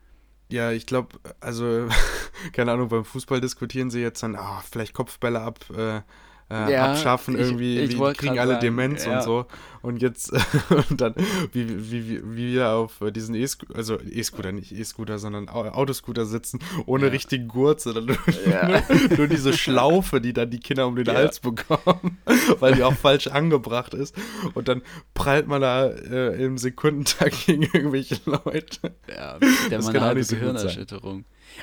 Ja, 0.48 0.70
ich 0.72 0.86
glaube, 0.86 1.18
also, 1.40 1.88
keine 2.52 2.72
Ahnung, 2.72 2.88
beim 2.88 3.04
Fußball 3.04 3.40
diskutieren 3.40 3.90
sie 3.90 4.00
jetzt 4.00 4.22
dann, 4.22 4.36
ah, 4.36 4.62
vielleicht 4.68 4.94
Kopfbälle 4.94 5.40
ab, 5.40 5.68
äh, 5.70 6.02
äh, 6.50 6.72
Ja, 6.72 6.92
abschaffen, 6.92 7.34
ich- 7.34 7.40
irgendwie, 7.40 7.78
ich 7.80 7.90
wie, 7.92 7.98
wollt 7.98 8.18
kriegen 8.18 8.38
alle 8.38 8.52
sagen, 8.54 8.60
Demenz 8.60 9.04
ja. 9.04 9.16
und 9.18 9.22
so. 9.24 9.46
Und 9.82 10.02
jetzt, 10.02 10.32
und 10.90 11.00
dann, 11.00 11.14
wie, 11.52 11.68
wie, 11.90 12.08
wie, 12.08 12.20
wie 12.36 12.52
wir 12.54 12.70
auf 12.70 12.94
diesen 13.14 13.36
E-Scooter, 13.36 13.76
also 13.76 14.00
E-Scooter, 14.00 14.50
nicht 14.50 14.72
E-Scooter, 14.72 15.18
sondern 15.18 15.48
Au- 15.48 15.68
Autoscooter 15.68 16.26
sitzen, 16.26 16.58
ohne 16.86 17.04
Ja. 17.06 17.10
richtigen 17.12 17.46
Gurt, 17.46 17.80
sondern 17.80 18.06
nur, 18.06 18.16
nur, 19.16 19.26
diese 19.28 19.52
Schlaufe, 19.52 20.20
die 20.20 20.32
dann 20.32 20.50
die 20.50 20.58
Kinder 20.58 20.86
um 20.88 20.96
den. 20.96 21.06
Hals 21.06 21.38
bekommen, 21.40 22.18
weil 22.58 22.74
die 22.74 22.82
auch 22.82 22.94
falsch 22.94 23.28
angebracht 23.28 23.94
ist. 23.94 24.14
Und 24.54 24.66
dann 24.66 24.82
prallt 25.14 25.46
man 25.46 25.60
da 25.62 25.86
äh, 25.86 26.42
im 26.44 26.58
Sekundentag 26.58 27.32
gegen 27.46 27.62
irgendwelche 27.62 28.16
Leute. 28.26 28.94
Ja, 29.08 29.38
der 29.38 29.78
Das 29.78 29.84
Mann 29.84 29.94
kann 29.94 30.10
auch 30.10 30.14
nicht 30.14 30.28
so 30.28 30.34
gut 30.36 30.58
sein. 30.58 30.86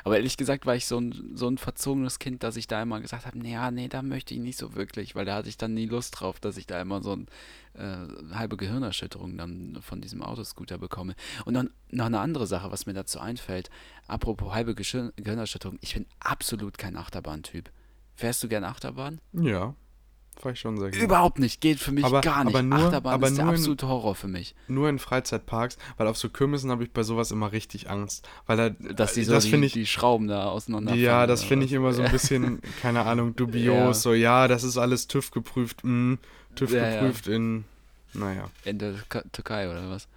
Aber 0.03 0.17
ehrlich 0.17 0.37
gesagt 0.37 0.65
war 0.65 0.75
ich 0.75 0.85
so 0.85 0.97
ein, 0.99 1.31
so 1.35 1.47
ein 1.47 1.57
verzogenes 1.57 2.19
Kind, 2.19 2.43
dass 2.43 2.55
ich 2.55 2.67
da 2.67 2.81
immer 2.81 3.01
gesagt 3.01 3.25
habe, 3.25 3.37
nee, 3.37 3.53
ja, 3.53 3.71
nee, 3.71 3.87
da 3.87 4.01
möchte 4.01 4.33
ich 4.33 4.39
nicht 4.39 4.57
so 4.57 4.75
wirklich, 4.75 5.15
weil 5.15 5.25
da 5.25 5.35
hatte 5.35 5.49
ich 5.49 5.57
dann 5.57 5.73
nie 5.73 5.85
Lust 5.85 6.19
drauf, 6.19 6.39
dass 6.39 6.57
ich 6.57 6.67
da 6.67 6.81
immer 6.81 7.01
so 7.01 7.15
ein 7.15 7.27
äh, 7.75 8.35
halbe 8.35 8.57
Gehirnerschütterung 8.57 9.37
dann 9.37 9.79
von 9.81 10.01
diesem 10.01 10.21
Autoscooter 10.21 10.77
bekomme. 10.77 11.15
Und 11.45 11.53
dann 11.53 11.69
noch 11.89 12.05
eine 12.05 12.19
andere 12.19 12.47
Sache, 12.47 12.71
was 12.71 12.85
mir 12.85 12.93
dazu 12.93 13.19
einfällt, 13.19 13.69
apropos 14.07 14.53
halbe 14.53 14.75
Gehirnerschütterung, 14.75 15.77
ich 15.81 15.93
bin 15.93 16.05
absolut 16.19 16.77
kein 16.77 16.97
Achterbahntyp. 16.97 17.71
Fährst 18.15 18.43
du 18.43 18.47
gern 18.47 18.63
Achterbahn? 18.63 19.19
Ja, 19.33 19.75
war 20.41 20.51
ich 20.53 20.59
schon 20.59 20.77
sehr 20.79 20.89
gerne. 20.91 21.03
Überhaupt 21.05 21.39
nicht, 21.39 21.61
geht 21.61 21.79
für 21.79 21.91
mich 21.91 22.03
Aber- 22.05 22.21
gar 22.21 22.43
nicht. 22.43 22.53
aber 22.53 22.63
nur- 22.63 22.79
Achterbahn 22.79 23.13
aber 23.13 23.27
ist 23.27 23.37
der 23.37 23.45
nur 23.45 23.53
in- 23.53 23.59
absolute 23.59 23.87
Horror 23.87 24.15
für 24.15 24.27
mich. 24.27 24.55
Nur 24.67 24.89
in 24.89 24.99
Freizeitparks, 24.99 25.77
weil 25.97 26.07
auf 26.07 26.17
so 26.17 26.29
Kirmessen 26.29 26.71
habe 26.71 26.83
ich 26.83 26.91
bei 26.91 27.03
sowas 27.03 27.31
immer 27.31 27.51
richtig 27.51 27.89
Angst. 27.89 28.27
Weil 28.47 28.57
da, 28.57 28.69
Dass 28.93 29.13
die 29.13 29.23
so 29.23 29.33
das 29.33 29.45
die, 29.45 29.55
ich, 29.55 29.73
die 29.73 29.85
Schrauben 29.85 30.27
da 30.27 30.45
auseinander 30.49 30.95
ja, 30.95 31.27
das 31.27 31.43
finde 31.43 31.65
ich 31.65 31.73
immer 31.73 31.93
so 31.93 32.01
ein 32.01 32.11
bisschen, 32.11 32.61
keine 32.81 33.05
Ahnung, 33.05 33.35
dubios. 33.35 33.75
Ja. 33.75 33.93
So, 33.93 34.13
ja, 34.13 34.47
das 34.47 34.63
ist 34.63 34.77
alles 34.77 35.07
TÜV 35.07 35.31
geprüft, 35.31 35.83
mh, 35.83 36.17
TÜV 36.55 36.71
Ja, 36.73 36.87
ja. 36.89 36.99
geprüft 37.01 37.27
in, 37.27 37.65
naja. 38.13 38.49
In 38.65 38.79
der 38.79 38.95
Türk- 39.09 39.25
Türkei 39.31 39.69
oder 39.69 39.89
was? 39.89 40.07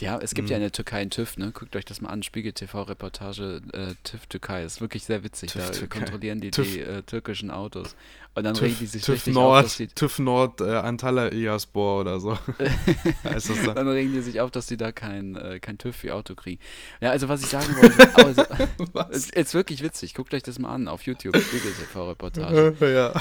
Ja, 0.00 0.18
es 0.18 0.34
gibt 0.34 0.50
ja 0.50 0.56
Mhm. 0.56 0.62
in 0.62 0.62
der 0.64 0.72
Türkei 0.72 0.98
einen 1.02 1.10
TÜV, 1.10 1.36
ne? 1.36 1.52
Guckt 1.52 1.76
euch 1.76 1.84
das 1.84 2.00
mal 2.00 2.08
an, 2.10 2.22
Spiegel 2.24 2.52
TV-Reportage 2.52 3.60
äh, 3.72 3.94
TÜV 4.02 4.26
Türkei. 4.26 4.64
Ist 4.64 4.80
wirklich 4.80 5.04
sehr 5.04 5.22
witzig. 5.22 5.52
TÜV 5.52 5.66
da 5.66 5.70
Türkei. 5.70 5.98
kontrollieren 6.00 6.40
die 6.40 6.50
TÜV. 6.50 6.72
die 6.72 6.80
äh, 6.80 7.02
türkischen 7.02 7.50
Autos. 7.52 7.94
Und 8.34 8.42
dann 8.42 8.56
regen 8.56 8.74
die 8.80 8.84
TÜV, 8.86 8.90
sich 8.90 9.02
TÜV 9.04 9.14
richtig 9.14 9.36
auf, 9.36 9.42
Nord, 9.42 9.64
dass 9.66 9.76
die, 9.76 9.86
TÜV 9.86 10.18
Nord, 10.18 10.60
äh, 10.60 10.64
Antalya 10.64 11.32
Iaspor 11.32 12.00
oder 12.00 12.18
so. 12.18 12.36
heißt 13.24 13.50
das 13.50 13.62
da? 13.64 13.74
dann 13.74 13.86
regen 13.86 14.12
die 14.12 14.20
sich 14.20 14.40
auf, 14.40 14.50
dass 14.50 14.66
die 14.66 14.76
da 14.76 14.90
kein, 14.90 15.36
äh, 15.36 15.60
kein 15.60 15.78
TÜV 15.78 15.94
für 15.94 16.14
Auto 16.14 16.34
kriegen. 16.34 16.60
Ja, 17.00 17.10
also 17.10 17.28
was 17.28 17.42
ich 17.42 17.48
sagen 17.50 17.76
wollte, 17.76 18.16
also, 18.16 18.42
es 19.12 19.28
Was? 19.28 19.30
ist 19.30 19.54
wirklich 19.54 19.82
witzig. 19.84 20.14
Guckt 20.14 20.34
euch 20.34 20.42
das 20.42 20.58
mal 20.58 20.74
an 20.74 20.88
auf 20.88 21.02
YouTube, 21.02 21.36
Spiegel 21.36 21.72
TV-Reportage. 21.72 22.74
ja. 22.92 23.12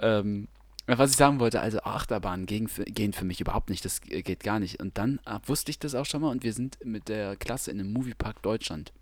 ähm, 0.00 0.48
Was 0.86 1.10
ich 1.12 1.16
sagen 1.16 1.40
wollte, 1.40 1.60
also 1.60 1.80
Achterbahnen 1.80 2.44
gehen 2.44 2.68
für, 2.68 2.84
gehen 2.84 3.14
für 3.14 3.24
mich 3.24 3.40
überhaupt 3.40 3.70
nicht, 3.70 3.84
das 3.84 4.02
geht 4.02 4.42
gar 4.44 4.60
nicht. 4.60 4.80
Und 4.80 4.98
dann 4.98 5.18
äh, 5.24 5.38
wusste 5.46 5.70
ich 5.70 5.78
das 5.78 5.94
auch 5.94 6.04
schon 6.04 6.20
mal 6.20 6.30
und 6.30 6.42
wir 6.44 6.52
sind 6.52 6.78
mit 6.84 7.08
der 7.08 7.36
Klasse 7.36 7.70
in 7.70 7.78
den 7.78 7.92
Moviepark 7.92 8.42
Deutschland 8.42 8.92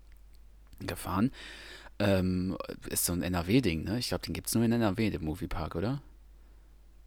gefahren. 0.79 1.31
Ähm, 1.99 2.57
ist 2.89 3.05
so 3.05 3.13
ein 3.13 3.21
NRW-Ding, 3.21 3.83
ne? 3.83 3.99
Ich 3.99 4.07
glaube, 4.07 4.23
den 4.25 4.33
gibt 4.33 4.47
es 4.47 4.55
nur 4.55 4.63
in 4.63 4.71
NRW, 4.71 5.09
den 5.09 5.23
Moviepark, 5.25 5.75
oder? 5.75 6.01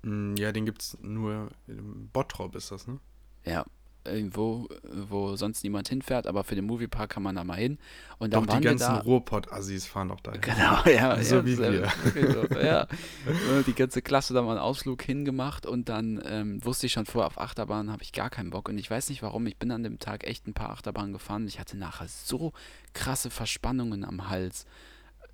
Mm, 0.02 0.34
Ja, 0.36 0.52
den 0.52 0.66
gibt's 0.66 0.96
nur 1.00 1.50
im 1.66 2.08
Bottrop 2.12 2.54
ist 2.54 2.70
das, 2.70 2.86
ne? 2.86 2.98
Ja, 3.44 3.64
irgendwo, 4.06 4.68
wo 4.92 5.36
sonst 5.36 5.62
niemand 5.64 5.88
hinfährt, 5.88 6.26
aber 6.26 6.44
für 6.44 6.54
den 6.54 6.64
Moviepark 6.66 7.10
kann 7.10 7.22
man 7.22 7.36
da 7.36 7.44
mal 7.44 7.56
hin. 7.56 7.78
Und 8.18 8.32
dann 8.32 8.40
Doch, 8.42 8.46
die 8.46 8.52
waren 8.54 8.62
wir 8.62 8.70
ganzen 8.70 8.94
da. 8.94 9.00
Ruhrpott-Assis 9.00 9.86
fahren 9.86 10.08
doch 10.08 10.20
dahin. 10.20 10.40
Genau, 10.40 10.82
ja. 10.86 11.22
So 11.22 11.36
ja, 11.36 11.46
wie 11.46 11.58
wir. 11.58 11.92
So, 12.14 12.58
ja. 12.58 12.86
Äh, 13.26 13.62
Die 13.66 13.74
ganze 13.74 14.02
Klasse 14.02 14.34
da 14.34 14.42
mal 14.42 14.52
einen 14.52 14.60
Ausflug 14.60 15.02
hingemacht 15.02 15.66
und 15.66 15.88
dann 15.88 16.22
ähm, 16.26 16.64
wusste 16.64 16.86
ich 16.86 16.92
schon 16.92 17.06
vorher, 17.06 17.26
auf 17.26 17.38
Achterbahn 17.38 17.90
habe 17.90 18.02
ich 18.02 18.12
gar 18.12 18.30
keinen 18.30 18.50
Bock. 18.50 18.68
Und 18.68 18.78
ich 18.78 18.90
weiß 18.90 19.08
nicht 19.10 19.22
warum, 19.22 19.46
ich 19.46 19.56
bin 19.56 19.70
an 19.70 19.82
dem 19.82 19.98
Tag 19.98 20.26
echt 20.26 20.46
ein 20.46 20.54
paar 20.54 20.70
Achterbahnen 20.70 21.12
gefahren 21.12 21.42
und 21.42 21.48
ich 21.48 21.58
hatte 21.60 21.76
nachher 21.76 22.08
so 22.08 22.52
krasse 22.94 23.30
Verspannungen 23.30 24.04
am 24.04 24.28
Hals. 24.30 24.66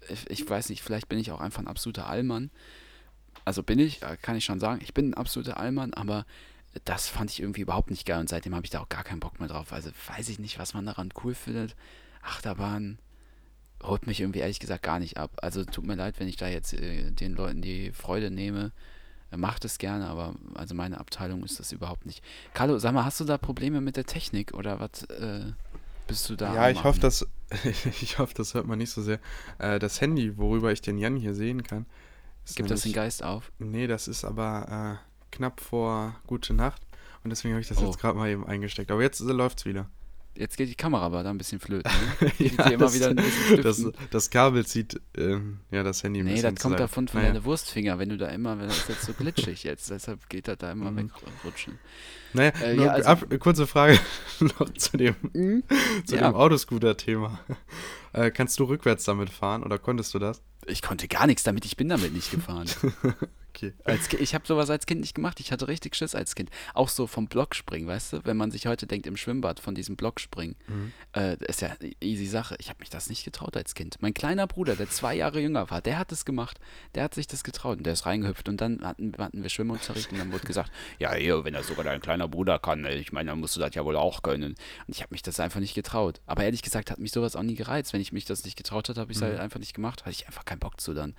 Ich, 0.09 0.29
ich 0.31 0.49
weiß 0.49 0.69
nicht, 0.71 0.83
vielleicht 0.83 1.09
bin 1.09 1.19
ich 1.19 1.31
auch 1.31 1.41
einfach 1.41 1.61
ein 1.63 1.69
absoluter 1.69 2.07
Allmann. 2.09 2.51
Also 3.45 3.63
bin 3.63 3.79
ich, 3.79 4.03
äh, 4.03 4.17
kann 4.21 4.37
ich 4.37 4.45
schon 4.45 4.61
sagen, 4.61 4.81
ich 4.83 4.95
bin 4.95 5.11
ein 5.11 5.15
absoluter 5.15 5.59
Allmann, 5.59 5.95
aber 5.95 6.25
das 6.85 7.09
fand 7.09 7.31
ich 7.31 7.41
irgendwie 7.41 7.61
überhaupt 7.61 7.91
nicht 7.91 8.07
geil 8.07 8.21
und 8.21 8.29
seitdem 8.29 8.55
habe 8.55 8.65
ich 8.65 8.71
da 8.71 8.81
auch 8.81 8.89
gar 8.89 9.05
keinen 9.05 9.21
Bock 9.21 9.39
mehr 9.41 9.49
drauf. 9.49 9.73
Also 9.73 9.91
weiß 10.09 10.29
ich 10.29 10.39
nicht, 10.39 10.59
was 10.59 10.75
man 10.75 10.87
daran 10.87 11.11
cool 11.23 11.35
findet. 11.35 11.75
Achterbahn 12.23 12.99
holt 13.83 14.07
mich 14.07 14.21
irgendwie 14.21 14.39
ehrlich 14.41 14.61
gesagt 14.61 14.83
gar 14.83 14.99
nicht 14.99 15.17
ab. 15.19 15.31
Also 15.43 15.65
tut 15.65 15.85
mir 15.87 15.97
leid, 15.97 16.19
wenn 16.19 16.29
ich 16.29 16.37
da 16.37 16.49
jetzt 16.49 16.73
äh, 16.73 17.11
den 17.11 17.35
Leuten 17.35 17.63
die 17.63 17.93
Freude 17.93 18.31
nehme. 18.31 18.73
Äh, 19.31 19.37
Macht 19.37 19.65
es 19.65 19.79
gerne, 19.79 20.07
aber 20.09 20.35
also 20.55 20.75
meine 20.75 20.99
Abteilung 21.01 21.43
ist 21.45 21.59
das 21.59 21.73
überhaupt 21.73 22.07
nicht. 22.07 22.23
Carlo, 22.55 22.79
sag 22.79 22.95
mal, 22.95 23.05
hast 23.05 23.21
du 23.21 23.25
da 23.25 23.39
Probleme 23.39 23.81
mit 23.81 23.97
der 23.97 24.07
Technik 24.07 24.55
oder 24.55 24.79
was 24.81 25.03
äh, 25.05 25.53
bist 26.07 26.29
du 26.31 26.37
da? 26.37 26.55
Ja, 26.55 26.71
ich 26.71 26.85
hoffe, 26.85 27.01
machen? 27.01 27.01
das, 27.01 27.27
ich 28.03 28.19
hoffe, 28.19 28.35
das 28.35 28.55
hört 28.55 28.67
man 28.67 28.79
nicht 28.79 28.91
so 28.91 29.03
sehr. 29.03 29.19
Äh, 29.59 29.79
das 29.79 30.01
Handy, 30.01 30.39
worüber 30.39 30.71
ich 30.73 30.81
den 30.81 30.97
Jan 30.99 31.17
hier 31.17 31.35
sehen 31.35 31.63
kann, 31.63 31.87
Gibt 32.55 32.71
das 32.71 32.83
den 32.83 32.89
nämlich- 32.91 32.95
Geist 32.95 33.23
auf? 33.25 33.53
Nee, 33.59 33.87
das 33.89 34.07
ist 34.09 34.25
aber 34.25 35.01
äh, 35.03 35.12
knapp 35.33 35.61
vor 35.61 36.15
Gute 36.27 36.55
Nacht. 36.55 36.83
Und 37.25 37.31
deswegen 37.31 37.55
habe 37.55 37.61
ich 37.63 37.69
das 37.69 37.79
Oh. 37.79 37.87
jetzt 37.87 37.99
gerade 37.99 38.17
mal 38.19 38.29
eben 38.29 38.47
eingesteckt. 38.47 38.91
Aber 38.91 39.03
jetzt 39.03 39.21
äh, 39.21 39.25
läuft's 39.25 39.65
wieder. 39.65 39.89
Jetzt 40.35 40.57
geht 40.57 40.71
die 40.71 40.75
Kamera 40.75 41.03
aber 41.05 41.23
da 41.23 41.29
ein 41.31 41.37
bisschen 41.37 41.61
flöten. 41.61 41.93
Ne? 42.21 42.33
Ja, 42.57 42.65
immer 42.71 42.79
das, 42.87 42.95
wieder 42.95 43.09
ein 43.11 43.17
bisschen 43.17 43.63
das, 43.63 43.85
das 44.11 44.31
Kabel 44.31 44.65
zieht 44.65 44.99
ähm, 45.17 45.59
ja 45.71 45.83
das 45.83 46.03
Handy 46.03 46.21
ein 46.21 46.25
Nee, 46.27 46.41
das 46.41 46.55
kommt 46.55 46.81
davon 46.81 47.07
von 47.07 47.21
naja. 47.21 47.35
deinen 47.35 47.45
Wurstfinger, 47.45 47.99
wenn 47.99 48.09
du 48.09 48.17
da 48.17 48.29
immer, 48.29 48.59
wenn 48.59 48.67
das 48.67 48.79
ist 48.79 48.89
jetzt 48.89 49.03
so 49.03 49.13
glitschig 49.13 49.63
jetzt, 49.65 49.91
deshalb 49.91 50.27
geht 50.31 50.49
das 50.49 50.57
da 50.57 50.73
immer 50.73 50.91
Mhm. 50.91 51.11
wegrutschen. 51.43 51.79
Naja, 52.33 52.51
Äh, 52.63 52.77
ja, 52.77 52.91
also- 52.93 53.09
ab, 53.11 53.27
kurze 53.41 53.67
Frage 53.67 53.99
noch 54.41 54.73
zu 54.73 54.97
dem, 54.97 55.15
zu 56.07 56.17
Ja. 56.17 56.31
dem 56.31 56.35
Autoscooter-Thema. 56.35 57.39
Äh, 58.13 58.31
kannst 58.31 58.59
du 58.59 58.65
rückwärts 58.65 59.05
damit 59.05 59.31
fahren 59.31 59.63
oder 59.63 59.79
konntest 59.79 60.15
du 60.15 60.19
das? 60.19 60.43
Ich 60.67 60.83
konnte 60.83 61.09
gar 61.09 61.27
nichts 61.27 61.43
damit, 61.43 61.65
ich 61.65 61.77
bin 61.77 61.89
damit 61.89 62.13
nicht 62.13 62.31
gefahren. 62.31 62.69
Okay. 63.55 63.75
Als, 63.85 64.11
ich 64.15 64.35
habe 64.35 64.47
sowas 64.47 64.71
als 64.71 64.87
Kind 64.87 65.03
nicht 65.03 65.15
gemacht. 65.15 65.39
Ich 65.39 65.53
hatte 65.53 65.69
richtig 65.69 65.95
Schiss 65.95 66.15
als 66.15 66.35
Kind. 66.35 66.49
Auch 66.73 66.89
so 66.89 67.07
vom 67.07 67.27
Blockspringen, 67.29 67.87
weißt 67.87 68.15
du? 68.15 68.21
Wenn 68.25 68.39
man 68.39 68.51
sich 68.51 68.67
heute 68.67 68.87
denkt 68.87 69.07
im 69.07 69.19
Schwimmbad 69.19 69.61
von 69.61 69.75
diesem 69.75 69.95
Blockspringen, 69.95 70.57
Mhm. 70.69 70.93
äh, 71.15 71.37
ist 71.45 71.61
ja 71.61 71.69
eine 71.79 71.93
easy 72.01 72.25
Sache. 72.25 72.57
Ich 72.61 72.71
habe 72.71 72.79
mich 72.81 72.89
das 72.89 73.11
nicht 73.11 73.25
getraut 73.27 73.55
als 73.55 73.75
Kind. 73.75 73.99
Mein 74.01 74.15
kleiner 74.15 74.47
Bruder, 74.47 74.75
der 74.75 74.89
zwei 74.89 75.15
Jahre 75.15 75.39
jünger 75.39 75.71
war, 75.71 75.83
der 75.83 75.99
hat 75.99 76.13
es 76.13 76.25
gemacht. 76.25 76.59
Der 76.95 77.05
hat 77.05 77.13
sich 77.15 77.27
das 77.27 77.45
getraut 77.45 77.77
und 77.77 77.85
der 77.85 77.93
ist 77.93 78.07
reingehüpft. 78.07 78.49
Und 78.49 78.59
dann 78.63 78.81
hatten, 78.87 79.13
hatten 79.19 79.43
wir 79.43 79.51
Schwimmunterricht 79.51 80.11
und 80.13 80.19
dann 80.19 80.33
wurde 80.33 80.47
gesagt, 80.47 80.73
ja, 80.99 81.13
hier, 81.13 81.45
wenn 81.45 81.53
das 81.53 81.67
sogar 81.67 81.85
dein 81.85 82.01
kleiner 82.01 82.29
Bruder 82.29 82.59
kann, 82.59 82.87
ich 82.87 83.13
meine, 83.13 83.33
dann 83.33 83.41
musst 83.41 83.55
du 83.57 83.61
das 83.61 83.75
ja 83.75 83.85
wohl 83.85 83.97
auch 83.97 84.23
können. 84.23 84.53
Und 84.87 84.97
ich 84.97 85.03
habe 85.03 85.13
mich 85.13 85.21
das 85.21 85.39
einfach 85.41 85.61
nicht 85.61 85.75
getraut. 85.75 86.23
Aber 86.25 86.43
ehrlich 86.43 86.63
gesagt 86.63 86.91
hat 86.91 86.99
mich 86.99 87.13
sowas 87.13 87.37
auch 87.37 87.43
nie 87.43 87.55
gereizt. 87.55 87.93
Wenn 87.93 88.01
ich 88.03 88.13
mich 88.13 88.25
das 88.25 88.45
nicht 88.45 88.57
getraut 88.57 88.89
hatte, 88.89 89.01
habe 89.01 89.11
ich 89.13 89.17
es 89.19 89.23
Mhm. 89.23 89.27
halt 89.27 89.41
einfach 89.41 89.61
nicht 89.61 89.75
gemacht. 89.75 90.03
Hatte 90.03 90.11
ich 90.11 90.27
einfach 90.27 90.45
keinen 90.45 90.59
Bock 90.61 90.81
zu 90.81 90.95
dann. 90.95 91.15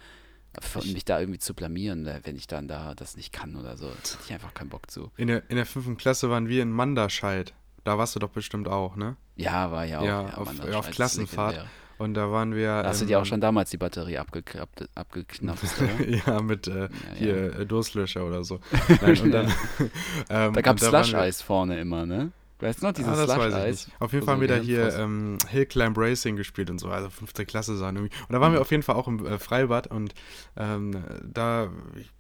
Von 0.62 0.84
mich 0.94 1.04
da 1.04 1.20
irgendwie 1.20 1.40
zu 1.40 1.56
blamieren, 1.56 2.06
äh, 2.06 2.20
wenn 2.26 2.36
ich 2.36 2.46
dann 2.46 2.68
da 2.68 2.94
das 2.94 3.18
nicht 3.18 3.34
kann 3.34 3.56
oder 3.56 3.76
so. 3.76 3.90
Hatte 3.90 4.18
ich 4.24 4.32
einfach 4.34 4.54
keinen 4.54 4.70
Bock 4.70 4.92
zu. 4.92 5.12
In 5.18 5.28
der, 5.28 5.50
in 5.50 5.56
der 5.56 5.66
fünften 5.66 5.98
Klasse 5.98 6.30
waren 6.30 6.48
wir 6.48 6.62
in 6.62 6.70
Manderscheid. 6.72 7.54
Da 7.84 7.98
warst 7.98 8.16
du 8.16 8.20
doch 8.20 8.30
bestimmt 8.30 8.68
auch, 8.68 8.96
ne? 8.96 9.16
Ja, 9.36 9.72
war 9.72 9.86
ja 9.86 10.00
auch. 10.00 10.06
Ja, 10.06 10.38
auf, 10.38 10.56
ja, 10.56 10.64
ist 10.66 10.76
auf 10.76 10.92
Klassenfahrt. 10.92 11.66
Und 11.98 12.14
da 12.16 12.32
waren 12.32 12.54
wir. 12.54 12.84
Da 12.84 12.90
hast 12.90 13.02
du 13.02 13.06
ähm, 13.06 13.08
dir 13.10 13.20
auch 13.20 13.26
schon 13.26 13.42
damals 13.42 13.70
die 13.72 13.78
Batterie 13.78 14.18
abgeklappt, 14.18 14.88
abgeknapst, 14.96 15.82
ja, 16.28 16.42
mit 16.42 16.68
äh, 16.68 16.82
ja. 16.84 16.90
hier 17.16 17.60
äh, 17.60 17.66
Durstlöscher 17.66 18.26
oder 18.26 18.44
so. 18.44 18.60
Nein, 19.02 19.20
und 19.22 19.32
dann, 19.32 19.48
ähm, 20.30 20.54
Da 20.54 20.62
gab 20.62 20.78
es 20.78 20.84
und 20.84 20.90
Slush-Eis 20.90 21.42
vorne 21.42 21.80
immer, 21.80 22.06
ne? 22.06 22.32
Weißt 22.64 22.82
du 22.82 22.86
noch, 22.88 22.94
dieses 22.94 23.12
Ah, 23.12 23.26
das 23.26 23.38
weiß 23.38 23.54
ich 23.54 23.88
nicht. 23.88 24.02
Auf 24.02 24.12
jeden 24.14 24.22
wo 24.24 24.26
Fall 24.26 24.36
haben 24.36 24.42
wir 24.42 24.48
da 24.48 24.56
hier 24.56 24.98
ähm, 24.98 25.38
Hill 25.50 25.66
Climb 25.66 25.98
Racing 25.98 26.36
gespielt 26.36 26.70
und 26.70 26.80
so, 26.80 26.88
also 26.90 27.10
fünfte 27.10 27.46
Klasse 27.46 27.78
sein 27.78 27.96
irgendwie. 27.96 28.16
Und 28.28 28.34
da 28.34 28.40
waren 28.42 28.52
wir 28.54 28.60
Mhm. 28.60 28.62
auf 28.62 28.72
jeden 28.72 28.84
Fall 28.84 28.96
auch 28.96 29.08
im 29.08 29.26
äh, 29.26 29.38
Freibad 29.38 29.88
und 29.88 30.14
ähm, 30.58 31.04
da, 31.24 31.70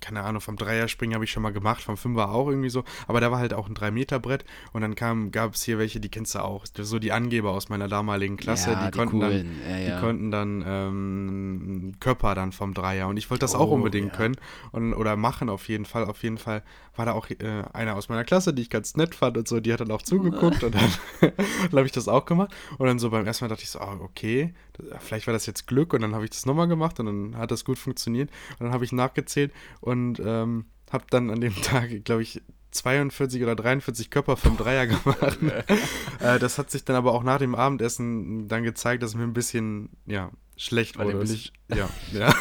keine 0.01 0.21
Ahnung, 0.23 0.41
vom 0.41 0.55
Dreierspringen 0.57 1.15
habe 1.15 1.23
ich 1.23 1.31
schon 1.31 1.43
mal 1.43 1.53
gemacht, 1.53 1.81
vom 1.81 1.97
Fünfer 1.97 2.29
auch 2.31 2.47
irgendwie 2.49 2.69
so, 2.69 2.83
aber 3.07 3.21
da 3.21 3.31
war 3.31 3.39
halt 3.39 3.53
auch 3.53 3.67
ein 3.67 3.73
3-Meter-Brett 3.75 4.45
und 4.73 4.81
dann 4.81 4.95
kam, 4.95 5.31
gab 5.31 5.53
es 5.55 5.63
hier 5.63 5.77
welche, 5.79 5.99
die 5.99 6.09
kennst 6.09 6.35
du 6.35 6.39
auch, 6.39 6.65
so 6.77 6.99
die 6.99 7.11
Angeber 7.11 7.51
aus 7.51 7.69
meiner 7.69 7.87
damaligen 7.87 8.37
Klasse, 8.37 8.71
Ja, 8.71 8.85
die, 8.85 8.91
die 8.91 8.97
konnten 8.97 9.19
coolen, 9.19 9.57
dann, 9.63 9.71
ja, 9.71 9.77
ja. 9.87 9.95
die 9.95 10.01
konnten 10.05 10.31
dann 10.31 10.63
ähm, 10.67 11.91
Körper 11.99 12.35
dann 12.35 12.51
vom 12.51 12.73
Dreier 12.73 13.07
und 13.07 13.17
ich 13.17 13.29
wollte 13.29 13.41
das 13.41 13.55
auch 13.55 13.69
Oh, 13.69 13.75
unbedingt 13.75 14.11
ja. 14.11 14.17
können 14.17 14.35
und, 14.71 14.93
oder 14.93 15.15
machen 15.15 15.49
auf 15.49 15.67
jeden 15.69 15.85
Fall, 15.85 16.05
auf 16.05 16.21
jeden 16.23 16.37
Fall 16.37 16.63
war 16.95 17.05
da 17.05 17.13
auch 17.13 17.29
äh, 17.29 17.63
einer 17.73 17.95
aus 17.95 18.09
meiner 18.09 18.23
Klasse, 18.23 18.53
die 18.53 18.61
ich 18.63 18.69
ganz 18.69 18.95
nett 18.95 19.15
fand 19.15 19.37
und 19.37 19.47
so, 19.47 19.59
die 19.59 19.71
hat 19.73 19.79
dann 19.79 19.89
auch 19.91 20.01
zugeguckt 20.01 20.32
und 20.41 20.63
dann, 20.63 20.71
dann 21.21 21.31
habe 21.71 21.85
ich 21.85 21.91
das 21.91 22.07
auch 22.07 22.25
gemacht. 22.25 22.53
Und 22.77 22.87
dann 22.87 22.99
so 22.99 23.09
beim 23.09 23.25
ersten 23.25 23.45
Mal 23.45 23.49
dachte 23.49 23.63
ich 23.63 23.69
so, 23.69 23.79
ah, 23.79 23.97
okay, 24.01 24.53
vielleicht 24.99 25.27
war 25.27 25.33
das 25.33 25.45
jetzt 25.45 25.67
Glück 25.67 25.93
und 25.93 26.01
dann 26.01 26.13
habe 26.15 26.23
ich 26.25 26.31
das 26.31 26.45
nochmal 26.45 26.67
gemacht 26.67 26.99
und 26.99 27.05
dann 27.05 27.37
hat 27.37 27.51
das 27.51 27.65
gut 27.65 27.77
funktioniert. 27.77 28.29
Und 28.59 28.65
dann 28.65 28.73
habe 28.73 28.85
ich 28.85 28.91
nachgezählt 28.91 29.51
und 29.81 30.19
ähm, 30.25 30.65
habe 30.91 31.05
dann 31.09 31.29
an 31.29 31.41
dem 31.41 31.55
Tag, 31.61 32.03
glaube 32.05 32.21
ich, 32.23 32.41
42 32.71 33.43
oder 33.43 33.55
43 33.55 34.09
Körper 34.09 34.35
vom 34.35 34.57
Dreier 34.57 34.87
gemacht. 34.87 35.37
äh, 36.19 36.39
das 36.39 36.57
hat 36.57 36.71
sich 36.71 36.83
dann 36.83 36.95
aber 36.95 37.13
auch 37.13 37.23
nach 37.23 37.37
dem 37.37 37.53
Abendessen 37.55 38.47
dann 38.47 38.63
gezeigt, 38.63 39.03
dass 39.03 39.13
mir 39.15 39.23
ein 39.23 39.33
bisschen, 39.33 39.89
ja, 40.07 40.31
schlecht 40.57 40.97
War 40.97 41.05
wurde. 41.05 41.23
ich, 41.23 41.51
ja, 41.69 41.89
ja. 42.11 42.33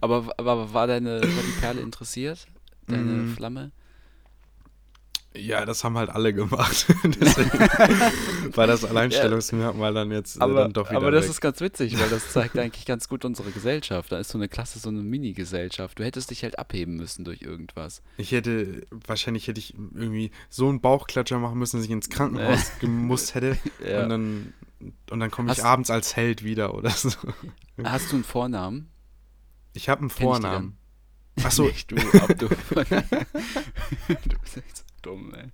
Aber, 0.00 0.32
aber 0.38 0.72
war 0.72 0.86
deine, 0.86 1.20
war 1.20 1.42
die 1.42 1.60
Perle 1.60 1.80
interessiert? 1.80 2.46
Deine 2.86 3.12
Mm. 3.22 3.34
Flamme? 3.34 3.72
Ja, 5.38 5.64
das 5.64 5.84
haben 5.84 5.96
halt 5.98 6.10
alle 6.10 6.32
gemacht. 6.32 6.86
Deswegen 7.04 7.50
war 8.56 8.66
das 8.66 8.84
Alleinstellungsmerkmal 8.84 9.92
dann 9.94 10.10
jetzt 10.10 10.36
äh, 10.36 10.40
Aber, 10.40 10.62
dann 10.62 10.72
doch 10.72 10.88
wieder 10.88 10.96
aber 10.98 11.10
das 11.10 11.24
weg. 11.24 11.30
ist 11.30 11.40
ganz 11.40 11.60
witzig, 11.60 11.98
weil 11.98 12.08
das 12.08 12.32
zeigt 12.32 12.58
eigentlich 12.58 12.86
ganz 12.86 13.08
gut 13.08 13.24
unsere 13.24 13.50
Gesellschaft. 13.50 14.12
Da 14.12 14.18
ist 14.18 14.30
so 14.30 14.38
eine 14.38 14.48
Klasse, 14.48 14.78
so 14.78 14.88
eine 14.88 15.02
Mini-Gesellschaft. 15.02 15.98
Du 15.98 16.04
hättest 16.04 16.30
dich 16.30 16.42
halt 16.42 16.58
abheben 16.58 16.96
müssen 16.96 17.24
durch 17.24 17.42
irgendwas. 17.42 18.02
Ich 18.16 18.32
hätte, 18.32 18.82
wahrscheinlich 18.90 19.46
hätte 19.48 19.60
ich 19.60 19.74
irgendwie 19.74 20.30
so 20.48 20.68
einen 20.68 20.80
Bauchklatscher 20.80 21.38
machen 21.38 21.58
müssen, 21.58 21.76
dass 21.76 21.84
ich 21.84 21.90
ins 21.90 22.08
Krankenhaus 22.08 22.72
gemusst 22.80 23.34
hätte. 23.34 23.58
Ja. 23.86 24.02
Und 24.04 24.08
dann, 24.08 24.54
und 25.10 25.20
dann 25.20 25.30
komme 25.30 25.52
ich 25.52 25.58
Hast- 25.58 25.64
abends 25.64 25.90
als 25.90 26.16
Held 26.16 26.44
wieder 26.44 26.74
oder 26.74 26.90
so. 26.90 27.10
Hast 27.82 28.10
du 28.12 28.16
einen 28.16 28.24
Vornamen? 28.24 28.88
Ich 29.74 29.88
habe 29.88 30.00
einen 30.00 30.10
Vornamen. 30.10 30.78
Achso, 31.44 31.64
Nicht 31.66 31.90
du, 31.90 31.96
ob 31.96 32.38
du. 32.38 32.48
du 32.48 32.54
bist 34.40 34.54
so 34.54 34.60
dumm, 35.02 35.32
ey. 35.34 35.48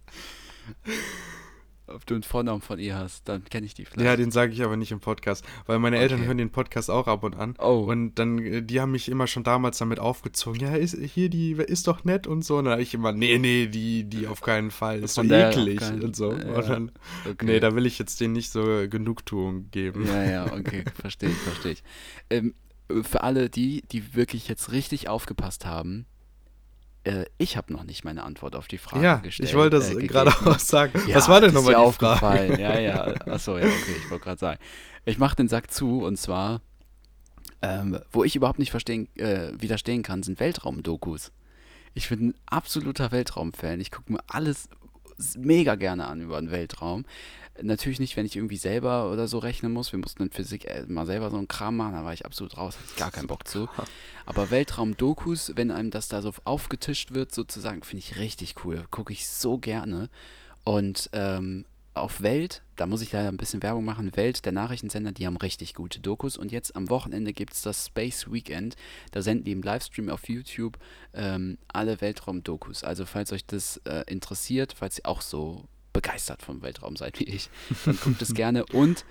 Ob 1.89 2.07
du 2.07 2.15
einen 2.15 2.23
Vornamen 2.23 2.63
von 2.63 2.79
ihr 2.79 2.97
hast, 2.97 3.29
dann 3.29 3.45
kenne 3.45 3.67
ich 3.67 3.75
die 3.75 3.85
vielleicht. 3.85 4.07
ja, 4.07 4.17
den 4.17 4.31
sage 4.31 4.53
ich 4.53 4.63
aber 4.63 4.77
nicht 4.77 4.93
im 4.93 5.01
Podcast, 5.01 5.45
weil 5.67 5.79
meine 5.81 5.99
Eltern 5.99 6.21
Okay. 6.21 6.29
hören 6.29 6.39
den 6.39 6.51
Podcast 6.51 6.91
auch 6.91 7.07
ab 7.09 7.25
und 7.25 7.35
an. 7.35 7.55
Oh. 7.59 7.85
Und 7.89 8.15
dann, 8.15 8.39
äh, 8.39 8.63
die 8.63 8.81
haben 8.81 8.93
mich 8.93 9.09
immer 9.09 9.27
schon 9.27 9.43
damals 9.43 9.79
damit 9.79 9.99
aufgezogen. 9.99 10.61
Ja, 10.61 10.75
ist, 10.77 10.97
hier, 10.97 11.29
die 11.29 11.53
ist 11.53 11.89
doch 11.89 12.05
nett 12.05 12.27
und 12.29 12.45
so. 12.45 12.59
Und 12.59 12.67
dann 12.67 12.73
habe 12.73 12.83
ich 12.83 12.95
immer, 12.95 13.13
nee, 13.13 13.37
nee, 13.39 13.67
die, 13.67 14.05
die 14.05 14.27
auf 14.29 14.41
keinen 14.41 14.71
Fall. 14.71 15.01
Ist 15.03 15.15
so 15.15 15.23
eklig 15.23 15.81
keinen- 15.81 16.03
und 16.03 16.15
so. 16.17 16.33
Ja, 16.33 16.39
Und 16.55 16.69
dann, 16.69 16.93
okay. 17.29 17.45
nee, 17.47 17.61
da 17.61 17.75
will 17.75 17.85
ich 17.85 17.99
jetzt 17.99 18.21
denen 18.21 18.33
nicht 18.35 18.53
so 18.53 18.63
Genugtuung 18.89 19.71
geben. 19.73 20.07
Ja, 20.07 20.23
ja, 20.25 20.53
okay, 20.53 20.85
verstehe 20.95 21.31
ich, 21.31 21.37
verstehe 21.39 21.73
ich. 21.73 21.83
Ähm, 22.31 22.55
für 23.03 23.23
alle 23.25 23.51
die, 23.51 23.83
die 23.91 24.15
wirklich 24.15 24.49
jetzt 24.49 24.71
richtig 24.73 25.09
aufgepasst 25.09 25.67
haben, 25.67 26.07
äh, 27.05 27.25
ich 27.39 27.57
habe 27.57 27.73
noch 27.73 27.85
nicht 27.85 28.05
meine 28.05 28.23
Antwort 28.23 28.55
auf 28.57 28.69
die 28.69 28.79
Frage 28.79 29.05
Ja, 29.05 29.17
gestellt. 29.17 29.49
ich 29.49 29.55
wollte 29.57 29.77
das 29.77 29.91
äh, 29.95 30.07
gerade 30.07 30.31
auch 30.31 30.59
sagen. 30.59 30.93
Ja, 31.09 31.17
Was 31.17 31.29
war 31.29 31.41
denn 31.41 31.53
nochmal 31.55 31.75
die 31.75 31.93
Frage? 31.93 32.13
aufgefallen. 32.13 32.61
Ja, 32.61 32.79
ja. 32.79 33.05
Achso, 33.27 33.59
ja, 33.59 33.65
okay, 33.67 33.97
ich 34.05 34.11
wollte 34.11 34.25
gerade 34.25 34.39
sagen. 34.39 34.59
Ich 35.05 35.19
mache 35.19 35.37
den 35.37 35.49
Sack 35.49 35.71
zu 35.73 36.03
und 36.05 36.17
zwar, 36.17 36.61
ähm, 37.61 37.99
wo 38.13 38.25
ich 38.25 38.37
überhaupt 38.37 38.59
nicht 38.59 38.71
verstehen, 38.71 39.09
äh, 39.17 39.53
widerstehen 39.59 40.03
kann, 40.03 40.23
sind 40.23 40.39
Weltraumdokus. 40.41 41.33
Ich 41.95 42.09
bin 42.09 42.29
ein 42.29 42.35
absoluter 42.47 43.11
Weltraumfan. 43.13 43.81
Ich 43.81 43.91
gucke 43.91 44.13
mir 44.13 44.21
alles 44.29 44.69
mega 45.37 45.75
gerne 45.75 46.07
an 46.07 46.21
über 46.21 46.41
den 46.41 46.51
Weltraum. 46.51 47.05
Natürlich 47.61 48.01
nicht, 48.01 48.17
wenn 48.17 48.25
ich 48.25 48.37
irgendwie 48.37 48.57
selber 48.57 49.11
oder 49.11 49.29
so 49.29 49.39
rechnen 49.39 49.73
muss. 49.73 49.93
Wir 49.93 49.99
mussten 49.99 50.23
in 50.23 50.31
Physik 50.31 50.65
äh, 50.65 50.85
mal 50.89 51.07
selber 51.07 51.31
so 51.31 51.37
einen 51.37 51.49
Kram 51.49 51.77
machen, 51.77 51.93
da 51.93 52.05
war 52.05 52.15
ich 52.15 52.25
absolut 52.25 52.57
raus, 52.57 52.77
hatte 52.77 52.89
ich 52.91 52.97
gar 52.97 53.11
keinen 53.11 53.27
Bock 53.27 53.47
zu. 53.47 53.69
Aber 54.27 54.51
Weltraum-Dokus, 54.51 55.53
wenn 55.57 55.71
einem 55.71 55.91
das 55.91 56.09
da 56.09 56.23
so 56.23 56.33
aufgetischt 56.45 57.13
wird, 57.13 57.35
sozusagen, 57.35 57.83
finde 57.83 58.05
ich 58.05 58.19
richtig 58.19 58.65
cool. 58.65 58.85
Gucke 58.91 59.13
ich 59.13 59.29
so 59.29 59.59
gerne. 59.59 60.09
Und 60.65 61.11
ähm, 61.13 61.67
auf 61.95 62.23
Welt, 62.23 62.63
da 62.77 62.87
muss 62.87 63.03
ich 63.03 63.13
leider 63.13 63.29
ein 63.29 63.37
bisschen 63.37 63.63
Werbung 63.63 63.85
machen, 63.85 64.17
Welt, 64.17 64.45
der 64.47 64.53
Nachrichtensender, 64.53 65.13
die 65.13 65.27
haben 65.27 65.37
richtig 65.37 65.75
gute 65.75 66.01
Dokus. 66.01 66.39
Und 66.39 66.51
jetzt 66.51 66.75
am 66.75 66.89
Wochenende 66.89 67.33
gibt 67.35 67.53
es 67.53 67.63
das 67.63 67.87
Space 67.87 68.33
Weekend. 68.33 68.77
Da 69.11 69.21
senden 69.21 69.45
die 69.45 69.53
im 69.53 69.63
Livestream 69.63 70.09
auf 70.09 70.29
YouTube 70.29 70.79
ähm, 71.13 71.59
alle 71.69 72.01
Weltraum-Dokus. 72.01 72.83
Also 72.83 73.05
falls 73.05 73.33
euch 73.33 73.45
das 73.45 73.77
äh, 73.85 74.05
interessiert, 74.07 74.75
falls 74.79 74.99
ihr 74.99 75.07
auch 75.07 75.21
so 75.21 75.65
begeistert 75.93 76.43
vom 76.43 76.63
Weltraum 76.63 76.97
seid 76.97 77.19
wie 77.21 77.25
ich, 77.25 77.51
dann 77.85 77.99
guckt 77.99 78.23
es 78.23 78.35
gerne. 78.35 78.65
Und 78.67 79.05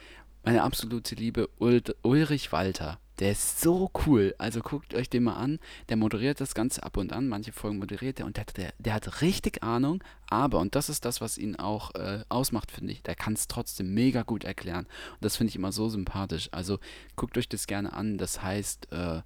meine 0.44 0.64
absolute 0.64 1.16
Liebe, 1.16 1.50
Ul 1.60 1.82
Ulrich 2.02 2.52
Walter. 2.52 3.00
Der 3.20 3.34
ist 3.34 3.62
so 3.62 3.92
cool. 4.08 4.34
Also 4.40 4.62
guckt 4.62 4.96
euch 4.96 5.08
den 5.08 5.24
mal 5.24 5.36
an. 5.36 5.60
Der 5.90 5.98
moderiert 5.98 6.42
das 6.42 6.56
Ganze 6.56 6.82
ab 6.82 6.98
und 6.98 7.14
an. 7.14 7.28
Manche 7.28 7.52
Folgen 7.52 7.78
moderiert 7.78 8.20
er 8.20 8.26
und 8.26 8.38
der, 8.38 8.46
der, 8.46 8.74
der 8.80 8.96
hat 8.96 9.22
richtig 9.22 9.62
Ahnung. 9.62 10.04
Aber, 10.28 10.58
und 10.58 10.74
das 10.74 10.90
ist 10.90 11.06
das, 11.06 11.22
was 11.22 11.38
ihn 11.38 11.56
auch 11.56 11.94
äh, 11.94 12.24
ausmacht, 12.30 12.72
finde 12.72 12.94
ich, 12.94 13.04
der 13.04 13.14
kann 13.14 13.34
es 13.34 13.48
trotzdem 13.48 13.94
mega 13.94 14.24
gut 14.24 14.44
erklären. 14.44 14.86
Und 14.86 15.24
das 15.24 15.38
finde 15.38 15.50
ich 15.50 15.56
immer 15.56 15.72
so 15.72 15.88
sympathisch. 15.88 16.50
Also 16.52 16.80
guckt 17.16 17.38
euch 17.38 17.48
das 17.48 17.68
gerne 17.68 17.94
an. 17.94 18.18
Das 18.18 18.42
heißt 18.42 18.92
äh, 18.92 19.22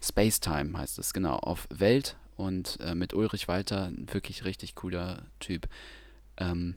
Space 0.00 0.38
Time 0.38 0.78
heißt 0.78 1.00
es, 1.00 1.12
genau, 1.12 1.34
auf 1.34 1.66
Welt. 1.70 2.16
Und 2.36 2.78
äh, 2.80 2.94
mit 2.94 3.12
Ulrich 3.12 3.48
Walter, 3.48 3.90
wirklich 3.96 4.44
richtig 4.44 4.76
cooler 4.76 5.22
Typ. 5.40 5.68
Ähm, 6.38 6.74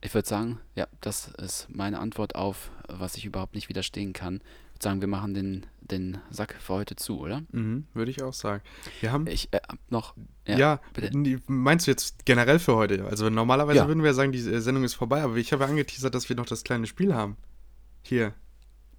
ich 0.00 0.14
würde 0.14 0.28
sagen, 0.28 0.60
ja, 0.76 0.86
das 1.00 1.28
ist 1.42 1.66
meine 1.70 1.98
Antwort 1.98 2.34
auf, 2.36 2.70
was 2.88 3.16
ich 3.16 3.24
überhaupt 3.24 3.54
nicht 3.54 3.68
widerstehen 3.68 4.12
kann. 4.12 4.36
Ich 4.36 4.74
würde 4.74 4.82
sagen, 4.84 5.00
wir 5.00 5.08
machen 5.08 5.34
den, 5.34 5.66
den 5.80 6.18
Sack 6.30 6.54
für 6.60 6.74
heute 6.74 6.94
zu, 6.94 7.18
oder? 7.18 7.42
Mhm, 7.50 7.86
würde 7.94 8.12
ich 8.12 8.22
auch 8.22 8.32
sagen. 8.32 8.62
Wir 9.00 9.10
haben. 9.10 9.26
Ich 9.26 9.52
äh, 9.52 9.60
noch. 9.90 10.14
Ja, 10.46 10.80
die- 10.96 11.38
meinst 11.48 11.86
du 11.86 11.90
jetzt 11.90 12.24
generell 12.24 12.60
für 12.60 12.76
heute? 12.76 13.04
Also 13.06 13.28
normalerweise 13.28 13.78
Ja. 13.78 13.88
würden 13.88 14.04
wir 14.04 14.14
sagen, 14.14 14.30
die 14.30 14.38
Sendung 14.40 14.84
ist 14.84 14.94
vorbei, 14.94 15.22
aber 15.22 15.34
ich 15.36 15.52
habe 15.52 15.64
ja 15.64 15.68
angeteasert, 15.70 16.14
dass 16.14 16.28
wir 16.28 16.36
noch 16.36 16.46
das 16.46 16.62
kleine 16.62 16.86
Spiel 16.86 17.12
haben. 17.14 17.36
Hier. 18.02 18.34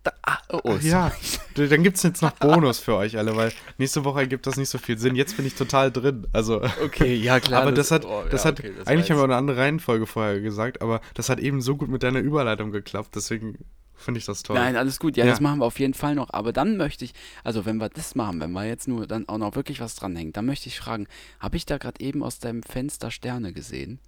Da, 0.04 0.14
ah, 0.24 0.38
oh, 0.54 0.62
oh, 0.64 0.76
ja, 0.82 1.12
dann 1.56 1.84
gibt 1.84 1.98
es 1.98 2.04
jetzt 2.04 2.22
noch 2.22 2.32
Bonus 2.32 2.80
für 2.80 2.96
euch 2.96 3.18
alle, 3.18 3.36
weil 3.36 3.52
nächste 3.78 4.06
Woche 4.06 4.20
ergibt 4.22 4.48
das 4.48 4.56
nicht 4.56 4.70
so 4.70 4.78
viel 4.78 4.98
Sinn. 4.98 5.16
Jetzt 5.18 5.36
bin 5.36 5.46
ich 5.46 5.56
total 5.56 5.92
drin. 5.92 6.26
Also. 6.32 6.62
Okay, 6.86 7.16
ja 7.16 7.42
klar. 7.42 7.64
aber 7.64 7.74
das, 7.74 7.92
hat, 7.92 8.06
oh, 8.06 8.24
das 8.32 8.44
ja, 8.44 8.50
hat, 8.52 8.60
okay, 8.62 8.72
das 8.78 8.88
eigentlich 8.88 9.12
haben 9.12 9.18
wir 9.18 9.26
eine 9.26 9.36
andere 9.36 9.58
Reihenfolge 9.58 10.06
vorher 10.08 10.40
gesagt, 10.40 10.82
aber 10.82 11.02
das 11.16 11.28
hat 11.28 11.40
eben 11.40 11.62
so 11.62 11.76
gut 11.76 11.90
mit 11.90 12.02
deiner 12.04 12.20
Überleitung 12.20 12.72
geklappt, 12.72 13.10
deswegen 13.16 13.58
finde 13.96 14.20
ich 14.20 14.26
das 14.26 14.44
toll. 14.44 14.56
Nein, 14.56 14.78
alles 14.78 14.98
gut. 15.02 15.18
Ja, 15.18 15.26
Ja. 15.26 15.32
das 15.32 15.42
machen 15.42 15.60
wir 15.60 15.66
auf 15.66 15.78
jeden 15.80 15.94
Fall 15.94 16.16
noch. 16.16 16.30
Aber 16.32 16.54
dann 16.54 16.78
möchte 16.78 17.04
ich, 17.04 17.14
also 17.44 17.66
wenn 17.66 17.76
wir 17.78 17.90
das 17.90 18.16
machen, 18.16 18.40
wenn 18.40 18.54
wir 18.54 18.66
jetzt 18.66 18.88
nur 18.88 19.06
dann 19.06 19.28
auch 19.28 19.38
noch 19.38 19.56
wirklich 19.58 19.82
was 19.82 19.96
dranhängen, 19.96 20.32
dann 20.32 20.46
möchte 20.46 20.70
ich 20.70 20.80
fragen, 20.80 21.08
habe 21.42 21.58
ich 21.58 21.66
da 21.66 21.78
gerade 21.78 22.00
eben 22.00 22.24
aus 22.24 22.40
deinem 22.40 22.64
Fenster 22.64 23.12
Sterne 23.12 23.52
gesehen? 23.52 24.00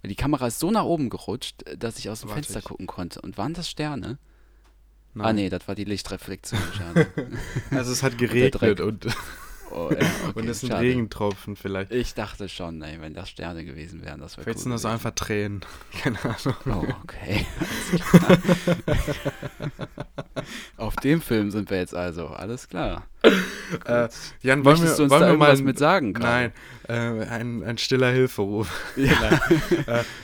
Weil 0.00 0.08
Die 0.08 0.14
Kamera 0.16 0.46
ist 0.46 0.58
so 0.60 0.70
nach 0.70 0.84
oben 0.84 1.10
gerutscht, 1.10 1.56
dass 1.78 1.98
ich 1.98 2.08
aus 2.08 2.20
dem 2.20 2.30
Warte, 2.30 2.44
Fenster 2.44 2.60
ich- 2.60 2.64
gucken 2.64 2.86
konnte. 2.86 3.20
Und 3.20 3.36
waren 3.36 3.52
das 3.52 3.68
Sterne? 3.68 4.16
Ah 5.14 5.32
Nein. 5.32 5.36
nee, 5.36 5.48
das 5.48 5.66
war 5.66 5.74
die 5.74 5.84
Lichtreflexion. 5.84 6.60
Schade. 6.76 7.06
Also 7.70 7.92
es 7.92 8.02
hat 8.02 8.18
geregnet 8.18 8.80
und, 8.80 9.06
Oh, 9.70 9.90
ja, 9.92 9.98
okay, 10.28 10.32
und 10.34 10.48
es 10.48 10.60
sind 10.60 10.70
schade. 10.70 10.82
Regentropfen 10.82 11.56
vielleicht. 11.56 11.92
Ich 11.92 12.14
dachte 12.14 12.48
schon, 12.48 12.80
ey, 12.82 13.00
wenn 13.00 13.14
das 13.14 13.28
Sterne 13.28 13.64
gewesen 13.64 14.04
wären, 14.04 14.20
das 14.20 14.36
wäre 14.36 14.44
Vielleicht 14.44 14.58
cool. 14.58 14.62
sind 14.62 14.72
das 14.72 14.82
gewesen. 14.82 14.94
einfach 14.94 15.10
Tränen. 15.14 15.60
Keine 16.02 16.18
Ahnung. 16.24 16.56
Oh, 16.66 17.02
okay. 17.02 17.46
Alles 17.60 18.00
klar. 18.00 18.38
Auf 20.76 20.96
dem 20.96 21.20
Film 21.20 21.50
sind 21.50 21.70
wir 21.70 21.78
jetzt 21.78 21.94
also, 21.94 22.28
alles 22.28 22.68
klar. 22.68 23.06
Äh, 23.84 24.08
Jan, 24.42 24.64
wollen 24.64 24.80
Möchtest 24.80 24.94
wir, 24.94 24.96
du 24.96 25.02
uns 25.04 25.10
wollen 25.10 25.20
da 25.20 25.26
wir 25.26 25.32
irgendwas 25.32 25.58
mal, 25.58 25.64
mit 25.66 25.78
sagen, 25.78 26.12
Karl? 26.14 26.52
Nein, 26.88 27.20
äh, 27.20 27.26
ein, 27.26 27.62
ein 27.64 27.78
stiller 27.78 28.10
Hilferuf. 28.10 28.70
Ja. 28.96 29.40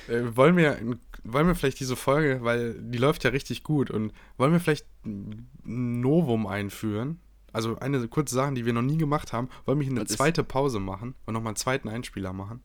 äh, 0.09 0.14
äh, 0.14 0.37
wollen, 0.37 0.57
wir, 0.57 0.78
wollen 1.25 1.47
wir 1.47 1.55
vielleicht 1.55 1.81
diese 1.81 1.97
Folge, 1.97 2.41
weil 2.43 2.75
die 2.81 2.99
läuft 2.99 3.25
ja 3.25 3.31
richtig 3.31 3.62
gut, 3.62 3.91
und 3.91 4.12
wollen 4.37 4.53
wir 4.53 4.61
vielleicht 4.61 4.87
ein 5.05 5.51
Novum 5.64 6.47
einführen? 6.47 7.20
Also 7.53 7.79
eine 7.79 8.07
kurze 8.09 8.35
Sache, 8.35 8.53
die 8.55 8.66
wir 8.66 8.72
noch 8.72 8.83
nie 8.83 8.97
gemacht 8.99 9.33
haben. 9.33 9.49
Wollen 9.64 9.79
wir 9.79 9.87
hier 9.87 9.97
eine 9.97 10.07
zweite 10.07 10.43
Pause 10.43 10.81
machen 10.81 11.14
und 11.25 11.35
nochmal 11.35 11.51
einen 11.51 11.57
zweiten 11.57 11.89
Einspieler 11.89 12.33
machen? 12.33 12.62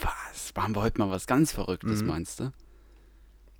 Was? 0.00 0.52
Machen 0.54 0.76
wir 0.76 0.82
heute 0.82 1.00
mal 1.00 1.10
was 1.10 1.26
ganz 1.26 1.50
Verrücktes, 1.52 2.02
Mhm. 2.02 2.08
meinst 2.08 2.38
du? 2.40 2.52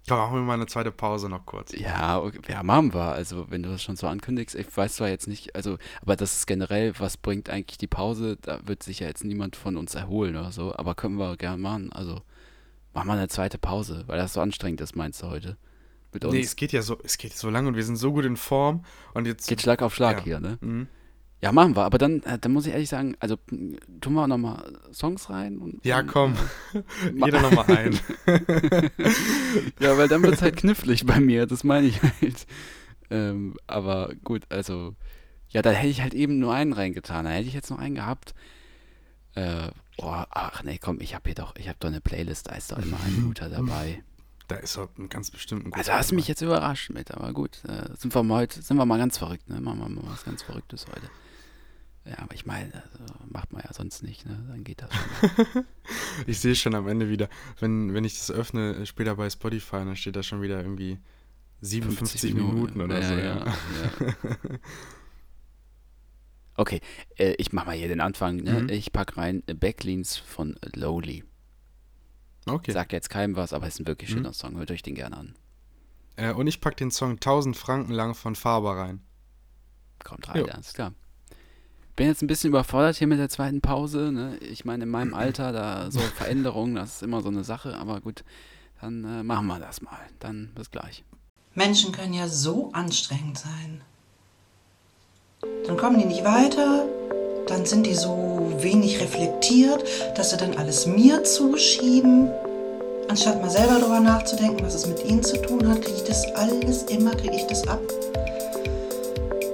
Komm, 0.07 0.19
machen 0.19 0.35
wir 0.35 0.43
mal 0.43 0.55
eine 0.55 0.67
zweite 0.67 0.93
Pause 0.93 1.29
noch 1.31 1.47
kurz. 1.47 1.73
Ja, 1.73 2.21
okay, 2.21 2.39
ja, 2.49 2.63
machen 2.63 2.93
wir. 2.93 3.01
Also, 3.13 3.51
wenn 3.51 3.63
du 3.63 3.71
das 3.71 3.83
schon 3.83 3.97
so 3.97 4.07
ankündigst, 4.07 4.55
ich 4.55 4.77
weiß 4.77 4.97
zwar 4.97 5.09
jetzt 5.09 5.27
nicht, 5.27 5.57
also, 5.57 5.79
aber 6.03 6.15
das 6.15 6.37
ist 6.37 6.47
generell, 6.47 6.93
was 6.99 7.17
bringt 7.17 7.49
eigentlich 7.49 7.79
die 7.79 7.87
Pause? 7.87 8.37
Da 8.43 8.61
wird 8.67 8.83
sich 8.83 9.01
ja 9.01 9.07
jetzt 9.07 9.25
niemand 9.25 9.57
von 9.57 9.77
uns 9.79 9.95
erholen 9.95 10.37
oder 10.37 10.53
so, 10.53 10.75
aber 10.77 10.95
können 10.95 11.17
wir 11.17 11.37
gerne 11.39 11.57
machen. 11.61 11.91
Also, 11.93 12.21
machen 12.95 13.09
wir 13.09 13.15
eine 13.15 13.29
zweite 13.29 13.59
Pause, 13.59 14.05
weil 14.07 14.19
das 14.19 14.33
so 14.33 14.41
anstrengend 14.41 14.81
ist, 14.81 14.97
meinst 14.97 15.23
du 15.23 15.27
heute? 15.29 15.57
Mit 16.13 16.25
uns. 16.25 16.33
Nee, 16.35 16.41
es 16.43 16.57
geht 16.57 16.73
ja 16.73 16.81
so, 16.83 16.99
es 17.03 17.19
geht 17.19 17.37
so 17.37 17.51
lang 17.51 17.67
und 17.67 17.75
wir 17.77 17.85
sind 17.85 17.97
so 17.97 18.13
gut 18.13 18.25
in 18.25 18.37
Form 18.37 18.85
und 19.15 19.27
jetzt. 19.27 19.49
Geht 19.49 19.61
Schlag 19.63 19.83
auf 19.83 19.95
Schlag 19.95 20.19
Ja. 20.19 20.25
hier, 20.25 20.41
ne? 20.41 20.59
Mhm. 20.61 20.87
Ja, 21.43 21.53
machen 21.53 21.77
wir, 21.77 21.85
aber 21.85 21.99
dann, 21.99 22.23
äh, 22.23 22.39
dann 22.39 22.53
muss 22.53 22.65
ich 22.67 22.73
ehrlich 22.73 22.89
sagen, 22.89 23.17
also 23.21 23.37
tun 24.01 24.15
wir 24.15 24.23
auch 24.23 24.27
nochmal 24.27 24.79
Songs 24.95 25.29
rein. 25.29 25.59
Und, 25.59 25.85
Ja, 25.85 25.99
und, 26.01 26.07
komm. 26.07 26.35
äh, 26.73 27.11
ma- 27.13 27.27
Jeder 27.27 27.43
nochmal 27.43 27.67
ein. 27.77 28.01
ja, 29.81 29.99
weil 29.99 30.09
dann 30.09 30.23
wird 30.23 30.35
es 30.35 30.43
halt 30.43 30.57
knifflig 30.59 31.05
bei 31.05 31.21
mir, 31.21 31.47
das 31.47 31.65
meine 31.65 31.87
ich 31.87 32.01
halt. 32.03 32.47
Ähm, 33.11 33.57
aber 33.67 34.13
gut, 34.25 34.45
also, 34.49 34.95
ja, 35.49 35.61
da 35.63 35.71
hätte 35.71 35.91
ich 35.91 36.01
halt 36.01 36.15
eben 36.15 36.39
nur 36.39 36.55
einen 36.55 36.73
reingetan. 36.73 37.25
Da 37.27 37.33
hätte 37.33 37.49
ich 37.49 37.55
jetzt 37.55 37.71
noch 37.71 37.79
einen 37.79 37.95
gehabt. 37.97 38.35
Äh, 39.35 39.69
boah, 39.97 40.27
ach 40.31 40.63
nee, 40.63 40.79
komm, 40.79 41.01
ich 41.01 41.15
habe 41.15 41.25
hier 41.27 41.35
doch, 41.35 41.55
ich 41.57 41.69
habe 41.69 41.77
doch 41.81 41.89
eine 41.89 42.01
Playlist, 42.01 42.49
da 42.49 42.55
ist 42.55 42.73
doch 42.73 42.79
immer 42.79 42.99
ein 43.05 43.23
guter 43.25 43.49
dabei. 43.49 44.03
Da 44.47 44.57
ist 44.57 44.77
auch 44.77 44.91
ein 44.99 45.09
ganz 45.09 45.31
bestimmten 45.31 45.73
Also 45.73 45.93
hast 45.93 46.11
du 46.11 46.17
mich 46.17 46.29
jetzt 46.29 46.43
überrascht 46.43 46.91
mit, 46.91 47.11
aber 47.13 47.33
gut, 47.33 47.65
äh, 47.65 47.89
sind 47.97 48.15
wir 48.15 48.23
mal 48.23 48.43
heute, 48.43 48.61
sind 48.61 48.77
wir 48.77 48.85
mal 48.85 48.99
ganz 48.99 49.17
verrückt, 49.17 49.49
ne? 49.49 49.59
Machen 49.59 49.79
wir 49.79 49.89
mal 49.89 50.03
was 50.05 50.23
ganz 50.23 50.43
Verrücktes 50.43 50.85
heute. 50.87 51.09
Ja, 52.05 52.19
aber 52.19 52.35
ich 52.35 52.45
meine, 52.45 52.83
also, 52.93 53.15
macht 53.31 53.55
man 53.55 53.63
ja 53.65 53.73
sonst 53.73 54.03
nicht, 54.03 54.27
ne? 54.27 54.45
Dann 54.51 54.63
geht 54.63 54.83
das 54.83 54.91
schon. 54.93 55.65
Ich 56.27 56.41
sehe 56.41 56.55
schon 56.55 56.75
am 56.75 56.87
Ende 56.89 57.09
wieder, 57.09 57.31
wenn, 57.59 57.95
wenn 57.95 58.05
ich 58.05 58.19
das 58.19 58.31
öffne, 58.31 58.75
äh, 58.75 58.87
später 58.87 59.17
bei 59.17 59.31
Spotify, 59.31 59.77
dann 59.77 59.97
steht 59.97 60.17
da 60.17 60.23
schon 60.23 60.43
wieder 60.43 60.61
irgendwie 60.61 60.99
57 61.63 62.35
Minuten, 62.35 62.83
oder 62.83 63.01
ja, 63.01 63.09
so. 63.09 63.15
Ja, 63.15 63.47
Ja. 63.47 63.55
Okay, 66.57 66.81
äh, 67.19 67.33
ich 67.39 67.53
mach 67.53 67.67
mal 67.67 67.77
hier 67.77 67.89
den 67.89 68.01
Anfang. 68.01 68.37
Ne? 68.37 68.63
Mhm. 68.63 68.69
Ich 68.69 68.93
pack 68.93 69.17
rein 69.17 69.43
äh, 69.47 69.55
Backleans 69.55 70.17
von 70.17 70.57
Lowly. 70.75 71.25
Okay. 72.47 72.73
Sagt 72.73 72.93
jetzt 72.93 73.11
keinem 73.11 73.37
was, 73.37 73.53
aber 73.53 73.67
ist 73.67 73.81
ein 73.81 73.87
wirklich 73.87 74.11
Mhm. 74.11 74.15
schöner 74.15 74.33
Song. 74.33 74.57
Hört 74.57 74.71
euch 74.71 74.83
den 74.83 74.95
gerne 74.95 75.17
an. 75.17 75.35
Äh, 76.17 76.33
und 76.33 76.47
ich 76.47 76.61
pack 76.61 76.77
den 76.77 76.91
Song 76.91 77.13
1000 77.19 77.57
Franken 77.57 77.93
lang 77.93 78.15
von 78.15 78.35
Faber 78.37 78.77
rein. 78.77 79.01
Kommt 80.05 80.29
rein, 80.29 80.37
Jo. 80.43 80.47
alles 80.47 80.73
klar. 80.75 80.93
Bin 81.97 82.07
jetzt 82.09 82.23
ein 82.23 82.27
bisschen 82.27 82.49
überfordert 82.51 82.97
hier 82.97 83.07
mit 83.07 83.19
der 83.19 83.29
zweiten 83.29 83.61
Pause. 83.61 84.11
Ne? 84.13 84.37
Ich 84.39 84.65
meine, 84.65 84.85
in 84.85 84.91
meinem 84.91 85.15
Alter, 85.15 85.53
da 85.53 85.91
so 85.91 86.01
Veränderungen, 86.17 86.75
das 86.75 86.97
ist 86.97 87.03
immer 87.03 87.23
so 87.23 87.29
eine 87.29 87.45
Sache. 87.45 87.77
Aber 87.79 88.01
gut, 88.01 88.25
dann 88.81 89.05
äh, 89.05 89.23
machen 89.23 89.47
wir 89.47 89.59
das 89.59 89.81
mal. 89.81 89.99
Dann 90.19 90.53
bis 90.55 90.71
gleich. 90.71 91.05
Menschen 91.55 91.93
können 91.93 92.13
ja 92.13 92.29
so 92.29 92.73
anstrengend 92.73 93.39
sein. 93.39 93.83
Dann 95.67 95.77
kommen 95.77 95.99
die 95.99 96.05
nicht 96.05 96.25
weiter, 96.25 96.87
dann 97.47 97.67
sind 97.67 97.87
die 97.87 97.95
so 97.95 98.53
wenig 98.59 99.01
reflektiert, 99.01 99.85
dass 100.17 100.31
sie 100.31 100.37
dann 100.37 100.57
alles 100.57 100.87
mir 100.87 101.25
zuschieben. 101.25 102.31
Anstatt 103.09 103.41
mal 103.41 103.51
selber 103.51 103.79
darüber 103.81 104.01
nachzudenken, 104.01 104.65
was 104.65 104.75
es 104.75 104.87
mit 104.87 105.05
ihnen 105.05 105.23
zu 105.23 105.41
tun 105.41 105.69
hat, 105.69 105.83
kriege 105.83 105.97
ich 105.97 106.05
das 106.05 106.25
alles, 106.35 106.85
immer 106.85 107.11
kriege 107.13 107.37
ich 107.37 107.47
das 107.47 107.67
ab. 107.69 107.81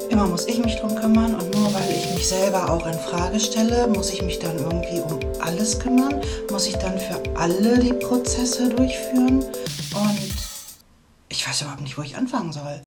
Immer 0.09 0.27
muss 0.27 0.47
ich 0.47 0.63
mich 0.65 0.77
drum 0.77 0.95
kümmern 0.95 1.35
und 1.35 1.55
nur 1.55 1.73
weil 1.73 1.91
ich 1.91 2.15
mich 2.15 2.29
selber 2.29 2.71
auch 2.71 2.87
in 2.87 2.95
Frage 2.95 3.39
stelle, 3.39 3.87
muss 3.89 4.13
ich 4.13 4.23
mich 4.23 4.39
dann 4.39 4.57
irgendwie 4.59 5.01
um 5.01 5.19
alles 5.41 5.79
kümmern, 5.79 6.21
muss 6.51 6.67
ich 6.67 6.77
dann 6.77 6.99
für 6.99 7.21
alle 7.37 7.79
die 7.79 7.93
Prozesse 7.93 8.69
durchführen 8.69 9.41
und 9.41 10.35
ich 11.29 11.49
weiß 11.49 11.63
überhaupt 11.63 11.83
nicht, 11.83 11.97
wo 11.97 12.03
ich 12.03 12.17
anfangen 12.17 12.53
soll. 12.53 12.83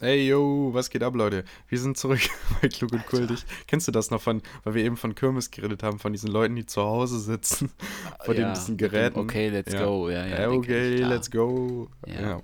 Ey, 0.00 0.28
yo, 0.28 0.70
was 0.74 0.90
geht 0.90 1.02
ab, 1.02 1.14
Leute? 1.14 1.44
Wir 1.68 1.78
sind 1.78 1.96
zurück 1.96 2.20
bei 2.60 2.68
Klug 2.68 2.92
und 2.92 3.06
Kultig. 3.06 3.44
Kennst 3.66 3.88
du 3.88 3.92
das 3.92 4.10
noch 4.10 4.20
von, 4.20 4.42
weil 4.64 4.74
wir 4.74 4.84
eben 4.84 4.96
von 4.98 5.14
Kirmes 5.14 5.50
geredet 5.50 5.82
haben, 5.82 5.98
von 5.98 6.12
diesen 6.12 6.30
Leuten, 6.30 6.54
die 6.54 6.66
zu 6.66 6.82
Hause 6.82 7.18
sitzen, 7.18 7.70
vor 8.24 8.34
Ja, 8.34 8.48
den 8.48 8.54
diesen 8.54 8.76
Geräten? 8.76 9.18
Okay, 9.20 9.48
let's 9.48 9.72
Ja. 9.72 9.84
go. 9.86 10.10
Ja, 10.10 10.26
ja, 10.26 10.50
okay, 10.50 10.96
let's 10.98 11.30
go. 11.30 11.88
Ja. 12.06 12.42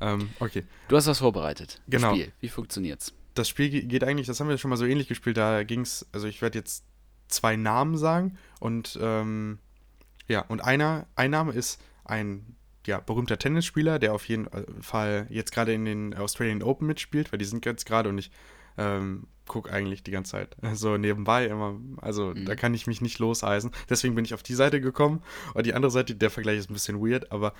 Ähm, 0.00 0.30
okay. 0.40 0.64
Du 0.88 0.96
hast 0.96 1.06
was 1.06 1.20
vorbereitet. 1.20 1.80
Genau. 1.86 2.14
Spiel. 2.14 2.32
Wie 2.40 2.48
funktioniert's? 2.48 3.12
Das 3.34 3.48
Spiel 3.48 3.70
ge- 3.70 3.82
geht 3.84 4.02
eigentlich, 4.02 4.26
das 4.26 4.40
haben 4.40 4.48
wir 4.48 4.58
schon 4.58 4.68
mal 4.68 4.76
so 4.76 4.84
ähnlich 4.84 5.06
gespielt, 5.06 5.36
da 5.36 5.62
ging 5.62 5.82
es, 5.82 6.04
also 6.12 6.26
ich 6.26 6.42
werde 6.42 6.58
jetzt 6.58 6.84
zwei 7.28 7.54
Namen 7.56 7.96
sagen 7.96 8.36
und 8.58 8.98
ähm, 9.00 9.58
Ja, 10.26 10.40
und 10.48 10.60
einer, 10.64 11.06
ein 11.14 11.30
Name 11.30 11.52
ist 11.52 11.80
ein 12.04 12.56
ja, 12.86 13.00
berühmter 13.00 13.38
Tennisspieler, 13.38 13.98
der 13.98 14.14
auf 14.14 14.28
jeden 14.28 14.48
Fall 14.82 15.26
jetzt 15.30 15.52
gerade 15.52 15.72
in 15.72 15.84
den 15.84 16.14
Australian 16.14 16.62
Open 16.62 16.86
mitspielt, 16.86 17.32
weil 17.32 17.38
die 17.38 17.44
sind 17.44 17.64
jetzt 17.64 17.86
gerade 17.86 18.08
und 18.08 18.18
ich 18.18 18.30
ähm, 18.78 19.26
gucke 19.46 19.70
eigentlich 19.72 20.02
die 20.02 20.10
ganze 20.10 20.32
Zeit 20.32 20.56
so 20.74 20.96
nebenbei 20.96 21.46
immer. 21.46 21.78
Also 22.00 22.32
Mhm. 22.34 22.44
da 22.46 22.54
kann 22.56 22.74
ich 22.74 22.86
mich 22.86 23.00
nicht 23.00 23.18
loseisen. 23.18 23.70
Deswegen 23.90 24.14
bin 24.14 24.24
ich 24.24 24.34
auf 24.34 24.42
die 24.42 24.54
Seite 24.54 24.80
gekommen. 24.80 25.22
Und 25.54 25.66
die 25.66 25.74
andere 25.74 25.90
Seite, 25.90 26.14
der 26.14 26.30
Vergleich 26.30 26.58
ist 26.58 26.70
ein 26.70 26.74
bisschen 26.74 27.00
weird, 27.00 27.30
aber 27.32 27.52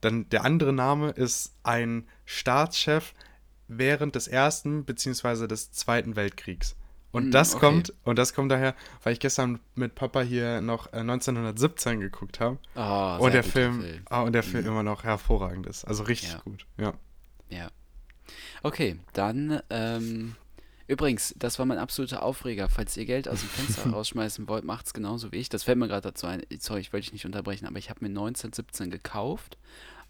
dann 0.00 0.28
der 0.30 0.44
andere 0.44 0.72
Name 0.72 1.10
ist 1.10 1.54
ein 1.62 2.06
Staatschef 2.24 3.12
während 3.68 4.14
des 4.14 4.28
Ersten 4.28 4.84
beziehungsweise 4.84 5.48
des 5.48 5.72
Zweiten 5.72 6.16
Weltkriegs. 6.16 6.76
Und 7.14 7.28
Mm, 7.28 7.30
das 7.30 7.54
okay. 7.54 7.60
kommt, 7.66 7.92
und 8.04 8.18
das 8.18 8.34
kommt 8.34 8.50
daher, 8.52 8.74
weil 9.02 9.12
ich 9.14 9.20
gestern 9.20 9.60
mit 9.74 9.94
Papa 9.94 10.20
hier 10.20 10.60
noch 10.60 10.92
äh, 10.92 10.96
1917 10.98 12.00
geguckt 12.00 12.40
habe. 12.40 12.58
Ah, 12.74 13.16
und 13.16 13.32
sehr 13.32 13.42
der 13.42 13.50
Film, 13.50 13.80
Film. 13.82 14.02
Ah, 14.10 14.20
und 14.22 14.32
der 14.32 14.42
Film 14.42 14.66
immer 14.66 14.82
noch 14.82 15.04
hervorragend 15.04 15.66
ist. 15.66 15.84
Also 15.84 16.02
richtig 16.02 16.32
Ja. 16.32 16.38
gut. 16.40 16.66
Ja. 16.76 16.94
Ja. 17.48 17.68
Okay, 18.62 18.98
dann, 19.12 19.60
ähm, 19.70 20.34
übrigens, 20.88 21.34
das 21.38 21.58
war 21.58 21.66
mein 21.66 21.78
absoluter 21.78 22.22
Aufreger. 22.22 22.68
Falls 22.68 22.96
ihr 22.96 23.04
Geld 23.04 23.28
aus 23.28 23.40
dem 23.40 23.48
Fenster 23.48 23.90
rausschmeißen 23.92 24.48
wollt, 24.48 24.64
macht's 24.64 24.92
genauso 24.92 25.30
wie 25.32 25.36
ich. 25.36 25.48
Das 25.48 25.62
fällt 25.62 25.78
mir 25.78 25.88
gerade 25.88 26.08
dazu 26.08 26.26
ein. 26.26 26.42
Sorry, 26.58 26.80
ich 26.80 26.92
wollte 26.92 27.04
dich 27.04 27.12
nicht 27.12 27.26
unterbrechen, 27.26 27.66
aber 27.66 27.78
ich 27.78 27.90
habe 27.90 28.00
mir 28.02 28.08
1917 28.08 28.90
gekauft 28.90 29.56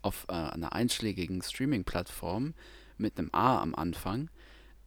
auf 0.03 0.27
äh, 0.29 0.33
einer 0.33 0.73
einschlägigen 0.73 1.43
Streaming-Plattform 1.43 2.55
mit 2.99 3.19
einem 3.19 3.29
A 3.33 3.61
am 3.61 3.75
Anfang. 3.75 4.31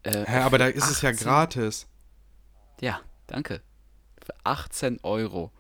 Äh, 0.04 0.26
Hä, 0.26 0.40
aber 0.40 0.58
da 0.58 0.68
ist 0.68 0.90
es 0.90 1.02
ja 1.02 1.10
18 1.10 1.26
gratis. 1.28 1.88
Ja, 2.82 3.02
danke. 3.28 3.62
Für 4.24 4.34
18 4.44 5.00
Euro. 5.04 5.52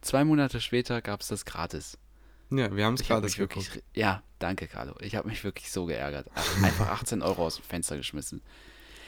Zwei 0.00 0.24
Monate 0.24 0.60
später 0.60 1.02
gab 1.02 1.20
es 1.20 1.28
das 1.28 1.44
gratis. 1.44 1.98
Ja, 2.50 2.74
wir 2.74 2.84
haben 2.84 2.94
es 2.94 3.02
gratis 3.04 3.32
mich 3.32 3.38
wirklich, 3.38 3.68
geguckt. 3.70 3.84
ja, 3.96 4.22
danke, 4.38 4.66
Carlo. 4.66 4.94
Ich 5.00 5.14
habe 5.14 5.28
mich 5.28 5.44
wirklich 5.44 5.70
so 5.70 5.86
geärgert. 5.86 6.26
Einfach 6.62 6.88
18 6.88 7.22
Euro 7.22 7.46
aus 7.46 7.56
dem 7.56 7.64
Fenster 7.64 7.96
geschmissen. 7.96 8.42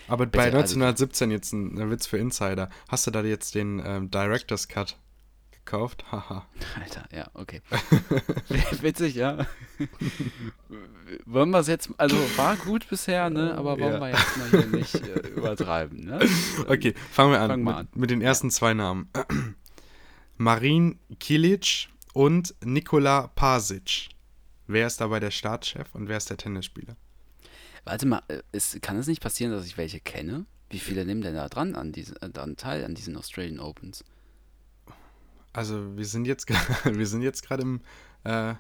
Aber 0.09 0.27
bei 0.27 0.45
Bitte, 0.47 0.57
also- 0.59 0.75
1917 0.77 1.31
jetzt 1.31 1.53
ein, 1.53 1.79
ein 1.81 1.91
Witz 1.91 2.07
für 2.07 2.19
Insider. 2.19 2.69
Hast 2.89 3.07
du 3.07 3.11
da 3.11 3.23
jetzt 3.23 3.55
den 3.55 3.83
ähm, 3.85 4.11
Director's 4.11 4.69
Cut 4.69 4.97
gekauft? 5.65 6.05
Haha. 6.11 6.47
Alter, 6.81 7.05
ja, 7.15 7.29
okay. 7.35 7.61
Witzig, 8.81 9.15
ja. 9.15 9.47
wollen 11.27 11.51
wir 11.51 11.59
es 11.61 11.67
jetzt, 11.69 11.91
also 11.99 12.17
war 12.37 12.57
gut 12.57 12.89
bisher, 12.89 13.31
ne? 13.31 13.55
Aber 13.55 13.79
wollen 13.79 13.95
Ja. 13.95 14.01
wir 14.01 14.09
jetzt 14.11 14.37
mal 14.37 14.51
hier 14.51 14.67
nicht 14.67 14.95
äh, 14.95 15.29
übertreiben, 15.37 16.05
ne? 16.05 16.21
Okay, 16.67 16.95
fangen 17.11 17.33
wir 17.33 17.41
an. 17.41 17.49
Fang 17.51 17.63
mal 17.63 17.71
mit, 17.71 17.79
an. 17.81 17.89
mit 18.01 18.11
den 18.11 18.21
ersten 18.21 18.51
zwei 18.51 18.75
Namen. 18.75 19.09
Marin 20.37 20.99
Kilic 21.21 21.89
und 22.15 22.55
Nikola 22.65 23.29
Pasic. 23.29 24.09
Wer 24.67 24.87
ist 24.87 25.01
dabei 25.01 25.21
der 25.21 25.31
Staatschef 25.31 25.95
und 25.95 26.09
wer 26.09 26.17
ist 26.17 26.31
der 26.31 26.37
Tennisspieler? 26.37 26.97
Warte 27.85 28.07
mal, 28.07 28.23
äh, 28.29 28.43
ist, 28.53 28.81
kann 28.83 28.97
es 28.97 29.07
nicht 29.07 29.21
passieren, 29.23 29.53
dass 29.53 29.67
ich 29.67 29.77
welche 29.77 30.01
kenne? 30.01 30.47
Wie 30.71 30.79
viele 30.79 31.05
nehmen 31.05 31.21
denn 31.21 31.35
da 31.35 31.49
dran 31.49 31.75
an 31.75 31.93
diesen, 31.93 32.17
äh, 32.23 32.31
dran 32.31 32.57
teil 32.57 32.85
an 32.85 32.95
diesen 32.95 33.17
Australian 33.17 33.61
Opens? 33.61 34.05
Also 35.53 35.97
wir 35.97 36.07
sind 36.07 36.27
jetzt, 36.27 36.49
wir 36.85 37.07
sind 37.07 37.23
jetzt 37.23 37.43
gerade 37.43 37.63
im, 37.63 37.81
äh, 38.25 38.55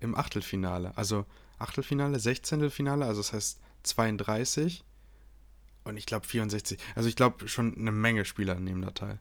im 0.00 0.16
Achtelfinale. 0.16 0.96
Also 0.96 1.24
Achtelfinale, 1.58 2.18
Sechzehntelfinale, 2.18 3.04
also 3.06 3.20
das 3.20 3.32
heißt 3.32 3.60
32 3.84 4.84
und 5.84 5.96
ich 5.96 6.06
glaube 6.06 6.26
64. 6.26 6.78
Also 6.94 7.08
ich 7.08 7.16
glaube 7.16 7.48
schon 7.48 7.76
eine 7.76 7.92
Menge 7.92 8.24
Spieler 8.24 8.56
nehmen 8.56 8.82
da 8.82 8.90
teil. 8.90 9.18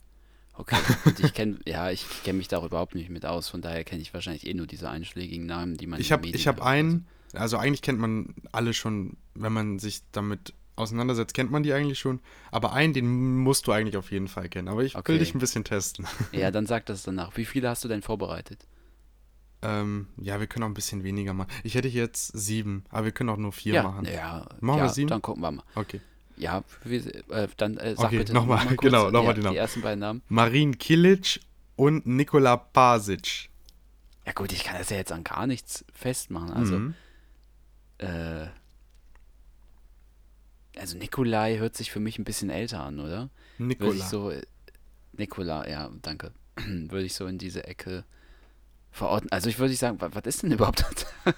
Okay, 0.53 0.77
und 1.05 1.19
ich 1.19 1.33
kenne, 1.35 1.59
ja, 1.65 1.89
ich 1.91 2.05
kenne 2.23 2.37
mich 2.37 2.47
da 2.47 2.63
überhaupt 2.63 2.93
nicht 2.95 3.09
mit 3.09 3.25
aus, 3.25 3.49
von 3.49 3.61
daher 3.61 3.83
kenne 3.83 4.01
ich 4.01 4.13
wahrscheinlich 4.13 4.45
eh 4.45 4.53
nur 4.53 4.67
diese 4.67 4.89
einschlägigen 4.89 5.45
Namen, 5.45 5.77
die 5.77 5.87
man 5.87 5.97
in 5.97 6.01
Ich 6.01 6.07
den 6.09 6.13
habe 6.13 6.21
Medien 6.23 6.35
ich 6.39 6.47
hab 6.47 6.57
hört. 6.57 6.67
einen, 6.67 7.07
also 7.33 7.57
eigentlich 7.57 7.81
kennt 7.81 7.99
man 7.99 8.35
alle 8.51 8.73
schon, 8.73 9.17
wenn 9.33 9.53
man 9.53 9.79
sich 9.79 10.01
damit 10.11 10.53
auseinandersetzt, 10.81 11.33
kennt 11.33 11.51
man 11.51 11.63
die 11.63 11.73
eigentlich 11.73 11.99
schon. 11.99 12.19
Aber 12.51 12.73
einen, 12.73 12.93
den 12.93 13.37
musst 13.37 13.67
du 13.67 13.71
eigentlich 13.71 13.97
auf 13.97 14.11
jeden 14.11 14.27
Fall 14.27 14.49
kennen. 14.49 14.67
Aber 14.67 14.83
ich 14.83 14.95
Okay. 14.95 15.13
will 15.13 15.19
dich 15.19 15.33
ein 15.35 15.39
bisschen 15.39 15.63
testen. 15.63 16.05
Ja, 16.31 16.51
dann 16.51 16.65
sag 16.65 16.85
das 16.87 17.03
danach. 17.03 17.37
Wie 17.37 17.45
viele 17.45 17.69
hast 17.69 17.83
du 17.83 17.87
denn 17.87 18.01
vorbereitet? 18.01 18.65
ähm, 19.63 20.07
ja, 20.17 20.39
wir 20.39 20.47
können 20.47 20.63
auch 20.63 20.67
ein 20.69 20.73
bisschen 20.73 21.03
weniger 21.03 21.33
machen. 21.35 21.49
Ich 21.63 21.75
hätte 21.75 21.87
jetzt 21.87 22.27
sieben, 22.35 22.83
aber 22.89 23.05
wir 23.05 23.11
können 23.11 23.29
auch 23.29 23.37
nur 23.37 23.51
vier 23.51 23.75
ja, 23.75 23.83
machen. 23.83 24.05
ja, 24.05 24.47
Machen 24.59 24.77
ja, 24.79 24.83
wir 24.85 24.89
sieben? 24.89 25.09
dann 25.09 25.21
gucken 25.21 25.43
wir 25.43 25.51
mal. 25.51 25.63
Okay. 25.75 26.01
Ja, 26.35 26.63
wir, 26.83 27.05
äh, 27.29 27.47
dann 27.57 27.77
äh, 27.77 27.95
sag 27.95 28.05
Okay, 28.07 28.17
bitte 28.17 28.33
nochmal, 28.33 28.65
noch 28.65 28.75
genau, 28.77 29.11
nochmal 29.11 29.25
ja, 29.25 29.33
die 29.33 29.41
Namen. 29.41 29.53
Die 29.53 29.57
ersten 29.59 29.81
beiden 29.81 29.99
Namen. 29.99 30.23
Marin 30.29 30.79
Kilic 30.79 31.41
und 31.75 32.07
Nikola 32.07 32.57
Pasic. 32.57 33.49
Ja 34.25 34.31
gut, 34.33 34.51
ich 34.51 34.63
kann 34.63 34.77
das 34.79 34.89
ja 34.89 34.97
jetzt 34.97 35.11
an 35.11 35.23
gar 35.23 35.45
nichts 35.45 35.85
festmachen. 35.93 36.51
Also, 36.53 36.77
Mhm. 36.79 36.93
äh, 37.99 38.47
also 40.77 40.97
Nikolai 40.97 41.57
hört 41.57 41.75
sich 41.75 41.91
für 41.91 41.99
mich 41.99 42.17
ein 42.19 42.23
bisschen 42.23 42.49
älter 42.49 42.81
an, 42.83 42.99
oder? 42.99 43.29
Würde 43.57 43.67
Nikola. 43.67 43.93
ich 43.95 44.03
so, 44.03 44.29
äh, 44.31 44.41
Nikola, 45.13 45.67
ja, 45.69 45.89
danke. 46.01 46.31
würde 46.55 47.05
ich 47.05 47.13
so 47.13 47.25
in 47.27 47.37
diese 47.37 47.65
Ecke 47.65 48.05
verorten. 48.91 49.31
Also 49.31 49.49
ich 49.49 49.57
würde 49.59 49.73
sagen, 49.73 49.99
wa- 50.01 50.09
was 50.11 50.23
ist 50.25 50.43
denn 50.43 50.51
überhaupt 50.51 50.83
was 51.23 51.33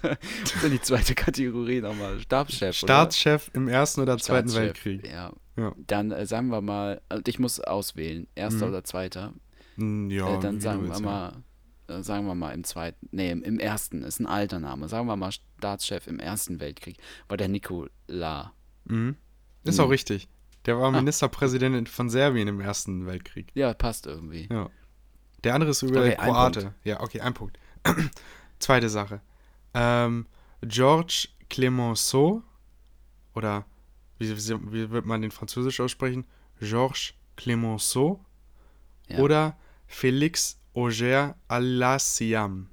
ist 0.54 0.62
denn 0.62 0.70
die 0.72 0.80
zweite 0.80 1.14
Kategorie 1.14 1.80
nochmal? 1.80 2.18
Stabschef, 2.20 2.82
oder? 2.82 2.92
Staatschef 2.94 3.50
im 3.54 3.68
Ersten 3.68 4.00
oder 4.00 4.18
Zweiten 4.18 4.52
Weltkrieg. 4.54 5.06
Ja. 5.08 5.32
Ja. 5.56 5.72
Dann 5.86 6.10
äh, 6.10 6.26
sagen 6.26 6.48
wir 6.48 6.60
mal, 6.60 7.00
also 7.08 7.22
ich 7.26 7.38
muss 7.38 7.60
auswählen, 7.60 8.26
erster 8.34 8.66
Mhm. 8.66 8.72
oder 8.72 8.84
zweiter. 8.84 9.34
Ja, 9.76 10.36
äh, 10.36 10.40
dann 10.40 10.60
sagen 10.60 10.82
wir 10.82 10.88
willst, 10.88 11.00
ja. 11.00 11.06
mal, 11.06 11.42
äh, 11.88 12.02
sagen 12.02 12.26
wir 12.26 12.34
mal 12.34 12.52
im 12.52 12.64
zweiten, 12.64 13.08
nee, 13.12 13.30
im, 13.30 13.42
im 13.42 13.58
ersten, 13.60 14.02
ist 14.02 14.18
ein 14.20 14.26
alter 14.26 14.58
Name. 14.58 14.88
Sagen 14.88 15.06
wir 15.06 15.16
mal 15.16 15.30
Staatschef 15.32 16.06
im 16.08 16.18
Ersten 16.18 16.58
Weltkrieg, 16.60 16.96
war 17.28 17.36
der 17.36 17.48
Nikola. 17.48 18.52
Mhm. 18.86 19.16
Ist 19.64 19.78
Mhm. 19.78 19.84
auch 19.84 19.90
richtig. 19.90 20.28
Der 20.66 20.78
war 20.78 20.88
Ah. 20.88 20.90
Ministerpräsident 20.92 21.88
von 21.88 22.08
Serbien 22.08 22.48
im 22.48 22.60
Ersten 22.60 23.06
Weltkrieg. 23.06 23.50
Ja, 23.54 23.74
passt 23.74 24.06
irgendwie. 24.06 24.48
Ja. 24.50 24.70
Der 25.42 25.54
andere 25.54 25.70
ist 25.72 25.82
über 25.82 26.00
Okay, 26.00 26.16
Kroate. 26.16 26.74
Ja, 26.84 27.00
okay, 27.00 27.20
ein 27.20 27.34
Punkt. 27.34 27.58
Zweite 28.58 28.88
Sache. 28.88 29.20
Ähm, 29.74 30.26
Georges 30.62 31.28
Clemenceau 31.50 32.42
oder 33.34 33.66
wie, 34.18 34.30
wie, 34.34 34.90
wird 34.90 35.04
man 35.04 35.20
den 35.20 35.30
Französisch 35.30 35.80
aussprechen? 35.80 36.24
Georges 36.60 37.12
Clemenceau 37.36 38.24
Ja. 39.08 39.18
oder 39.18 39.58
Félix 39.90 40.56
Auger 40.72 41.36
Alassiam. 41.48 42.68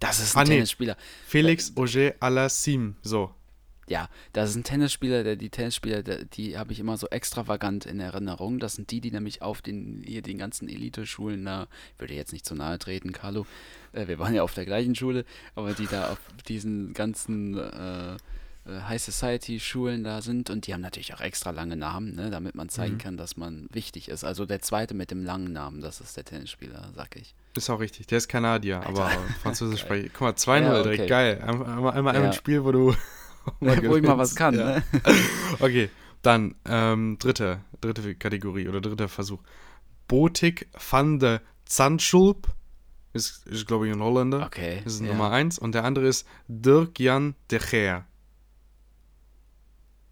Das 0.00 0.18
ist 0.18 0.34
ein 0.34 0.40
Ah, 0.40 0.44
nee. 0.44 0.54
Tennisspieler. 0.56 0.96
Felix 1.26 1.76
Auger 1.76 2.14
Alassim. 2.20 2.96
So. 3.02 3.32
Ja, 3.90 4.08
das 4.32 4.50
ist 4.50 4.56
ein 4.56 4.62
Tennisspieler, 4.62 5.24
der, 5.24 5.34
die 5.34 5.50
Tennisspieler, 5.50 6.04
der, 6.04 6.24
die 6.24 6.56
habe 6.56 6.72
ich 6.72 6.78
immer 6.78 6.96
so 6.96 7.08
extravagant 7.08 7.86
in 7.86 7.98
Erinnerung. 7.98 8.60
Das 8.60 8.74
sind 8.76 8.92
die, 8.92 9.00
die 9.00 9.10
nämlich 9.10 9.42
auf 9.42 9.62
den, 9.62 10.02
hier 10.06 10.22
den 10.22 10.38
ganzen 10.38 10.68
Elite-Schulen 10.68 11.44
da, 11.44 11.66
ich 11.96 12.00
würde 12.00 12.14
jetzt 12.14 12.32
nicht 12.32 12.46
zu 12.46 12.54
nahe 12.54 12.78
treten, 12.78 13.10
Carlo, 13.12 13.46
äh, 13.92 14.06
wir 14.06 14.20
waren 14.20 14.32
ja 14.32 14.44
auf 14.44 14.54
der 14.54 14.64
gleichen 14.64 14.94
Schule, 14.94 15.24
aber 15.56 15.74
die 15.74 15.86
da 15.88 16.12
auf 16.12 16.18
diesen 16.46 16.94
ganzen 16.94 17.58
äh, 17.58 18.12
äh, 18.14 18.16
High 18.88 19.02
Society-Schulen 19.02 20.04
da 20.04 20.22
sind 20.22 20.50
und 20.50 20.68
die 20.68 20.72
haben 20.74 20.82
natürlich 20.82 21.12
auch 21.14 21.20
extra 21.20 21.50
lange 21.50 21.74
Namen, 21.74 22.14
ne, 22.14 22.30
damit 22.30 22.54
man 22.54 22.68
zeigen 22.68 22.94
Mhm. 22.94 22.98
kann, 22.98 23.16
dass 23.16 23.36
man 23.36 23.66
wichtig 23.72 24.08
ist. 24.08 24.22
Also 24.22 24.46
der 24.46 24.60
zweite 24.62 24.94
mit 24.94 25.10
dem 25.10 25.24
langen 25.24 25.52
Namen, 25.52 25.80
das 25.80 26.00
ist 26.00 26.16
der 26.16 26.24
Tennisspieler, 26.24 26.90
sag 26.94 27.16
ich. 27.16 27.34
Ist 27.56 27.68
auch 27.68 27.80
richtig. 27.80 28.06
Der 28.06 28.18
ist 28.18 28.28
Kanadier, 28.28 28.86
Alter. 28.86 29.06
aber 29.06 29.10
Französisch 29.42 29.80
spreche. 29.84 30.10
Guck 30.10 30.20
mal, 30.20 30.32
2-0 30.34 30.60
Ja, 30.62 30.82
direkt. 30.84 31.00
okay. 31.00 31.08
Geil. 31.08 31.42
Einmal, 31.44 31.66
einmal, 31.68 31.92
einmal 31.96 32.14
Ja. 32.14 32.22
ein 32.28 32.32
Spiel, 32.32 32.62
wo 32.62 32.70
du. 32.70 32.94
Wo 33.60 33.96
ich 33.96 34.02
mal 34.02 34.18
was 34.18 34.34
kann, 34.34 34.54
Ja. 34.54 34.76
ne? 34.76 34.84
Okay, 35.60 35.90
dann 36.22 36.54
ähm, 36.66 37.16
dritte, 37.18 37.60
dritte 37.80 38.14
Kategorie 38.14 38.68
oder 38.68 38.80
dritter 38.80 39.08
Versuch. 39.08 39.40
Botik 40.08 40.68
van 40.90 41.18
de 41.18 41.40
Zandschulp 41.64 42.48
ist, 43.12 43.46
ist 43.46 43.66
glaube 43.66 43.88
ich, 43.88 43.94
ein 43.94 44.00
Holländer. 44.00 44.46
Okay. 44.46 44.80
Das 44.84 44.94
ist 44.94 45.00
ja. 45.00 45.08
Nummer 45.08 45.30
eins. 45.30 45.58
Und 45.58 45.74
der 45.74 45.84
andere 45.84 46.06
ist 46.06 46.26
Dirk-Jan 46.48 47.34
de 47.50 47.58
Geer. 47.58 48.06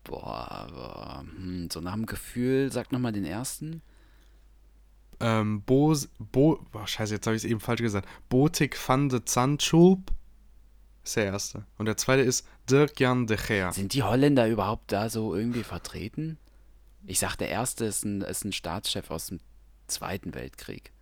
Boah, 0.05 0.66
boah 0.72 1.24
hm, 1.37 1.68
so 1.70 1.81
nach 1.81 1.95
dem 1.95 2.07
Gefühl, 2.07 2.72
sag 2.72 2.93
nochmal 2.93 3.12
den 3.12 3.24
ersten. 3.24 3.83
Ähm, 5.20 5.62
Bo, 5.62 5.95
Bo, 6.18 6.64
boah, 6.70 6.87
scheiße, 6.87 7.14
jetzt 7.14 7.26
habe 7.26 7.37
ich 7.37 7.45
es 7.45 7.51
eben 7.51 7.61
falsch 7.61 7.83
gesagt. 7.83 8.09
Botik 8.29 8.79
van 8.89 9.09
de 9.09 9.24
Zandschulp 9.24 10.12
ist 11.09 11.16
der 11.16 11.24
erste. 11.26 11.64
Und 11.78 11.86
der 11.86 11.96
zweite 11.96 12.22
ist 12.22 12.46
Dirk-Jan 12.70 13.26
de 13.26 13.36
Geer. 13.36 13.72
Sind 13.72 13.94
die 13.94 14.02
Holländer 14.02 14.48
überhaupt 14.48 14.92
da 14.92 15.09
so 15.09 15.34
irgendwie 15.34 15.62
vertreten? 15.64 16.38
Ich 17.06 17.18
sag, 17.18 17.36
der 17.36 17.48
erste 17.48 17.84
ist 17.86 18.04
ein, 18.04 18.20
ist 18.22 18.44
ein 18.44 18.52
Staatschef 18.52 19.11
aus 19.11 19.26
dem 19.28 19.40
Zweiten 19.86 20.34
Weltkrieg. 20.34 20.92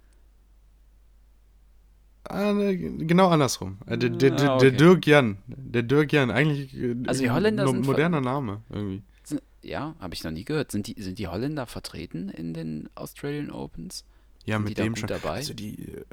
Ah, 2.24 2.52
ne, 2.52 2.76
genau 2.76 3.28
andersrum. 3.28 3.78
Äh, 3.86 3.98
Der, 3.98 4.10
der, 4.10 4.30
der, 4.32 4.50
Ah, 4.52 4.58
der 4.58 4.68
okay. 4.68 4.76
Dirk 4.76 5.06
Jan. 5.06 5.38
Der 5.46 5.82
Dirk 5.82 6.12
Jan, 6.12 6.30
eigentlich 6.30 6.74
äh, 6.76 6.96
Also 7.06 7.22
die 7.22 7.30
Holländer 7.30 7.64
no- 7.64 7.70
sind 7.70 7.86
moderner 7.86 8.20
Name 8.20 8.62
irgendwie. 8.70 9.02
Sind, 9.22 9.42
ja, 9.62 9.94
habe 10.00 10.14
ich 10.14 10.24
noch 10.24 10.32
nie 10.32 10.44
gehört. 10.44 10.72
Sind 10.72 10.86
die, 10.88 11.00
sind 11.00 11.18
die 11.18 11.28
Holländer 11.28 11.66
vertreten 11.66 12.28
in 12.28 12.52
den 12.52 12.88
Australian 12.96 13.50
Opens? 13.50 14.04
Ja, 14.46 14.58
mit 14.58 14.78
dem 14.78 14.96
schon. 14.96 15.08
dabei? 15.08 15.30
Also 15.34 15.54
die, 15.54 15.88
äh, 15.88 16.04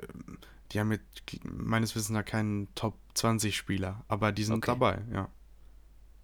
die 0.72 0.80
haben 0.80 0.88
mit 0.90 1.02
meines 1.44 1.96
Wissens 1.96 2.10
nach 2.10 2.26
keinen 2.26 2.68
Top 2.76 2.98
20 3.14 3.56
Spieler, 3.56 4.04
aber 4.08 4.32
die 4.32 4.44
sind 4.44 4.56
Okay. 4.58 4.72
dabei, 4.72 5.02
ja. 5.14 5.30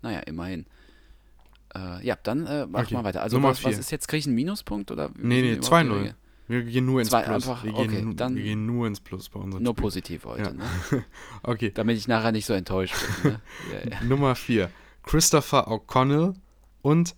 Naja, 0.01 0.19
immerhin. 0.21 0.65
Äh, 1.75 2.05
ja, 2.05 2.17
dann 2.23 2.47
äh, 2.47 2.65
mach 2.65 2.81
Okay, 2.85 2.95
mal 2.95 3.03
weiter. 3.03 3.21
Also 3.21 3.37
Nummer 3.37 3.49
was, 3.49 3.63
was 3.63 3.77
ist 3.77 3.91
jetzt? 3.91 4.07
Krieg 4.07 4.19
ich 4.21 4.25
einen 4.25 4.35
Minuspunkt 4.35 4.89
oder? 4.91 5.09
Nee, 5.17 5.41
nee, 5.41 5.53
überhaupt 5.53 5.65
die 5.65 5.69
2-0. 5.89 5.93
Regeln? 5.99 6.15
Wir 6.47 6.63
gehen 6.63 6.85
nur 6.87 6.99
ins 6.99 7.09
Zwei 7.11 7.21
Plus. 7.21 7.35
einfach, 7.47 7.63
wir, 7.63 7.73
gehen, 7.73 8.07
okay, 8.07 8.15
dann- 8.15 8.35
wir 8.35 8.41
gehen 8.43 8.65
nur 8.65 8.87
ins 8.87 8.99
Plus 8.99 9.29
bei 9.29 9.39
unseren 9.39 9.61
Nur 9.61 9.73
Spielen. 9.73 9.83
positiv 9.83 10.25
heute, 10.25 10.41
Ja. 10.45 10.51
ne? 10.53 11.05
Okay, 11.43 11.69
Damit 11.75 11.97
ich 11.97 12.07
nachher 12.07 12.31
nicht 12.31 12.47
so 12.47 12.53
enttäuscht 12.53 12.95
bin. 13.21 13.33
Ne? 13.33 13.41
Ja, 13.85 13.91
ja. 13.91 14.03
Nummer 14.03 14.33
4. 14.33 14.71
Christopher 15.03 15.67
O'Connell 15.67 16.33
und 16.81 17.15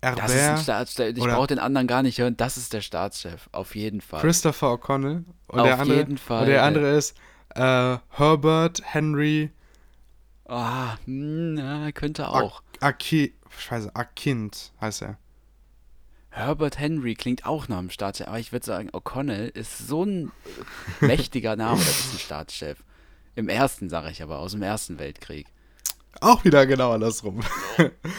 Das 0.00 0.12
ist 0.14 0.20
ein 0.20 0.28
Herbert 0.38 0.62
Staatschef. 0.62 1.16
Ich 1.16 1.24
brauche 1.24 1.46
den 1.48 1.58
anderen 1.58 1.86
gar 1.86 2.02
nicht 2.02 2.18
hören. 2.18 2.36
Das 2.36 2.56
ist 2.56 2.72
der 2.72 2.80
Staatschef. 2.80 3.48
Auf 3.52 3.74
jeden 3.74 4.00
Fall. 4.00 4.20
Christopher 4.20 4.68
O'Connell 4.68 5.24
und 5.48 5.60
Auf 5.60 5.66
der 5.66 5.78
andere, 5.80 5.96
jeden 5.98 6.18
Fall. 6.18 6.42
Und 6.42 6.48
der 6.48 6.62
andere 6.62 6.96
ist 6.96 7.16
äh, 7.54 7.98
Herbert 8.10 8.80
Henry 8.84 9.50
Ah, 10.48 10.96
hm, 11.04 11.54
na, 11.54 11.92
könnte 11.92 12.28
auch. 12.28 12.62
Aki, 12.80 13.34
Scheiße, 13.58 13.94
Akind 13.94 14.72
heißt 14.80 15.02
er. 15.02 15.18
Herbert 16.30 16.78
Henry 16.78 17.14
klingt 17.14 17.44
auch 17.44 17.68
nach 17.68 17.78
einem 17.78 17.90
Staatschef, 17.90 18.28
aber 18.28 18.38
ich 18.38 18.52
würde 18.52 18.64
sagen, 18.64 18.90
O'Connell 18.90 19.48
ist 19.48 19.86
so 19.86 20.04
ein 20.04 20.32
mächtiger 21.00 21.56
Name, 21.56 21.78
das 21.78 22.00
ist 22.00 22.14
ein 22.14 22.18
Staatschef. 22.18 22.82
Im 23.34 23.48
ersten, 23.48 23.90
sage 23.90 24.10
ich 24.10 24.22
aber, 24.22 24.38
aus 24.38 24.52
dem 24.52 24.62
Ersten 24.62 24.98
Weltkrieg. 24.98 25.48
Auch 26.20 26.44
wieder 26.44 26.66
genau 26.66 26.92
andersrum. 26.92 27.40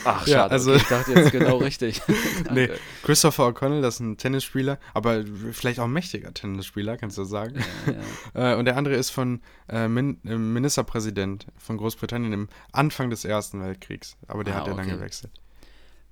Ach, 0.05 0.25
Ja, 0.27 0.37
schade, 0.39 0.51
also- 0.51 0.71
okay, 0.71 0.81
ich 0.81 0.87
dachte 0.87 1.11
jetzt 1.13 1.31
genau 1.31 1.57
richtig. 1.57 2.01
nee. 2.51 2.69
Christopher 3.03 3.47
O'Connell, 3.47 3.81
das 3.81 3.95
ist 3.95 3.99
ein 4.01 4.17
Tennisspieler, 4.17 4.79
aber 4.93 5.23
vielleicht 5.51 5.79
auch 5.79 5.85
ein 5.85 5.91
mächtiger 5.91 6.33
Tennisspieler, 6.33 6.97
kannst 6.97 7.17
du 7.17 7.23
sagen. 7.23 7.63
Äh, 8.35 8.55
und 8.55 8.65
der 8.65 8.77
andere 8.77 8.95
ist 8.95 9.09
von 9.09 9.41
äh, 9.67 9.87
Min 9.87 10.19
äh, 10.23 10.35
Ministerpräsident 10.37 11.47
von 11.57 11.77
Großbritannien 11.77 12.31
im 12.31 12.47
Anfang 12.71 13.09
des 13.09 13.25
Ersten 13.25 13.61
Weltkriegs. 13.61 14.15
Aber 14.27 14.43
der 14.43 14.55
Ah, 14.55 14.59
hat 14.59 14.67
ja 14.67 14.73
dann 14.75 14.85
okay. 14.85 14.95
gewechselt. 14.95 15.31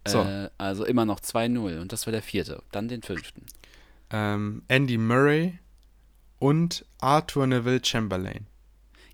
So. 0.08 0.24
Äh, 0.24 0.50
also 0.58 0.84
immer 0.84 1.06
noch 1.06 1.20
2-0 1.20 1.80
und 1.80 1.92
das 1.94 2.08
war 2.08 2.12
der 2.12 2.24
vierte. 2.24 2.64
Dann 2.72 2.88
den 2.88 3.04
fünften. 3.04 3.46
Ähm, 4.10 4.64
Andy 4.68 4.98
Murray 4.98 5.60
und 6.40 6.86
Arthur 7.00 7.46
Neville 7.48 7.82
Chamberlain. 7.84 8.48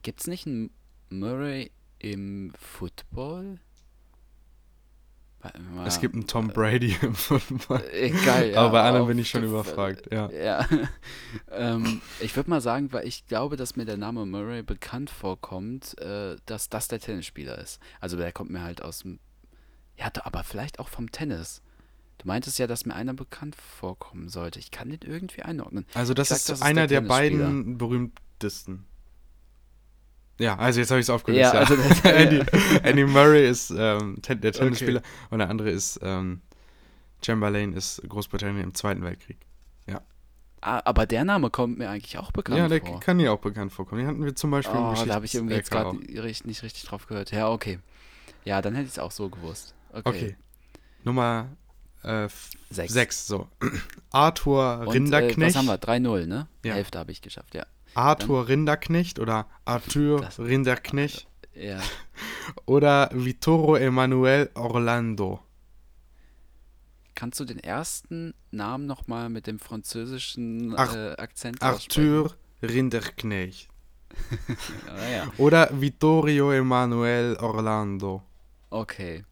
Gibt 0.01 0.21
es 0.21 0.28
nicht 0.28 0.47
einen 0.47 0.69
Murray 1.09 1.71
im 2.03 2.51
Football? 2.59 3.59
Es 5.85 5.99
gibt 5.99 6.13
einen 6.15 6.25
Tom 6.25 6.47
Brady 6.47 6.95
im 7.01 7.15
Football. 7.15 7.83
Äh, 7.91 8.11
Geil, 8.11 8.51
ja, 8.51 8.61
Aber 8.61 8.71
bei 8.71 8.81
anderen 8.83 9.07
bin 9.07 9.17
ich 9.19 9.29
schon 9.29 9.43
überfragt, 9.43 10.09
ja. 10.11 10.29
Ja. 10.31 10.65
ähm, 11.51 12.01
ich 12.21 12.33
würde 12.37 12.49
mal 12.49 12.61
sagen, 12.61 12.93
weil 12.93 13.05
ich 13.05 13.25
glaube, 13.27 13.57
dass 13.57 13.75
mir 13.75 13.83
der 13.83 13.97
Name 13.97 14.25
Murray 14.25 14.63
bekannt 14.63 15.09
vorkommt, 15.09 15.97
äh, 15.99 16.37
dass 16.45 16.69
das 16.69 16.87
der 16.87 16.99
Tennisspieler 16.99 17.57
ist. 17.57 17.81
Also 17.99 18.15
der 18.15 18.31
kommt 18.31 18.51
mir 18.51 18.61
halt 18.63 18.81
aus 18.81 18.99
dem. 18.99 19.19
Ja, 19.97 20.11
aber 20.23 20.43
vielleicht 20.45 20.79
auch 20.79 20.87
vom 20.87 21.11
Tennis. 21.11 21.61
Du 22.19 22.27
meintest 22.27 22.57
ja, 22.57 22.67
dass 22.67 22.85
mir 22.85 22.95
einer 22.95 23.13
bekannt 23.13 23.55
vorkommen 23.57 24.29
sollte. 24.29 24.59
Ich 24.59 24.71
kann 24.71 24.89
den 24.89 25.01
irgendwie 25.01 25.41
einordnen. 25.41 25.85
Also 25.93 26.13
das 26.13 26.29
sag, 26.29 26.37
ist 26.37 26.49
das 26.49 26.59
ist 26.59 26.63
einer 26.65 26.87
der 26.87 27.01
der, 27.01 27.09
Tennisspieler. 27.09 27.45
beiden 27.47 27.77
berühmtesten. 27.77 28.85
Ja, 30.39 30.57
also 30.57 30.79
jetzt 30.79 30.89
habe 30.89 30.99
ich 30.99 31.05
es 31.05 31.09
aufgelöst. 31.09 31.41
Ja, 31.41 31.53
Ja, 31.53 31.59
also 31.59 31.75
das- 31.89 32.03
Andy, 32.05 32.43
Andy 32.84 33.05
Murray 33.05 33.47
ist 33.47 33.71
ähm, 33.75 34.17
der 34.27 34.51
Tennisspieler 34.51 35.01
und 35.29 35.39
der 35.39 35.49
andere 35.49 35.69
ist 35.69 35.99
ähm, 36.01 36.41
Chamberlain 37.25 37.73
ist 37.73 38.01
Großbritannien 38.07 38.63
im 38.63 38.73
Zweiten 38.73 39.03
Weltkrieg. 39.03 39.38
Ah, 40.65 40.81
aber 40.86 41.05
der 41.05 41.25
Name 41.25 41.49
kommt 41.49 41.77
mir 41.77 41.89
eigentlich 41.89 42.17
auch 42.17 42.31
bekannt 42.31 42.57
ja, 42.57 42.69
der 42.69 42.79
vor. 42.79 42.97
kann 43.01 43.17
dir 43.17 43.34
auch 43.34 43.39
bekannt 43.39 43.73
vorkommen. 43.73 43.99
Den 43.99 44.07
hatten 44.07 44.23
wir 44.23 44.34
zum 44.34 44.49
Beispiel 44.49 44.73
im 44.77 44.81
Oh, 44.86 44.95
da 45.05 45.15
habe 45.15 45.25
ich 45.25 45.36
irgendwie 45.36 45.55
jetzt 45.55 45.69
gerade 45.69 45.97
nicht, 45.97 46.45
richtig 46.63 46.84
drauf 46.86 47.05
gehört. 47.05 47.31
Ja, 47.31 47.49
okay. 47.49 47.79
Ja, 48.45 48.61
dann 48.61 48.73
hätte 48.73 48.86
ich 48.86 48.93
es 48.93 48.99
auch 48.99 49.11
so 49.11 49.27
gewusst. 49.27 49.75
Okay. 49.91 50.01
Okay. 50.05 50.36
Nummer 51.03 51.49
äh, 52.05 52.23
f- 52.27 52.51
Sechs. 52.69 52.93
sechs. 52.93 53.27
so. 53.27 53.49
Arthur 54.11 54.79
Und, 54.79 54.88
äh, 54.88 54.91
Rinderknecht. 54.91 55.53
was 55.53 55.57
haben 55.57 55.65
wir? 55.65 55.77
3-0, 55.81 56.27
ne? 56.27 56.47
Ja. 56.63 56.75
Hälfte 56.75 56.97
habe 56.97 57.11
ich 57.11 57.21
geschafft, 57.21 57.55
ja. 57.55 57.65
Arthur 57.95 58.47
Rinderknecht 58.47 59.19
oder 59.19 59.47
Arthur 59.65 60.21
Das- 60.21 60.39
Rinderknecht 60.39 61.27
Ja. 61.53 61.79
oder 62.65 63.09
Vittoro 63.13 63.75
Emanuel 63.75 64.49
Orlando. 64.55 65.39
Kannst 67.15 67.39
du 67.39 67.45
den 67.45 67.59
ersten 67.59 68.33
Namen 68.51 68.87
nochmal 68.87 69.29
mit 69.29 69.45
dem 69.47 69.59
französischen 69.59 70.75
Ar- 70.75 70.95
äh, 70.95 71.21
Akzent 71.21 71.61
Arthur 71.61 72.35
Rinderknecht? 72.61 73.69
Ah, 74.87 75.09
ja. 75.09 75.31
oder 75.37 75.69
Vittorio 75.71 76.51
Emanuel 76.51 77.35
Orlando. 77.37 78.21
Okay. 78.69 79.23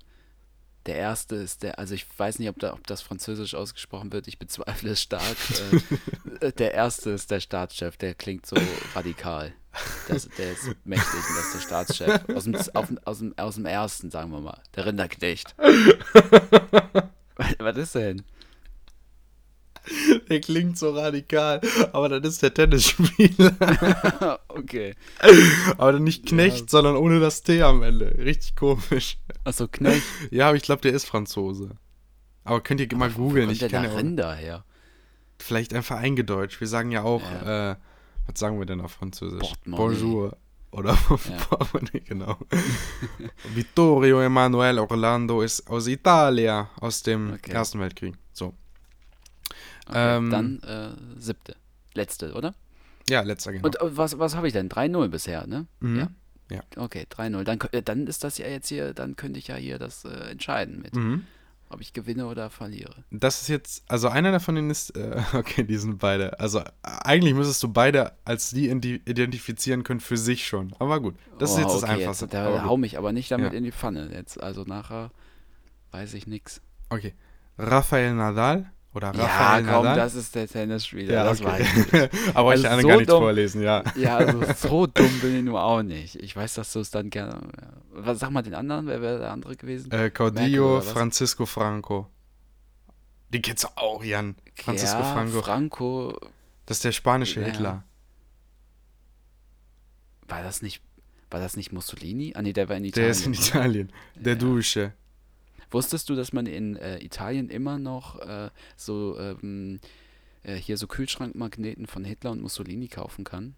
Der 0.88 0.96
erste 0.96 1.36
ist 1.36 1.62
der, 1.62 1.78
also 1.78 1.94
ich 1.94 2.08
weiß 2.18 2.40
nicht, 2.40 2.50
ob, 2.50 2.58
da, 2.60 2.74
ob 2.74 2.88
das 2.88 3.02
französisch 3.04 3.54
ausgesprochen 3.54 4.12
wird, 4.12 4.28
ich 4.28 4.40
bezweifle 4.40 4.92
es 4.92 5.02
stark. 5.02 5.36
äh, 6.40 6.52
der 6.52 6.74
erste 6.74 7.12
ist 7.12 7.30
der 7.30 7.40
Staatschef, 7.40 7.98
der 7.98 8.16
klingt 8.16 8.46
so 8.48 8.56
radikal. 8.96 9.54
Das, 10.08 10.28
der 10.38 10.52
ist 10.52 10.76
mächtig 10.84 11.14
und 11.14 11.38
das 11.38 11.46
ist 11.46 11.54
der 11.54 11.60
Staatschef. 11.60 12.36
Aus 12.36 12.44
dem, 12.46 12.56
auf, 12.56 12.90
aus, 13.06 13.20
dem, 13.20 13.38
aus 13.38 13.56
dem 13.56 13.66
ersten, 13.66 14.12
sagen 14.12 14.32
wir 14.32 14.42
mal. 14.42 14.60
Der 14.76 14.86
Rinderknecht. 14.88 15.56
was, 17.36 17.56
was 17.60 17.78
ist 17.78 17.96
denn? 17.96 18.24
Der 20.30 20.42
klingt 20.42 20.78
so 20.78 20.92
radikal, 20.92 21.60
aber 21.92 22.20
das 22.20 22.34
ist 22.34 22.44
der 22.44 22.54
Tennisspieler. 22.54 24.40
okay. 24.48 24.96
aber 25.78 26.00
nicht 26.00 26.28
Knecht, 26.28 26.70
sondern 26.70 26.96
ohne 26.96 27.20
das 27.20 27.42
T 27.42 27.64
am 27.64 27.82
Ende. 27.82 28.16
Richtig 28.18 28.56
komisch. 28.56 29.18
Achso, 29.44 29.68
Knecht. 29.68 30.04
Ja, 30.32 30.48
aber 30.48 30.58
ich 30.58 30.64
glaube, 30.64 30.82
der 30.82 30.94
ist 30.94 31.06
Franzose. 31.06 31.72
Aber 32.44 32.62
könnt 32.62 32.82
ihr 32.82 32.96
mal 32.96 33.16
Wo 33.16 33.28
googeln. 33.28 33.50
Ich 33.50 33.60
der 33.60 33.70
kenne 33.70 33.96
Rinder 33.96 34.34
her? 34.36 34.64
Vielleicht 35.39 35.74
einfach 35.74 35.98
eingedeutscht. 35.98 36.60
Wir 36.60 36.68
sagen 36.68 36.92
ja 36.92 37.04
auch, 37.04 37.22
Ja. 37.22 37.72
Äh, 37.72 37.76
was 38.28 38.39
sagen 38.39 38.60
wir 38.60 38.66
denn 38.66 38.82
auf 38.82 38.92
Französisch? 38.94 39.39
Portemonnaie. 39.39 39.78
Bonjour. 39.96 40.38
Oder 40.72 40.94
Ja. 41.10 41.38
Portemonnaie, 41.50 42.00
genau. 42.02 42.38
Vittorio 43.54 44.22
Emanuel 44.22 44.80
Orlando 44.80 45.42
ist 45.42 45.68
aus 45.70 45.88
Italien, 45.88 46.68
aus 46.80 47.02
dem 47.04 47.34
Okay. 47.34 47.52
Ersten 47.52 47.80
Weltkrieg. 47.80 48.16
So. 48.32 48.54
Okay, 49.88 50.18
Ähm, 50.18 50.30
dann 50.30 50.60
äh, 50.62 51.20
siebte. 51.20 51.56
Letzte, 51.94 52.34
oder? 52.34 52.54
Ja, 53.10 53.22
letzter 53.22 53.52
genau. 53.52 53.66
Und 53.66 53.82
äh, 53.82 53.98
was, 53.98 54.18
was 54.18 54.36
habe 54.36 54.48
ich 54.48 54.54
denn? 54.54 54.70
3-0 54.70 55.08
bisher, 55.10 55.46
ne? 55.48 55.68
Mhm. 55.82 55.98
Ja. 56.00 56.08
Ja. 56.52 56.62
Okay, 56.76 57.06
3-0. 57.10 57.43
Dann, 57.43 57.60
äh, 57.72 57.82
dann 57.82 58.08
ist 58.08 58.24
das 58.24 58.38
ja 58.38 58.47
jetzt 58.47 58.68
hier, 58.68 58.93
dann 58.93 59.16
könnte 59.16 59.39
ich 59.39 59.47
ja 59.47 59.56
hier 59.56 59.80
das 59.80 60.04
äh, 60.06 60.10
entscheiden 60.32 60.82
mit, 60.82 60.95
Mhm. 60.95 61.26
ob 61.70 61.80
ich 61.82 61.93
gewinne 61.93 62.28
oder 62.28 62.49
verliere. 62.49 63.04
Das 63.10 63.41
ist 63.41 63.47
jetzt, 63.47 63.84
also 63.89 64.10
einer 64.10 64.32
davon 64.32 64.58
ist, 64.70 64.89
äh, 64.97 65.22
okay, 65.34 65.64
die 65.64 65.78
sind 65.78 65.99
beide. 65.99 66.39
Also 66.39 66.60
äh, 66.60 66.64
eigentlich 66.84 67.34
müsstest 67.34 67.64
du 67.64 67.70
beide 67.72 68.12
als 68.26 68.49
die 68.49 68.70
identifizieren 68.70 69.84
können 69.84 69.99
für 70.02 70.18
sich 70.18 70.45
schon. 70.45 70.74
Aber 70.80 70.99
gut, 70.99 71.16
das 71.39 71.52
ist 71.52 71.58
Oh, 71.58 71.62
jetzt 71.62 71.74
das 71.76 71.84
okay, 71.84 71.91
Einfachste. 71.93 72.26
Jetzt, 72.26 72.34
da 72.34 72.64
hau 72.66 72.78
mich 72.78 72.97
aber 72.97 73.14
nicht 73.14 73.32
damit 73.32 73.54
Ja. 73.54 73.58
in 73.58 73.64
die 73.64 73.72
Pfanne. 73.72 74.10
Jetzt, 74.14 74.41
also 74.41 74.64
nachher 74.64 75.12
weiß 75.91 76.14
ich 76.14 76.28
nichts. 76.28 76.62
Okay. 76.89 77.14
Rafael 77.58 78.14
Nadal 78.14 78.72
oder 78.94 79.14
Ja, 79.16 79.22
Rafael 79.24 79.64
komm, 79.64 79.72
Nadal. 79.86 79.96
das 79.96 80.16
ist 80.16 80.36
der 80.36 80.48
Tennisspieler. 80.48 81.14
ja, 81.14 81.24
das 81.24 81.42
okay. 81.42 81.50
weiß 81.50 82.10
ich. 82.12 82.36
Aber 82.36 82.52
Also 82.52 82.64
ich 82.66 82.70
kann 82.70 82.82
so 82.82 82.88
gar 82.88 82.98
nicht 82.98 83.10
dumm- 83.10 83.20
vorlesen, 83.24 83.62
ja. 83.62 83.84
Ja, 83.96 84.18
also 84.18 84.42
so 84.58 84.86
dumm 84.88 85.20
bin 85.22 85.38
ich 85.38 85.44
nur 85.44 85.62
auch 85.64 85.82
nicht. 85.82 86.16
Ich 86.18 86.36
weiß, 86.36 86.56
dass 86.56 86.74
du 86.74 86.80
es 86.82 86.92
dann 86.92 87.10
gerne. 87.10 87.34
Ja. 87.62 87.68
Was, 87.94 88.20
sag 88.20 88.32
mal 88.32 88.42
den 88.42 88.54
anderen, 88.56 88.88
wer 88.88 89.02
wäre 89.02 89.20
der 89.20 89.32
andere 89.32 89.56
gewesen? 89.56 89.92
Äh, 89.92 90.10
Caudillo? 90.10 90.82
Francisco 90.82 91.46
Franco. 91.46 92.08
Die 93.30 93.42
kennst 93.42 93.64
du 93.64 93.68
auch, 93.76 94.04
Jan. 94.04 94.36
Francisco 94.56 95.00
ja, 95.00 95.14
Franco. 95.14 95.42
Franco. 95.42 96.20
das 96.66 96.78
ist 96.78 96.84
der 96.84 96.92
spanische 96.92 97.39
Ja. 97.39 97.48
Hitler. 97.48 97.84
War 100.28 100.44
das 100.44 100.62
nicht. 100.62 100.82
War 101.30 101.39
das 101.39 101.56
nicht 101.56 101.72
Mussolini? 101.72 102.34
Ah 102.36 102.42
nee, 102.42 102.52
der 102.54 102.68
war 102.68 102.76
in 102.76 102.84
Der 102.84 102.89
Italien. 102.89 103.12
ist 103.12 103.26
in 103.26 103.34
Italien. 103.34 103.94
Der 104.16 104.34
Ja. 104.34 104.39
Dusche. 104.39 104.94
Wusstest 105.72 106.09
du, 106.09 106.15
dass 106.15 106.34
man 106.34 106.45
in 106.45 106.76
äh, 106.76 106.99
Italien 107.03 107.49
immer 107.49 107.80
noch 107.80 108.19
äh, 108.19 108.49
so 108.76 109.17
ähm, 109.19 109.80
äh, 110.43 110.55
hier 110.55 110.78
so 110.78 110.88
Kühlschrankmagneten 110.88 111.88
von 111.88 112.03
Hitler 112.03 112.32
und 112.32 112.41
Mussolini 112.41 112.88
kaufen 112.88 113.24
kann? 113.24 113.55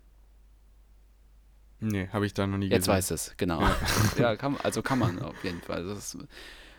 Nee, 1.79 2.07
habe 2.09 2.25
ich 2.25 2.33
da 2.33 2.47
noch 2.47 2.57
nie 2.57 2.67
Jetzt 2.69 2.87
gesehen. 2.87 2.93
weiß 2.93 3.11
es, 3.11 3.33
genau. 3.37 3.61
Ja, 4.17 4.35
kann, 4.37 4.57
also 4.57 4.81
kann 4.81 4.99
man 4.99 5.21
auf 5.21 5.43
jeden 5.43 5.61
Fall. 5.61 5.83
Das, 5.85 6.17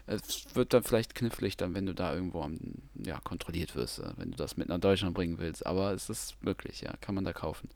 es 0.06 0.46
wird 0.54 0.72
dann 0.72 0.82
vielleicht 0.82 1.14
knifflig, 1.14 1.56
dann, 1.56 1.74
wenn 1.74 1.86
du 1.86 1.94
da 1.94 2.14
irgendwo 2.14 2.42
am, 2.42 2.58
ja, 2.94 3.20
kontrolliert 3.20 3.74
wirst, 3.76 3.98
äh, 3.98 4.12
wenn 4.16 4.30
du 4.30 4.36
das 4.36 4.56
mit 4.56 4.68
nach 4.68 4.78
Deutschland 4.80 5.14
bringen 5.14 5.38
willst. 5.38 5.66
Aber 5.66 5.92
es 5.92 6.08
ist 6.08 6.42
möglich, 6.42 6.80
ja, 6.82 6.94
kann 7.00 7.14
man 7.14 7.24
da 7.24 7.32
kaufen. 7.32 7.68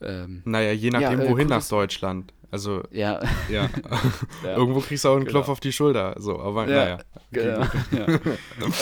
Ähm, 0.00 0.42
Naja, 0.44 0.72
je 0.72 0.90
nachdem, 0.90 1.20
Ja, 1.20 1.26
äh, 1.26 1.30
wohin 1.30 1.48
nach 1.48 1.66
Deutschland. 1.66 2.32
Also, 2.50 2.82
ja, 2.90 3.20
ja. 3.48 3.68
Ja. 4.44 4.56
Irgendwo 4.56 4.80
kriegst 4.80 5.04
du 5.04 5.08
auch 5.08 5.12
einen 5.16 5.24
Genau. 5.24 5.38
Klopf 5.38 5.48
auf 5.48 5.60
die 5.60 5.72
Schulter. 5.72 6.14
So, 6.18 6.40
aber 6.40 6.68
Ja, 6.68 6.74
naja. 6.84 6.98
genau. 7.30 7.60
ja. 7.92 8.06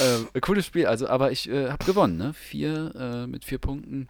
ähm, 0.04 0.28
cooles 0.40 0.64
Spiel, 0.66 0.86
also, 0.86 1.06
aber 1.08 1.30
ich 1.32 1.48
äh, 1.50 1.68
habe 1.70 1.84
gewonnen, 1.84 2.16
ne? 2.16 2.32
Vier 2.34 2.94
äh, 2.94 3.26
mit 3.26 3.44
vier 3.44 3.58
Punkten. 3.58 4.08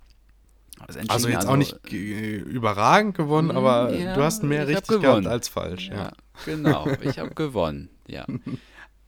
Also 1.08 1.28
jetzt 1.28 1.48
auch 1.48 1.56
nicht 1.56 1.74
äh, 1.92 2.36
überragend 2.36 3.16
gewonnen, 3.16 3.48
Mm, 3.48 3.56
aber 3.56 3.92
ja, 3.92 4.14
du 4.14 4.22
hast 4.22 4.44
mehr 4.44 4.68
richtig 4.68 5.00
gehabt 5.00 5.26
als 5.26 5.48
falsch. 5.48 5.88
Ja, 5.88 5.96
Ja. 5.96 6.12
genau. 6.44 6.86
Ich 7.02 7.18
habe 7.18 7.30
gewonnen. 7.34 7.90
Ja. 8.06 8.24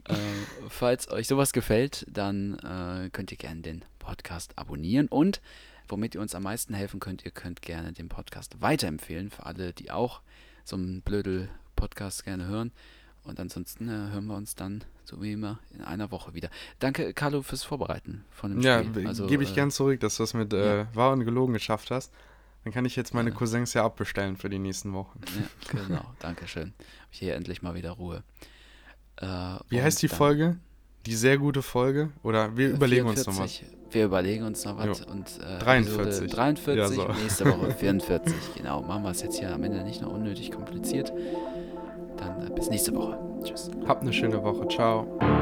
äh, 0.09 0.15
falls 0.69 1.09
euch 1.13 1.29
sowas 1.29 1.53
gefällt, 1.53 2.07
dann 2.11 2.59
äh, 2.59 3.09
könnt 3.11 3.31
ihr 3.31 3.39
gerne 3.39 3.61
den 3.61 3.85
Podcast 4.01 4.59
abonnieren 4.59 5.07
und 5.07 5.41
womit 5.91 6.15
ihr 6.15 6.21
uns 6.21 6.35
am 6.35 6.43
meisten 6.45 6.75
helfen 6.75 7.01
könnt, 7.01 7.25
ihr 7.25 7.31
könnt 7.31 7.63
gerne 7.63 7.93
den 7.93 8.09
Podcast 8.09 8.61
weiterempfehlen 8.61 9.31
für 9.31 9.47
alle, 9.47 9.73
die 9.73 9.91
auch 9.91 10.21
so 10.65 10.77
einen 10.77 11.03
Blödel-Podcast 11.03 12.25
gerne 12.25 12.47
hören. 12.47 12.73
Und 13.23 13.39
ansonsten 13.39 13.89
äh, 13.89 14.13
hören 14.13 14.27
wir 14.27 14.37
uns 14.37 14.55
dann, 14.55 14.83
so 15.05 15.21
wie 15.21 15.33
immer, 15.33 15.59
in 15.75 15.83
einer 15.83 16.11
Woche 16.11 16.33
wieder. 16.35 16.49
Danke, 16.79 17.13
Carlo, 17.13 17.43
fürs 17.43 17.65
Vorbereiten 17.65 18.25
von 18.31 18.51
dem 18.53 18.61
Ja, 18.61 18.83
Spiel. 18.83 19.07
Also, 19.07 19.27
gebe 19.27 19.43
ich 19.43 19.53
äh, 19.53 19.55
gern 19.55 19.71
zurück, 19.71 20.01
dass 20.01 20.17
du 20.17 20.23
das 20.23 20.33
mit 20.35 20.53
äh, 20.55 20.87
wahr 20.95 21.13
und 21.13 21.25
gelogen 21.25 21.53
geschafft 21.53 21.91
hast. 21.91 22.13
Dann 22.65 22.73
kann 22.73 22.85
ich 22.85 22.97
jetzt 22.97 23.13
meine 23.15 23.31
Ja. 23.31 23.37
Cousins 23.37 23.75
ja 23.75 23.85
abbestellen 23.85 24.37
für 24.37 24.49
die 24.49 24.59
nächsten 24.59 24.93
Wochen. 24.95 25.21
Ja, 25.73 25.83
genau, 25.87 26.05
danke 26.19 26.47
schön. 26.47 26.73
Hab 26.79 27.09
ich 27.13 27.19
hier 27.19 27.35
endlich 27.35 27.63
mal 27.63 27.75
wieder 27.75 27.91
Ruhe. 27.93 28.23
Äh, 29.17 29.27
Wie 29.69 29.83
heißt 29.83 30.01
die 30.03 30.09
Folge? 30.09 30.59
Die 31.07 31.15
sehr 31.15 31.39
gute 31.39 31.63
Folge? 31.63 32.11
Oder 32.23 32.57
wir 32.57 32.71
überlegen 32.71 33.07
uns 33.07 33.27
noch 33.27 33.39
was. 33.39 33.53
44. 33.59 33.67
Wir 33.93 34.05
überlegen 34.05 34.45
uns 34.45 34.65
noch 34.65 34.79
was. 34.79 35.01
Jo. 35.01 35.07
Und, 35.13 35.27
äh, 35.41 35.59
43. 35.59 36.01
Episode 36.01 36.27
43, 36.29 36.77
Ja, 36.77 36.89
so. 36.89 37.09
nächste 37.23 37.45
Woche 37.47 37.71
44. 37.79 38.35
genau, 38.57 38.83
machen 38.83 39.03
wir 39.03 39.11
es 39.11 39.23
jetzt 39.23 39.39
hier 39.39 39.53
am 39.53 39.63
Ende 39.65 39.83
nicht 39.83 40.03
noch 40.03 40.13
unnötig 40.13 40.53
kompliziert. 40.53 41.13
Dann 42.19 42.47
äh, 42.47 42.51
bis 42.55 42.69
nächste 42.71 42.95
Woche. 42.95 43.19
Tschüss. 43.43 43.71
Habt 43.89 44.03
eine 44.03 44.13
schöne 44.13 44.43
Woche. 44.43 44.69
Ciao. 44.69 45.40